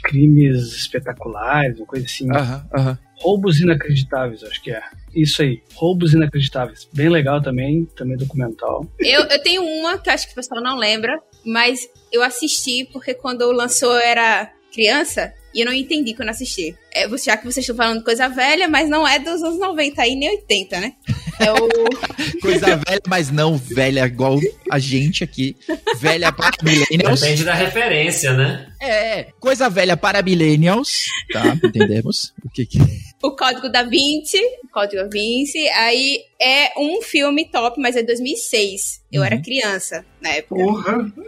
Crimes 0.05 0.73
espetaculares, 0.75 1.79
uma 1.79 1.87
coisa 1.87 2.07
assim. 2.07 2.31
Aham, 2.31 2.67
aham. 2.75 2.99
Roubos 3.21 3.61
inacreditáveis, 3.61 4.45
acho 4.45 4.63
que 4.63 4.71
é. 4.71 4.81
Isso 5.13 5.43
aí, 5.43 5.61
roubos 5.75 6.15
inacreditáveis. 6.15 6.89
Bem 6.93 7.09
legal 7.09 7.43
também, 7.43 7.85
também 7.97 8.17
documental. 8.17 8.87
Eu, 8.99 9.23
eu 9.25 9.43
tenho 9.43 9.63
uma 9.63 9.99
que 9.99 10.09
acho 10.09 10.27
que 10.27 10.33
o 10.33 10.37
pessoal 10.37 10.63
não 10.63 10.79
lembra, 10.79 11.19
mas 11.49 11.89
eu 12.13 12.23
assisti 12.23 12.89
porque 12.93 13.15
quando 13.15 13.51
lançou 13.51 13.93
eu 13.93 14.01
era 14.01 14.53
criança 14.73 15.33
e 15.55 15.61
eu 15.61 15.67
não 15.67 15.73
entendi 15.73 16.15
quando 16.15 16.29
assisti. 16.29 16.77
É, 16.93 17.09
já 17.19 17.37
que 17.37 17.45
vocês 17.45 17.65
estão 17.65 17.75
falando 17.75 18.05
coisa 18.05 18.29
velha, 18.29 18.69
mas 18.69 18.89
não 18.89 19.09
é 19.09 19.19
dos 19.19 19.43
anos 19.43 19.59
90 19.59 20.03
aí, 20.03 20.15
nem 20.15 20.31
80, 20.31 20.81
né? 20.81 20.95
É 21.41 21.53
o. 21.53 21.69
Coisa 22.41 22.67
velha, 22.77 23.01
mas 23.07 23.31
não 23.31 23.57
velha 23.57 24.07
igual 24.07 24.39
a 24.71 24.79
gente 24.79 25.23
aqui. 25.25 25.57
Velha 25.99 26.31
para 26.33 26.51
millennials. 26.63 27.21
Depende 27.21 27.45
da 27.45 27.55
referência, 27.55 28.33
né? 28.33 28.67
É, 28.81 29.27
coisa 29.41 29.69
velha 29.69 29.97
para 29.97 30.23
millennials. 30.23 31.07
Tá, 31.33 31.49
entendemos. 31.63 32.33
O 32.45 32.49
que 32.49 32.65
que... 32.65 32.79
o 33.23 33.35
Código 33.35 33.69
da 33.69 33.83
Vinci, 33.83 34.41
Código 34.73 35.03
da 35.03 35.09
Vinci, 35.09 35.69
aí 35.71 36.21
é 36.41 36.71
um 36.79 37.03
filme 37.03 37.45
top, 37.51 37.81
mas 37.81 37.97
é 37.97 38.03
2006. 38.05 39.03
Eu 39.11 39.21
Uhum. 39.23 39.27
era 39.27 39.43
criança 39.43 40.05
na 40.21 40.31
época. 40.31 40.55
Porra! 40.55 41.13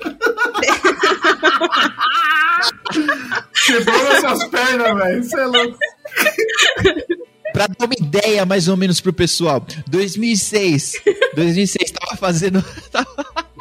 Quebrou 3.66 4.22
nossas 4.22 4.48
pernas, 4.48 4.96
velho. 4.98 5.24
Você 5.24 5.40
é 5.40 5.46
louco. 5.46 5.78
Pra 7.52 7.66
dar 7.66 7.86
uma 7.86 7.94
ideia 7.98 8.46
mais 8.46 8.68
ou 8.68 8.76
menos 8.76 9.00
pro 9.00 9.12
pessoal, 9.12 9.64
2006, 9.88 10.92
2006 11.34 11.90
tava 11.90 12.16
fazendo, 12.16 12.64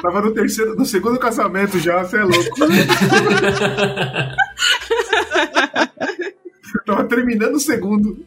Tava 0.02 0.22
no 0.22 0.32
terceiro, 0.32 0.76
no 0.76 0.86
segundo 0.86 1.20
casamento 1.20 1.78
já, 1.80 2.04
você 2.04 2.18
é 2.18 2.24
louco. 2.24 2.56
Tava 6.86 7.04
terminando 7.04 7.56
o 7.56 7.60
segundo. 7.60 8.26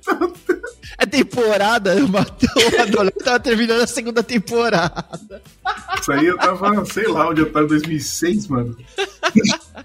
a 0.98 1.06
temporada, 1.06 1.94
matou 2.06 2.48
o 2.54 2.82
adolescente, 2.82 3.24
tava 3.24 3.40
terminando 3.40 3.80
a 3.80 3.86
segunda 3.86 4.22
temporada. 4.22 5.04
Isso 6.00 6.12
aí 6.12 6.26
eu 6.26 6.36
tava, 6.36 6.84
sei 6.84 7.08
lá, 7.08 7.28
onde 7.28 7.40
eu 7.40 7.52
tava 7.52 7.64
em 7.64 7.68
2006, 7.68 8.48
mano. 8.48 8.76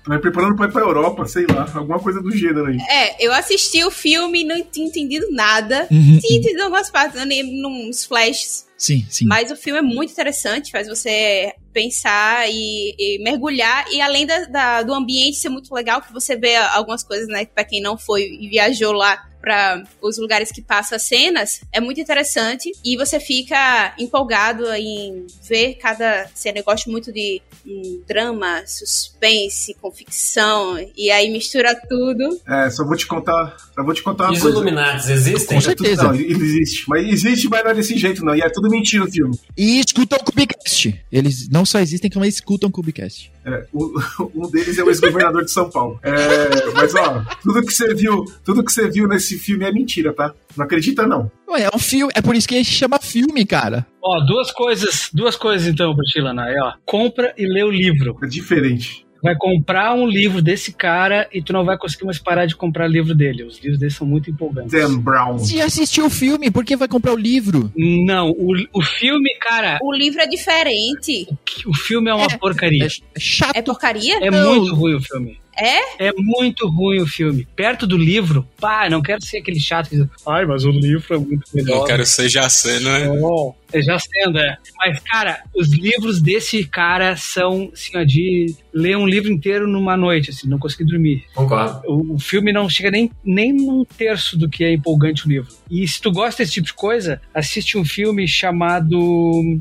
Me 0.08 0.20
preparando 0.20 0.56
pra 0.56 0.68
ir 0.68 0.72
pra 0.72 0.82
Europa, 0.82 1.26
sei 1.28 1.46
lá, 1.48 1.70
alguma 1.76 2.00
coisa 2.00 2.22
do 2.22 2.32
gênero 2.32 2.66
aí. 2.68 2.78
É, 2.90 3.26
eu 3.26 3.34
assisti 3.34 3.84
o 3.84 3.92
filme 3.92 4.42
e 4.42 4.44
não 4.46 4.62
tinha 4.64 4.88
entendido 4.88 5.26
nada. 5.32 5.88
Uhum. 5.92 6.20
Tinha 6.20 6.40
entendido 6.40 6.64
algumas 6.64 6.90
partes, 6.90 7.20
eu 7.20 7.26
lembro 7.28 7.54
nos 7.54 8.06
flashes. 8.06 8.66
Sim, 8.78 9.06
sim. 9.10 9.26
Mas 9.26 9.50
o 9.52 9.56
filme 9.56 9.80
é 9.80 9.82
muito 9.82 10.12
interessante, 10.12 10.72
faz 10.72 10.88
você 10.88 11.52
pensar 11.74 12.48
e, 12.50 12.96
e 12.98 13.20
mergulhar. 13.24 13.86
E 13.92 14.00
além 14.02 14.26
da, 14.26 14.46
da- 14.46 14.84
do 14.84 14.94
ambiente 14.94 15.38
ser 15.38 15.50
muito 15.50 15.74
legal, 15.74 16.02
que 16.02 16.14
você 16.14 16.36
vê 16.36 16.56
algumas 16.56 17.04
coisas, 17.04 17.28
né? 17.28 17.46
Pra 17.46 17.64
quem 17.64 17.82
não 17.82 17.98
foi 17.98 18.24
e 18.40 18.48
viajou 18.50 18.92
lá 18.94 19.24
para 19.42 19.84
os 20.02 20.18
lugares 20.18 20.52
que 20.52 20.62
passa 20.62 20.96
as 20.96 21.04
cenas, 21.04 21.62
é 21.72 21.80
muito 21.80 22.00
interessante. 22.02 22.72
E 22.84 22.98
você 22.98 23.20
fica 23.20 23.94
empolgado 23.98 24.72
em 24.74 25.26
ver 25.48 25.76
cada 25.76 26.28
cena. 26.34 26.60
Eu 26.60 26.64
gosto 26.64 26.90
muito 26.90 27.12
de 27.12 27.42
hum, 27.66 28.02
drama, 28.08 28.64
suspense, 28.66 29.76
com 29.82 29.92
ficção. 29.92 30.78
E 30.96 31.10
aí 31.12 31.30
mistura 31.30 31.76
tudo. 31.88 32.40
É, 32.48 32.70
só 32.70 32.86
vou 32.86 32.96
te 32.96 33.06
contar, 33.06 33.56
só 33.74 33.84
vou 33.84 33.94
te 33.94 34.04
contar 34.04 34.26
uma 34.26 34.34
E 34.34 34.38
os 34.38 34.42
coisa. 34.42 34.58
Illuminates 34.58 35.10
existem? 35.10 35.58
Com 35.58 35.62
certeza. 35.62 36.04
Não, 36.04 36.16
ele 36.16 36.34
existe. 36.34 36.86
Mas 36.88 37.08
existe, 37.08 37.50
mas 37.50 37.64
não 37.64 37.72
é 37.72 37.74
desse 37.74 37.98
jeito, 37.98 38.24
não. 38.24 38.36
E 38.36 38.42
é 38.42 38.50
tudo 38.50 38.70
mentira 38.70 39.04
o 39.04 39.12
filme. 39.12 39.38
E 39.58 39.80
escutam 39.80 40.20
o 40.20 40.24
Cubicast. 40.24 40.96
Eles 41.12 41.50
não 41.50 41.66
só 41.66 41.80
existem, 41.80 42.10
como 42.10 42.26
eles 42.26 42.36
escutam 42.36 42.70
o 42.70 42.72
Cubicast. 42.72 43.32
É, 43.48 43.66
o- 43.72 43.94
um 44.36 44.52
deles 44.52 44.78
é 44.78 44.84
o 44.84 44.90
ex-governador 44.90 45.46
de 45.46 45.52
São 45.52 45.70
Paulo. 45.70 45.98
É, 46.04 46.72
mas 46.74 46.94
ó, 46.96 47.24
tudo 47.42 47.66
que 47.66 47.72
você 47.74 47.94
viu, 47.94 48.26
tudo 48.44 48.62
que 48.64 48.72
você 48.72 48.90
viu 48.90 49.08
nesse 49.08 49.38
filme 49.40 49.64
é 49.64 49.72
mentira, 49.72 50.12
tá? 50.14 50.34
Não 50.58 50.66
acredita 50.66 51.08
não. 51.08 51.32
Ué, 51.50 51.64
é 51.64 51.70
um 51.74 51.80
filme, 51.80 52.12
é 52.14 52.22
por 52.22 52.36
isso 52.36 52.48
que 52.48 52.56
ele 52.56 52.66
chama 52.66 53.00
filme, 53.00 53.46
cara. 53.46 53.88
Ó, 54.04 54.20
duas 54.26 54.52
coisas, 54.52 55.10
duas 55.14 55.36
coisas 55.38 55.66
então 55.68 55.96
pra 55.96 56.04
ti, 56.04 56.20
Lana. 56.20 56.50
É, 56.50 56.62
ó, 56.62 56.74
compra 56.86 57.34
e 57.38 57.46
lê 57.48 57.64
o 57.64 57.72
livro. 57.72 58.18
É 58.22 58.28
diferente. 58.28 59.07
Vai 59.28 59.36
comprar 59.38 59.94
um 59.94 60.08
livro 60.08 60.42
desse 60.42 60.72
cara 60.72 61.28
e 61.34 61.42
tu 61.42 61.52
não 61.52 61.66
vai 61.66 61.78
conseguir 61.78 62.06
mais 62.06 62.18
parar 62.18 62.46
de 62.46 62.56
comprar 62.56 62.88
livro 62.88 63.14
dele. 63.14 63.44
Os 63.44 63.60
livros 63.60 63.78
dele 63.80 63.92
são 63.92 64.08
muito 64.08 64.30
empolgantes. 64.32 64.72
Dan 64.72 64.98
Brown. 65.00 65.40
Se 65.40 65.60
assistiu 65.62 66.06
o 66.06 66.10
filme, 66.10 66.50
por 66.50 66.64
que 66.64 66.76
vai 66.78 66.88
comprar 66.88 67.14
o 67.14 67.18
livro? 67.18 67.72
Não, 67.76 68.30
o, 68.32 68.54
o 68.74 68.82
filme, 68.82 69.30
cara, 69.40 69.80
O 69.82 69.94
livro 69.94 70.22
é 70.22 70.28
diferente. 70.28 71.28
o 71.66 71.74
filme 71.74 72.10
é 72.10 72.14
uma 72.14 72.28
porcaria. 72.38 72.86
É 73.16 73.20
chato. 73.20 73.56
É 73.56 73.62
porcaria? 73.62 74.18
É 74.22 74.32
Não. 74.32 74.56
muito 74.56 74.76
ruim 74.76 74.96
o 74.96 75.02
filme. 75.02 75.40
É? 75.58 76.08
É 76.08 76.14
muito 76.16 76.68
ruim 76.70 77.02
o 77.02 77.08
filme. 77.08 77.48
Perto 77.56 77.88
do 77.88 77.98
livro, 77.98 78.48
pá, 78.60 78.90
não 78.90 79.02
quero 79.02 79.24
ser 79.24 79.38
aquele 79.38 79.60
chato 79.60 79.90
que 79.90 79.98
diz, 79.98 80.08
ai, 80.28 80.46
mas 80.46 80.64
o 80.64 80.72
livro 80.72 81.16
é 81.16 81.18
muito 81.18 81.44
melhor. 81.54 81.80
Não 81.80 81.86
quero 81.86 82.06
ser 82.06 82.30
Jacê, 82.30 82.80
não 82.80 82.92
é? 82.92 83.10
Oh, 83.10 83.54
é 83.72 83.82
já 83.82 83.98
sendo, 84.00 84.38
é. 84.38 84.58
Mas, 84.78 85.00
cara, 85.00 85.44
os 85.56 85.70
livros 85.74 86.22
desse 86.22 86.64
cara 86.64 87.18
são, 87.18 87.70
assim, 87.74 87.98
ó, 87.98 88.04
de 88.04 88.56
ler 88.74 88.98
um 88.98 89.08
livro 89.08 89.32
inteiro 89.32 89.68
numa 89.68 89.98
noite, 89.98 90.30
assim, 90.30 90.48
não 90.48 90.60
consegui 90.60 90.86
dormir. 90.86 91.26
Concordo. 91.34 91.82
O, 91.86 92.16
o 92.16 92.20
filme 92.20 92.54
não 92.54 92.70
chega 92.70 92.92
nem, 92.92 93.12
nem 93.24 93.52
num 93.52 93.84
terço 93.84 94.38
do 94.38 94.50
que 94.50 94.64
é 94.64 94.72
empolgante 94.72 95.26
o 95.26 95.30
livro. 95.30 95.52
E 95.70 95.88
se 95.88 96.00
tu 96.00 96.12
gosta 96.12 96.44
desse 96.44 96.54
tipo 96.54 96.68
de 96.68 96.74
coisa, 96.74 97.22
assiste 97.34 97.78
um 97.78 97.84
filme 97.84 98.28
chamado 98.28 99.60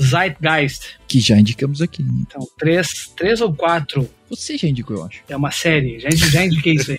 Zeitgeist. 0.00 0.98
Que 1.08 1.20
já 1.20 1.38
indicamos 1.38 1.80
aqui. 1.80 2.02
Então, 2.02 2.46
três, 2.58 3.12
três 3.16 3.40
ou 3.40 3.54
quatro. 3.54 4.08
Você 4.28 4.56
já 4.56 4.68
indicou, 4.68 4.96
eu 4.96 5.04
acho. 5.04 5.22
É 5.28 5.36
uma 5.36 5.50
série, 5.50 5.98
já, 6.00 6.08
já 6.10 6.44
indiquei 6.44 6.74
isso 6.74 6.90
aí. 6.90 6.98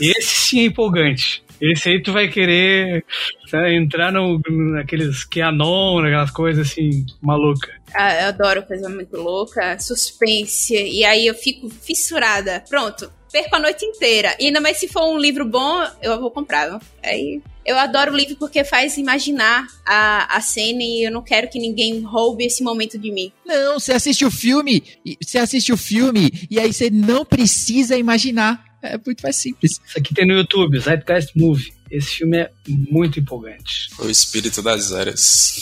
Esse 0.00 0.36
sim 0.36 0.60
é 0.60 0.64
empolgante. 0.64 1.42
Esse 1.60 1.88
aí 1.88 2.02
tu 2.02 2.12
vai 2.12 2.28
querer 2.28 3.04
sabe, 3.48 3.74
entrar 3.74 4.12
no, 4.12 4.40
naqueles 4.48 5.24
Keanon, 5.24 6.00
naquelas 6.02 6.30
coisas 6.30 6.70
assim, 6.70 7.06
maluca. 7.22 7.70
Ah, 7.94 8.22
eu 8.22 8.28
adoro 8.28 8.62
coisa 8.64 8.88
muito 8.88 9.16
louca, 9.16 9.78
suspense, 9.78 10.74
e 10.74 11.04
aí 11.04 11.26
eu 11.26 11.34
fico 11.34 11.68
fissurada. 11.70 12.64
Pronto, 12.68 13.10
perco 13.34 13.56
a 13.56 13.58
noite 13.58 13.84
inteira. 13.84 14.36
E 14.38 14.46
ainda 14.46 14.60
mais 14.60 14.76
se 14.76 14.86
for 14.86 15.12
um 15.12 15.18
livro 15.18 15.44
bom, 15.44 15.84
eu 16.00 16.20
vou 16.20 16.30
comprar. 16.30 16.78
Aí 17.02 17.42
eu 17.66 17.76
adoro 17.76 18.14
livro 18.16 18.36
porque 18.36 18.62
faz 18.62 18.96
imaginar 18.96 19.66
a, 19.84 20.36
a 20.36 20.40
cena 20.40 20.84
e 20.84 21.04
eu 21.04 21.10
não 21.10 21.20
quero 21.20 21.50
que 21.50 21.58
ninguém 21.58 22.00
roube 22.02 22.44
esse 22.44 22.62
momento 22.62 22.96
de 22.96 23.10
mim. 23.10 23.32
Não, 23.44 23.80
você 23.80 23.92
assiste 23.92 24.24
o 24.24 24.30
filme, 24.30 24.84
e- 25.04 25.18
você 25.20 25.38
assiste 25.38 25.72
o 25.72 25.76
filme 25.76 26.30
e 26.48 26.60
aí 26.60 26.72
você 26.72 26.88
não 26.90 27.24
precisa 27.24 27.96
imaginar. 27.96 28.62
É 28.80 28.96
muito 29.04 29.20
mais 29.22 29.34
simples. 29.34 29.80
Isso 29.84 29.98
aqui 29.98 30.14
tem 30.14 30.28
no 30.28 30.34
YouTube, 30.34 30.78
Zeitgeist 30.78 31.32
Movie. 31.34 31.72
Esse 31.90 32.10
filme 32.18 32.36
é 32.36 32.50
muito 32.68 33.18
empolgante. 33.18 33.88
O 33.98 34.08
espírito 34.08 34.62
das 34.62 34.92
eras. 34.92 35.56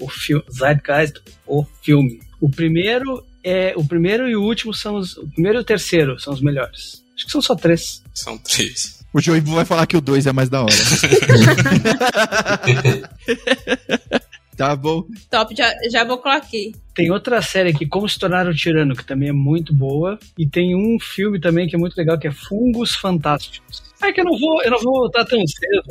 O 0.00 0.08
filme 0.08 0.42
Zeitgeist, 0.52 1.20
o 1.46 1.64
filme. 1.82 2.18
O 2.40 2.48
primeiro 2.50 3.24
é 3.42 3.72
o 3.76 3.84
primeiro 3.84 4.28
e 4.28 4.36
o 4.36 4.42
último 4.42 4.74
são 4.74 4.96
os 4.96 5.16
o 5.16 5.26
primeiro 5.28 5.58
e 5.58 5.62
o 5.62 5.64
terceiro 5.64 6.18
são 6.18 6.32
os 6.32 6.40
melhores. 6.40 7.02
Acho 7.14 7.26
que 7.26 7.32
são 7.32 7.42
só 7.42 7.54
três. 7.54 8.02
São 8.14 8.38
três. 8.38 9.00
O 9.12 9.20
Joivo 9.20 9.54
vai 9.54 9.64
falar 9.64 9.86
que 9.86 9.96
o 9.96 10.00
2 10.00 10.26
é 10.26 10.32
mais 10.32 10.48
da 10.48 10.62
hora. 10.62 10.72
tá 14.56 14.76
bom. 14.76 15.04
Top, 15.28 15.54
já, 15.54 15.72
já 15.90 16.04
vou 16.04 16.18
colocar 16.18 16.38
aqui. 16.38 16.72
Tem 16.94 17.10
outra 17.10 17.42
série 17.42 17.70
aqui, 17.70 17.86
Como 17.86 18.08
se 18.08 18.18
tornar 18.18 18.46
um 18.46 18.54
tirano, 18.54 18.94
que 18.94 19.04
também 19.04 19.30
é 19.30 19.32
muito 19.32 19.74
boa, 19.74 20.18
e 20.38 20.46
tem 20.46 20.76
um 20.76 20.98
filme 21.00 21.40
também 21.40 21.68
que 21.68 21.74
é 21.74 21.78
muito 21.78 21.96
legal 21.96 22.18
que 22.18 22.28
é 22.28 22.32
Fungos 22.32 22.94
Fantásticos. 22.94 23.82
É 24.02 24.12
que 24.12 24.20
eu 24.20 24.24
não 24.24 24.38
vou, 24.38 24.62
eu 24.62 24.70
não 24.70 24.78
vou 24.78 25.00
voltar 25.00 25.24
tão 25.24 25.38
cedo. 25.46 25.82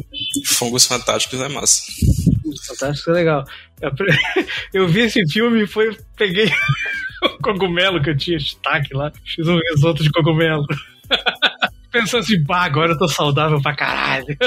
Fungos 0.46 0.86
fantásticos 0.86 1.42
é 1.42 1.48
massa. 1.48 1.84
Fungos 2.50 2.66
Fantásticos 2.66 3.08
é 3.08 3.12
legal. 3.18 3.44
Eu, 3.82 3.92
eu 4.84 4.88
vi 4.88 5.02
esse 5.02 5.22
filme 5.32 5.64
e 5.64 5.68
foi 5.68 5.96
peguei 6.18 6.46
o 7.24 7.30
cogumelo 7.42 8.02
que 8.02 8.10
eu 8.10 8.18
tinha 8.18 8.38
destaque 8.38 8.94
lá, 8.96 9.12
fiz 9.26 9.48
um 9.48 9.60
risoto 9.74 10.04
de 10.04 10.10
cogumelo. 10.12 10.66
Pensando 11.92 12.20
assim, 12.22 12.44
bah, 12.44 12.66
agora 12.66 12.92
eu 12.92 12.98
tô 13.00 13.08
saudável 13.08 13.60
pra 13.64 13.76
caralho. 13.76 14.38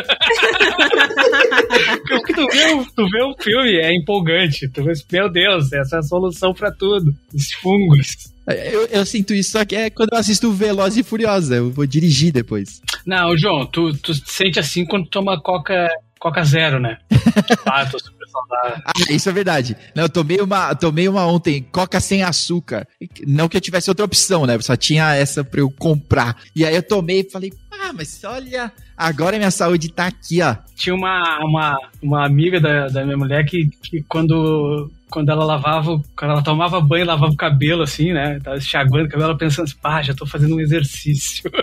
Porque 2.09 2.33
tu 2.35 2.47
vê, 2.47 2.73
um- 2.75 2.85
tu 2.85 3.09
vê 3.11 3.25
um 3.25 3.35
filme, 3.41 3.77
é 3.81 3.93
empolgante. 3.93 4.69
Tu 4.69 4.85
vê, 4.85 4.93
meu 5.11 5.29
Deus, 5.29 5.73
essa 5.73 5.97
é 5.97 5.99
a 5.99 6.03
solução 6.03 6.55
pra 6.55 6.71
tudo. 6.71 7.13
Os 7.35 7.53
fungos. 7.55 8.09
Eu, 8.47 8.87
eu 8.87 9.05
sinto 9.07 9.35
isso, 9.35 9.51
só 9.53 9.65
que 9.65 9.75
é 9.75 9.91
quando 9.91 10.11
eu 10.13 10.19
assisto 10.19 10.53
Veloz 10.53 10.97
e 10.97 11.03
Furiosa. 11.03 11.57
Eu 11.57 11.71
vou 11.73 11.85
dirigir 11.87 12.33
depois. 12.33 12.81
Não, 13.05 13.37
João, 13.37 13.67
tu, 13.67 13.93
tu 13.97 14.15
sente 14.15 14.61
assim 14.61 14.85
quando 14.85 15.09
toma 15.09 15.41
Coca, 15.41 15.89
Coca 16.23 16.45
Zero, 16.45 16.79
né? 16.79 16.99
ah, 17.67 17.85
tô 17.85 17.99
super 17.99 18.29
saudável. 18.29 18.81
Ah, 18.87 18.93
isso 19.11 19.29
é 19.29 19.33
verdade. 19.33 19.77
Não, 19.93 20.05
eu 20.05 20.09
tomei 20.09 20.41
uma, 20.41 20.73
tomei 20.73 21.09
uma 21.09 21.27
ontem, 21.27 21.67
coca 21.73 21.99
sem 21.99 22.23
açúcar. 22.23 22.87
Não 23.27 23.49
que 23.49 23.57
eu 23.57 23.61
tivesse 23.61 23.91
outra 23.91 24.05
opção, 24.05 24.47
né? 24.47 24.57
Só 24.61 24.77
tinha 24.77 25.17
essa 25.17 25.43
pra 25.43 25.59
eu 25.59 25.69
comprar. 25.69 26.37
E 26.55 26.65
aí 26.65 26.77
eu 26.77 26.83
tomei 26.85 27.23
e 27.23 27.29
falei, 27.29 27.53
ah, 27.73 27.93
mas 27.93 28.23
olha, 28.23 28.71
agora 28.97 29.37
minha 29.37 29.51
saúde 29.51 29.93
tá 29.93 30.07
aqui, 30.07 30.41
ó. 30.41 30.55
Tinha 30.77 30.95
uma, 30.95 31.41
uma, 31.41 31.77
uma 32.01 32.25
amiga 32.25 32.61
da, 32.61 32.87
da 32.87 33.05
minha 33.05 33.17
mulher 33.17 33.45
que, 33.45 33.69
que 33.83 34.05
quando, 34.05 34.93
quando 35.11 35.29
ela 35.29 35.45
lavava, 35.45 36.01
quando 36.17 36.31
ela 36.31 36.45
tomava 36.45 36.81
banho, 36.81 37.05
lavava 37.05 37.33
o 37.33 37.37
cabelo, 37.37 37.83
assim, 37.83 38.13
né? 38.13 38.39
Tava 38.39 38.59
enxaguando 38.59 39.07
o 39.07 39.11
cabelo, 39.11 39.31
ela 39.31 39.39
pensando 39.39 39.65
assim, 39.65 39.77
pá, 39.83 40.01
já 40.03 40.15
tô 40.15 40.25
fazendo 40.25 40.55
um 40.55 40.61
exercício. 40.61 41.51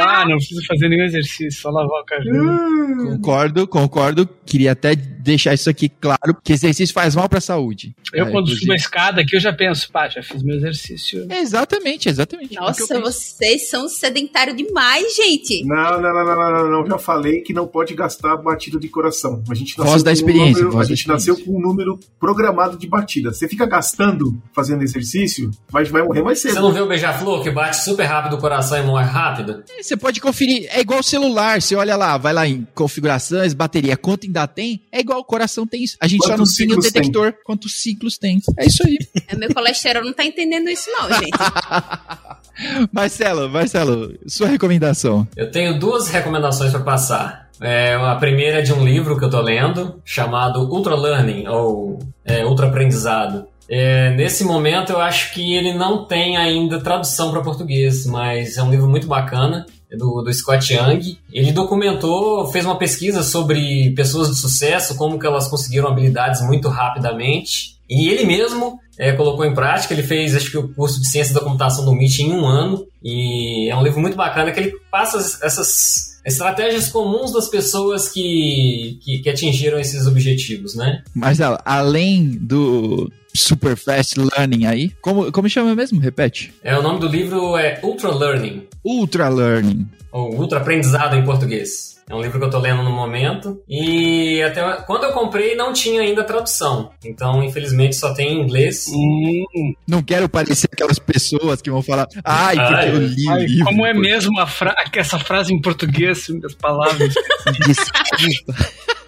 Ah, 0.00 0.24
não 0.28 0.36
preciso 0.36 0.60
fazer 0.66 0.88
nenhum 0.88 1.04
exercício, 1.04 1.52
só 1.62 1.70
lavar 1.70 2.00
o 2.00 2.04
cabelo. 2.04 3.06
Concordo, 3.10 3.66
concordo 3.66 4.28
queria 4.44 4.72
até 4.72 4.94
deixar 4.94 5.54
isso 5.54 5.70
aqui 5.70 5.88
claro, 5.88 6.36
que 6.44 6.52
exercício 6.52 6.92
faz 6.92 7.14
mal 7.14 7.26
pra 7.28 7.40
saúde. 7.40 7.94
Eu, 8.12 8.26
É, 8.26 8.30
quando 8.30 8.44
inclusive. 8.44 8.60
subo 8.60 8.72
a 8.72 8.76
escada 8.76 9.20
aqui, 9.22 9.36
eu 9.36 9.40
já 9.40 9.52
penso, 9.52 9.90
pá, 9.90 10.08
já 10.08 10.22
fiz 10.22 10.42
meu 10.42 10.56
exercício. 10.56 11.26
Exatamente, 11.30 12.08
exatamente. 12.08 12.54
É 12.56 12.60
o 12.60 12.64
que 12.72 12.80
Nossa, 12.80 13.00
vocês 13.00 13.70
são 13.70 13.88
sedentários 13.88 14.56
demais, 14.56 15.14
gente. 15.16 15.64
Não, 15.64 16.00
não, 16.02 16.12
não, 16.12 16.24
não, 16.24 16.36
não, 16.36 16.52
não, 16.52 16.70
não. 16.80 16.86
Já 16.86 16.98
falei 16.98 17.40
que 17.40 17.54
não 17.54 17.66
pode 17.66 17.94
gastar 17.94 18.36
batida 18.36 18.78
de 18.78 18.88
coração. 18.88 19.42
A 19.48 19.54
gente 19.54 19.78
nasceu 19.78 19.90
Voz 19.92 20.02
da 20.02 20.10
com 20.10 20.10
um 20.10 20.18
experiência, 20.18 20.52
número- 20.64 20.70
voz 20.72 20.86
a 20.86 20.94
gente 20.94 21.08
nasceu 21.08 21.34
experiência. 21.34 21.60
com 21.62 21.66
um 21.66 21.70
número 21.70 21.98
programado 22.20 22.76
de 22.76 22.86
batida. 22.86 23.32
Você 23.32 23.48
fica 23.48 23.64
gastando 23.64 24.36
fazendo 24.52 24.82
exercício, 24.82 25.50
mas 25.72 25.88
vai 25.88 26.02
morrer 26.02 26.22
mais 26.22 26.40
cedo. 26.40 26.54
Você 26.54 26.60
não 26.60 26.72
vê 26.72 26.80
o 26.80 26.88
beija-flor 26.88 27.42
que 27.42 27.50
bate 27.50 27.82
super 27.82 28.04
rápido 28.04 28.34
o 28.34 28.38
coração 28.38 28.76
e 28.78 28.82
morre 28.92 29.04
rápido? 29.04 29.62
É, 29.78 29.82
Você 29.82 29.96
pode 29.96 30.20
conferir, 30.20 30.68
é 30.70 30.80
igual 30.80 31.00
o 31.00 31.02
celular, 31.02 31.60
você 31.60 31.74
olha 31.74 31.96
lá, 31.96 32.16
vai 32.16 32.32
lá 32.32 32.46
em 32.46 32.66
configurações, 32.74 33.52
bateria, 33.54 33.96
quanto 33.96 34.26
ainda 34.26 34.46
tem, 34.46 34.82
é 34.92 35.00
igual 35.00 35.18
o 35.20 35.24
coração 35.24 35.66
tem 35.66 35.82
isso. 35.82 35.96
A 36.00 36.06
gente 36.06 36.22
só 36.22 36.30
não 36.30 36.38
Quantos 36.38 36.54
tem 36.56 36.66
o 36.66 36.68
ciclos 36.70 36.84
tem? 36.90 36.92
detector, 37.02 37.34
quantos 37.44 37.80
ciclos 37.80 38.18
tem. 38.18 38.40
É 38.58 38.66
isso 38.66 38.82
aí. 38.86 38.98
É, 39.28 39.36
Meu 39.36 39.52
colesterol 39.54 40.04
não 40.04 40.12
tá 40.12 40.24
entendendo 40.24 40.68
isso, 40.68 40.90
não, 40.90 41.08
gente. 41.08 41.30
Marcelo, 42.92 43.48
Marcelo, 43.48 44.14
sua 44.26 44.48
recomendação. 44.48 45.26
Eu 45.36 45.50
tenho 45.50 45.78
duas 45.78 46.08
recomendações 46.08 46.70
para 46.70 46.80
passar. 46.80 47.48
É, 47.60 47.94
a 47.94 48.14
primeira 48.16 48.58
é 48.58 48.62
de 48.62 48.72
um 48.72 48.84
livro 48.84 49.16
que 49.18 49.24
eu 49.24 49.30
tô 49.30 49.40
lendo, 49.40 50.00
chamado 50.04 50.60
Ultra 50.60 50.96
Learning, 50.96 51.46
ou 51.46 51.98
é, 52.24 52.44
Ultra 52.44 52.66
Aprendizado. 52.66 53.46
É, 53.74 54.10
nesse 54.10 54.44
momento 54.44 54.92
eu 54.92 55.00
acho 55.00 55.32
que 55.32 55.54
ele 55.54 55.72
não 55.72 56.04
tem 56.04 56.36
ainda 56.36 56.78
tradução 56.78 57.30
para 57.30 57.40
português, 57.40 58.04
mas 58.04 58.58
é 58.58 58.62
um 58.62 58.70
livro 58.70 58.86
muito 58.86 59.06
bacana, 59.06 59.64
é 59.90 59.96
do, 59.96 60.20
do 60.20 60.30
Scott 60.30 60.74
Young. 60.74 61.18
Ele 61.32 61.52
documentou, 61.52 62.46
fez 62.48 62.66
uma 62.66 62.76
pesquisa 62.76 63.22
sobre 63.22 63.90
pessoas 63.96 64.28
de 64.28 64.34
sucesso, 64.34 64.94
como 64.94 65.18
que 65.18 65.26
elas 65.26 65.48
conseguiram 65.48 65.88
habilidades 65.88 66.42
muito 66.42 66.68
rapidamente. 66.68 67.78
E 67.88 68.10
ele 68.10 68.26
mesmo 68.26 68.78
é, 68.98 69.12
colocou 69.12 69.46
em 69.46 69.54
prática, 69.54 69.94
ele 69.94 70.02
fez 70.02 70.36
acho 70.36 70.50
que 70.50 70.58
o 70.58 70.68
curso 70.74 71.00
de 71.00 71.08
ciência 71.08 71.32
da 71.32 71.40
computação 71.40 71.82
do 71.82 71.92
MIT 71.92 72.24
em 72.24 72.32
um 72.34 72.44
ano. 72.44 72.86
E 73.02 73.70
é 73.70 73.74
um 73.74 73.82
livro 73.82 74.00
muito 74.00 74.18
bacana 74.18 74.52
que 74.52 74.60
ele 74.60 74.74
passa 74.90 75.16
essas 75.42 76.11
estratégias 76.24 76.88
comuns 76.88 77.32
das 77.32 77.48
pessoas 77.48 78.08
que, 78.08 78.98
que, 79.02 79.18
que 79.18 79.28
atingiram 79.28 79.78
esses 79.78 80.06
objetivos, 80.06 80.74
né? 80.74 81.02
Marcelo, 81.14 81.58
além 81.64 82.30
do 82.40 83.10
Super 83.34 83.76
Fast 83.76 84.18
Learning 84.18 84.66
aí, 84.66 84.90
como, 85.00 85.32
como 85.32 85.48
chama 85.48 85.74
mesmo? 85.74 86.00
Repete. 86.00 86.52
É, 86.62 86.76
o 86.76 86.82
nome 86.82 87.00
do 87.00 87.08
livro 87.08 87.56
é 87.56 87.80
Ultra 87.82 88.14
Learning, 88.14 88.66
Ultra 88.84 89.28
Learning. 89.28 89.88
ou 90.10 90.34
Ultra 90.36 90.58
Aprendizado 90.58 91.16
em 91.16 91.24
português. 91.24 91.91
É 92.12 92.14
um 92.14 92.20
livro 92.20 92.38
que 92.38 92.44
eu 92.44 92.50
tô 92.50 92.58
lendo 92.58 92.82
no 92.82 92.90
momento. 92.90 93.62
E 93.66 94.42
até 94.42 94.60
quando 94.82 95.04
eu 95.04 95.12
comprei 95.12 95.56
não 95.56 95.72
tinha 95.72 96.02
ainda 96.02 96.22
tradução. 96.22 96.90
Então, 97.02 97.42
infelizmente, 97.42 97.96
só 97.96 98.12
tem 98.12 98.34
em 98.34 98.42
inglês. 98.42 98.86
Hum, 98.92 99.72
Não 99.88 100.02
quero 100.02 100.28
parecer 100.28 100.68
aquelas 100.70 100.98
pessoas 100.98 101.62
que 101.62 101.70
vão 101.70 101.82
falar, 101.82 102.06
ai, 102.22 102.56
porque 102.56 102.74
Ai, 102.74 102.88
eu 102.90 102.98
li 102.98 103.26
o 103.26 103.30
ai, 103.30 103.46
livro. 103.46 103.64
como 103.64 103.86
é 103.86 103.94
mesmo 103.94 104.38
a 104.38 104.46
fra 104.46 104.74
essa 104.94 105.18
frase 105.18 105.54
em 105.54 105.60
português, 105.62 106.26
as 106.44 106.54
palavras. 106.54 107.14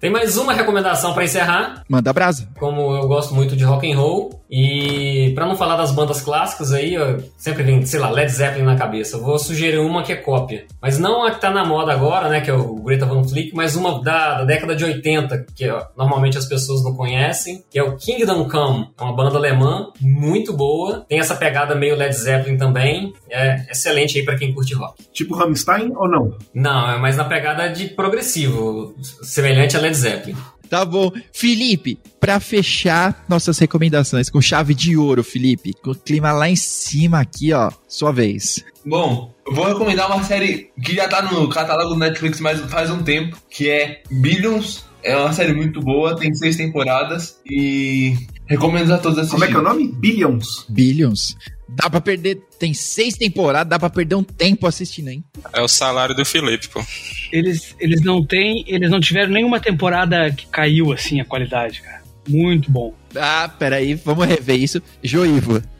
Tem 0.00 0.10
mais 0.10 0.36
uma 0.36 0.52
recomendação 0.52 1.12
para 1.12 1.24
encerrar. 1.24 1.82
Manda 1.88 2.12
brasa. 2.12 2.48
Como 2.58 2.94
eu 2.94 3.08
gosto 3.08 3.34
muito 3.34 3.56
de 3.56 3.64
rock 3.64 3.90
and 3.90 3.96
roll 3.96 4.38
e 4.50 5.32
para 5.34 5.46
não 5.46 5.56
falar 5.56 5.76
das 5.76 5.90
bandas 5.90 6.20
clássicas 6.20 6.72
aí, 6.72 6.94
eu 6.94 7.22
sempre 7.36 7.62
vem, 7.62 7.84
sei 7.84 8.00
lá, 8.00 8.08
Led 8.08 8.30
Zeppelin 8.30 8.64
na 8.64 8.76
cabeça. 8.76 9.16
Eu 9.16 9.22
vou 9.22 9.38
sugerir 9.38 9.78
uma 9.78 10.02
que 10.02 10.12
é 10.12 10.16
cópia, 10.16 10.66
mas 10.80 10.98
não 10.98 11.24
a 11.24 11.32
que 11.32 11.40
tá 11.40 11.50
na 11.50 11.64
moda 11.64 11.92
agora, 11.92 12.28
né, 12.28 12.40
que 12.40 12.50
é 12.50 12.54
o 12.54 12.76
Greta 12.76 13.04
Van 13.04 13.24
Fleet, 13.24 13.50
mas 13.52 13.76
uma 13.76 14.02
da, 14.02 14.38
da 14.38 14.44
década 14.44 14.74
de 14.74 14.84
80, 14.84 15.46
que 15.54 15.68
ó, 15.68 15.84
normalmente 15.96 16.38
as 16.38 16.46
pessoas 16.46 16.82
não 16.82 16.94
conhecem, 16.94 17.62
que 17.70 17.78
é 17.78 17.82
o 17.82 17.96
Kingdom 17.96 18.48
Come. 18.48 18.88
É 18.98 19.02
uma 19.02 19.14
banda 19.14 19.36
alemã 19.36 19.90
muito 20.00 20.52
boa, 20.52 21.04
tem 21.08 21.18
essa 21.18 21.34
pegada 21.34 21.74
meio 21.74 21.96
Led 21.96 22.14
Zeppelin 22.14 22.56
também. 22.56 23.12
É 23.30 23.66
excelente 23.70 24.18
aí 24.18 24.24
para 24.24 24.36
quem 24.36 24.54
curte 24.54 24.74
rock. 24.74 25.04
Tipo 25.12 25.34
Rammstein 25.34 25.92
ou 25.94 26.08
não? 26.08 26.36
Não, 26.54 26.90
é 26.92 26.98
mais 26.98 27.16
na 27.16 27.24
pegada 27.24 27.68
de 27.68 27.88
progressivo, 27.88 28.94
semelhante 29.22 29.76
a 29.76 29.80
Led 29.80 29.87
Zeppelin. 29.96 30.36
Tá 30.68 30.84
bom. 30.84 31.10
Felipe, 31.32 31.98
pra 32.20 32.38
fechar 32.40 33.24
nossas 33.28 33.58
recomendações 33.58 34.28
com 34.28 34.40
chave 34.40 34.74
de 34.74 34.96
ouro, 34.96 35.24
Felipe, 35.24 35.72
com 35.82 35.92
o 35.92 35.94
clima 35.94 36.30
lá 36.32 36.48
em 36.48 36.56
cima 36.56 37.20
aqui, 37.20 37.52
ó, 37.52 37.70
sua 37.88 38.12
vez. 38.12 38.64
Bom, 38.84 39.32
eu 39.46 39.54
vou 39.54 39.66
recomendar 39.66 40.12
uma 40.12 40.22
série 40.22 40.70
que 40.82 40.94
já 40.94 41.08
tá 41.08 41.22
no 41.22 41.48
catálogo 41.48 41.94
do 41.94 42.00
Netflix 42.00 42.40
mas 42.40 42.60
faz 42.70 42.90
um 42.90 43.02
tempo, 43.02 43.36
que 43.50 43.68
é 43.68 44.02
Billions. 44.10 44.84
É 45.02 45.16
uma 45.16 45.32
série 45.32 45.54
muito 45.54 45.80
boa, 45.80 46.16
tem 46.16 46.34
seis 46.34 46.56
temporadas 46.56 47.38
e 47.48 48.14
recomendo 48.46 48.92
a 48.92 48.98
todos 48.98 49.18
assistirem. 49.18 49.30
Como 49.30 49.44
é 49.44 49.48
que 49.48 49.54
é 49.54 49.58
o 49.58 49.74
nome? 49.74 49.92
Billions. 49.92 50.66
Billions. 50.68 51.36
Dá 51.68 51.90
pra 51.90 52.00
perder, 52.00 52.40
tem 52.58 52.72
seis 52.72 53.14
temporadas, 53.14 53.68
dá 53.68 53.78
pra 53.78 53.90
perder 53.90 54.14
um 54.14 54.22
tempo 54.22 54.66
assistindo, 54.66 55.08
hein? 55.08 55.22
É 55.52 55.60
o 55.60 55.68
salário 55.68 56.14
do 56.14 56.24
Felipe, 56.24 56.68
pô. 56.68 56.82
Eles, 57.30 57.76
eles 57.78 58.02
não 58.02 58.24
têm, 58.24 58.64
eles 58.66 58.90
não 58.90 59.00
tiveram 59.00 59.30
nenhuma 59.30 59.60
temporada 59.60 60.32
que 60.32 60.46
caiu 60.46 60.92
assim 60.92 61.20
a 61.20 61.24
qualidade, 61.24 61.82
cara. 61.82 62.02
Muito 62.26 62.70
bom. 62.70 62.94
Ah, 63.14 63.50
peraí, 63.58 63.94
vamos 63.94 64.26
rever 64.26 64.56
isso. 64.56 64.82
Joivo. 65.02 65.62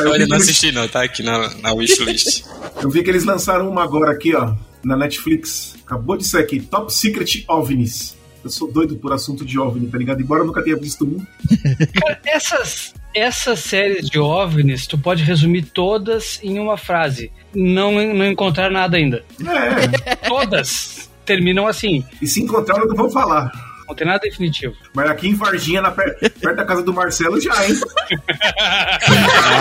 Eu, 0.00 0.10
Olha, 0.10 0.12
vi 0.12 0.24
que 0.24 0.26
não 0.26 0.36
assisti 0.36 0.72
não, 0.72 0.88
tá 0.88 1.02
aqui 1.02 1.22
na, 1.22 1.54
na 1.56 1.72
wishlist. 1.72 2.44
eu 2.82 2.90
vi 2.90 3.02
que 3.02 3.10
eles 3.10 3.24
lançaram 3.24 3.68
uma 3.70 3.82
agora 3.82 4.12
aqui, 4.12 4.34
ó, 4.34 4.54
na 4.84 4.96
Netflix. 4.96 5.74
Acabou 5.84 6.16
de 6.16 6.26
sair 6.26 6.42
aqui, 6.42 6.60
Top 6.60 6.92
Secret 6.92 7.44
OVNIs. 7.48 8.16
Eu 8.46 8.50
sou 8.50 8.70
doido 8.70 8.94
por 8.96 9.12
assunto 9.12 9.44
de 9.44 9.58
OVNI, 9.58 9.88
tá 9.88 9.98
ligado? 9.98 10.20
Embora 10.22 10.42
eu 10.42 10.46
nunca 10.46 10.62
tenha 10.62 10.76
visto 10.76 11.04
um. 11.04 11.18
Cara, 12.00 12.20
essas, 12.24 12.94
essas 13.12 13.58
séries 13.58 14.08
de 14.08 14.20
OVNIs, 14.20 14.86
tu 14.86 14.96
pode 14.96 15.24
resumir 15.24 15.62
todas 15.62 16.38
em 16.44 16.56
uma 16.60 16.76
frase. 16.76 17.32
Não, 17.52 17.90
não 18.14 18.24
encontrar 18.24 18.70
nada 18.70 18.96
ainda. 18.96 19.24
É, 19.44 20.14
Todas 20.28 21.10
terminam 21.24 21.66
assim. 21.66 22.04
e 22.22 22.26
se 22.28 22.40
encontrar, 22.40 22.78
eu 22.78 22.86
não 22.86 22.94
vou 22.94 23.10
falar. 23.10 23.50
Não 23.88 23.96
tem 23.96 24.06
nada 24.06 24.20
definitivo. 24.20 24.74
Mas 24.94 25.10
aqui 25.10 25.26
em 25.28 25.34
Varginha, 25.34 25.82
na 25.82 25.90
per- 25.90 26.16
perto 26.18 26.56
da 26.56 26.64
casa 26.64 26.82
do 26.82 26.92
Marcelo, 26.92 27.40
já, 27.40 27.52
hein? 27.66 27.74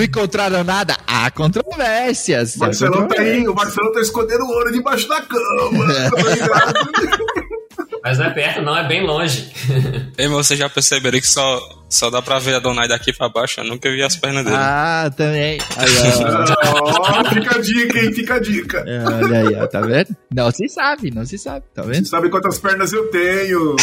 Não 0.00 0.04
encontraram 0.06 0.64
nada? 0.64 0.96
Há 1.06 1.30
controvérsias. 1.30 2.56
O 2.56 2.60
Marcelão 2.60 3.06
tá 3.06 3.20
aí, 3.20 3.46
o 3.46 3.54
Marcelo 3.54 3.92
tá 3.92 4.00
escondendo 4.00 4.44
o 4.44 4.48
ouro 4.48 4.72
debaixo 4.72 5.06
da 5.06 5.20
cama. 5.20 5.86
tá 6.10 6.22
ligado? 6.22 6.74
Mas 8.02 8.16
não 8.16 8.24
é 8.24 8.30
perto, 8.30 8.62
não, 8.62 8.74
é 8.74 8.88
bem 8.88 9.06
longe. 9.06 9.52
Ei, 10.16 10.26
mas 10.26 10.46
vocês 10.46 10.58
já 10.58 10.70
perceberam 10.70 11.20
que 11.20 11.26
só, 11.26 11.60
só 11.86 12.08
dá 12.08 12.22
pra 12.22 12.38
ver 12.38 12.54
a 12.54 12.60
Donai 12.60 12.88
daqui 12.88 13.12
pra 13.12 13.28
baixo? 13.28 13.60
Eu 13.60 13.64
nunca 13.64 13.90
vi 13.90 14.02
as 14.02 14.16
pernas 14.16 14.42
dele. 14.42 14.56
Ah, 14.58 15.10
também. 15.14 15.58
Aí, 15.76 15.88
ó. 16.64 17.24
Fica 17.28 17.56
a 17.56 17.60
dica, 17.60 17.98
hein? 17.98 18.14
Fica 18.14 18.34
a 18.36 18.38
dica. 18.38 18.84
É, 18.86 19.04
Olha 19.04 19.38
aí, 19.38 19.54
ó, 19.54 19.66
tá 19.66 19.82
vendo? 19.82 20.16
Não 20.34 20.50
se 20.50 20.66
sabe, 20.68 21.10
não 21.10 21.26
se 21.26 21.36
sabe, 21.36 21.66
tá 21.74 21.82
vendo? 21.82 22.06
Sabe 22.06 22.30
quantas 22.30 22.58
pernas 22.58 22.90
eu 22.94 23.10
tenho? 23.10 23.76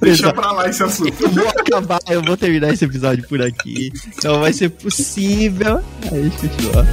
Deixa 0.00 0.32
pra 0.32 0.52
lá 0.52 0.68
esse 0.68 0.82
assunto. 0.82 1.14
Eu 1.22 1.30
vou 1.30 1.48
acabar, 1.48 2.00
eu 2.08 2.22
vou 2.22 2.36
terminar 2.36 2.72
esse 2.72 2.84
episódio 2.84 3.26
por 3.28 3.40
aqui. 3.42 3.92
Não 4.24 4.40
vai 4.40 4.52
ser 4.52 4.70
possível. 4.70 5.82
Aí, 6.10 6.28
deixa 6.30 6.46
eu 6.46 6.50
continuar. 6.50 6.86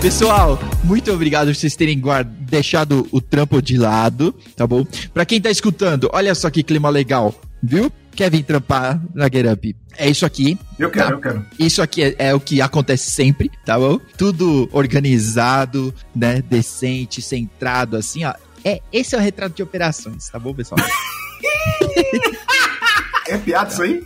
Pessoal, 0.00 0.58
muito 0.82 1.12
obrigado 1.12 1.46
por 1.48 1.54
vocês 1.54 1.76
terem 1.76 1.98
guard... 2.00 2.26
deixado 2.26 3.06
o 3.12 3.20
trampo 3.20 3.62
de 3.62 3.78
lado, 3.78 4.34
tá 4.56 4.66
bom? 4.66 4.84
Pra 5.14 5.24
quem 5.24 5.40
tá 5.40 5.48
escutando, 5.50 6.10
olha 6.12 6.34
só 6.34 6.50
que 6.50 6.62
clima 6.64 6.90
legal, 6.90 7.32
viu? 7.62 7.90
Quer 8.14 8.30
vir 8.30 8.42
trampar 8.42 9.00
na 9.14 9.24
Get 9.26 9.46
Up? 9.46 9.76
É 9.96 10.10
isso 10.10 10.26
aqui. 10.26 10.58
Eu 10.78 10.90
quero, 10.90 11.06
Tá. 11.08 11.12
eu 11.14 11.20
quero. 11.20 11.46
Isso 11.58 11.80
aqui 11.80 12.02
é, 12.02 12.14
é 12.18 12.34
o 12.34 12.40
que 12.40 12.60
acontece 12.60 13.10
sempre, 13.12 13.50
tá 13.64 13.78
bom? 13.78 13.98
Tudo 14.18 14.68
organizado, 14.72 15.94
né? 16.14 16.42
Decente, 16.42 17.22
centrado, 17.22 17.96
assim, 17.96 18.24
ó. 18.24 18.34
É, 18.64 18.80
esse 18.92 19.14
é 19.14 19.18
o 19.18 19.20
retrato 19.20 19.54
de 19.56 19.62
operações, 19.62 20.28
tá 20.28 20.38
bom, 20.38 20.54
pessoal? 20.54 20.80
É 23.28 23.38
piada 23.38 23.70
isso 23.72 23.82
aí? 23.82 24.04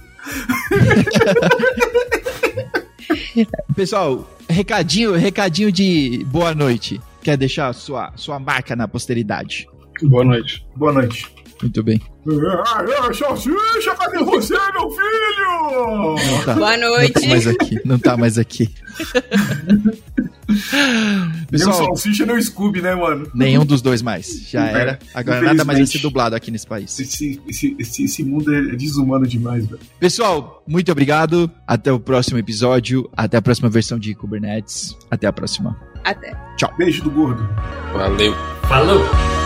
Pessoal, 3.75 4.31
recadinho, 4.49 5.13
recadinho 5.15 5.73
de 5.73 6.25
boa 6.29 6.55
noite. 6.55 7.01
Quer 7.23 7.37
deixar 7.37 7.73
sua, 7.73 8.13
sua 8.15 8.39
marca 8.39 8.77
na 8.77 8.87
posteridade? 8.87 9.67
Boa 10.03 10.25
noite. 10.25 10.65
Boa 10.77 10.93
noite. 10.93 11.27
Muito 11.61 11.83
bem. 11.83 12.01
Ah, 12.67 12.85
Salsicha, 13.15 13.95
cadê 13.99 14.19
você, 14.19 14.55
meu 14.73 14.91
filho? 14.91 16.15
Não 16.15 16.45
tá, 16.45 16.55
Boa 16.55 16.77
não 16.77 16.93
tá 16.93 16.99
noite. 16.99 17.29
mais 17.29 17.47
aqui, 17.47 17.81
não 17.85 17.99
tá 17.99 18.17
mais 18.17 18.39
aqui. 18.39 18.69
Nem 20.57 21.43
o 21.43 21.47
Pessoal, 21.47 21.75
Salsicha 21.75 22.27
nem 22.27 22.37
o 22.37 22.43
Scooby, 22.43 22.83
né, 22.83 22.95
mano? 22.95 23.31
nenhum 23.35 23.65
dos 23.65 23.81
dois 23.83 24.03
mais. 24.03 24.27
Já 24.49 24.67
É, 24.67 24.73
era. 24.73 24.99
Agora 25.15 25.41
nada 25.43 25.65
mais 25.65 25.79
vai 25.79 25.87
ser 25.87 25.99
dublado 25.99 26.35
aqui 26.35 26.51
nesse 26.51 26.67
país. 26.67 26.99
Esse, 26.99 27.41
esse, 27.49 27.77
esse, 27.79 28.05
esse 28.05 28.23
mundo 28.25 28.55
é 28.55 28.77
desumano 28.77 29.27
demais, 29.27 29.67
velho. 29.67 29.81
Pessoal, 30.01 30.63
muito 30.67 30.91
obrigado. 30.91 31.51
Até 31.67 31.93
o 31.93 32.01
próximo 32.01 32.39
episódio. 32.39 33.09
Até 33.17 33.37
a 33.37 33.43
próxima 33.43 33.69
versão 33.69 33.99
de 33.99 34.15
Kubernetes. 34.15 34.97
Até 35.11 35.27
a 35.27 35.33
próxima. 35.33 35.77
Até. 36.05 36.33
Beijo 36.79 37.03
do 37.03 37.11
gordo. 37.11 37.49
Valeu. 37.93 38.35
Falou! 38.69 39.46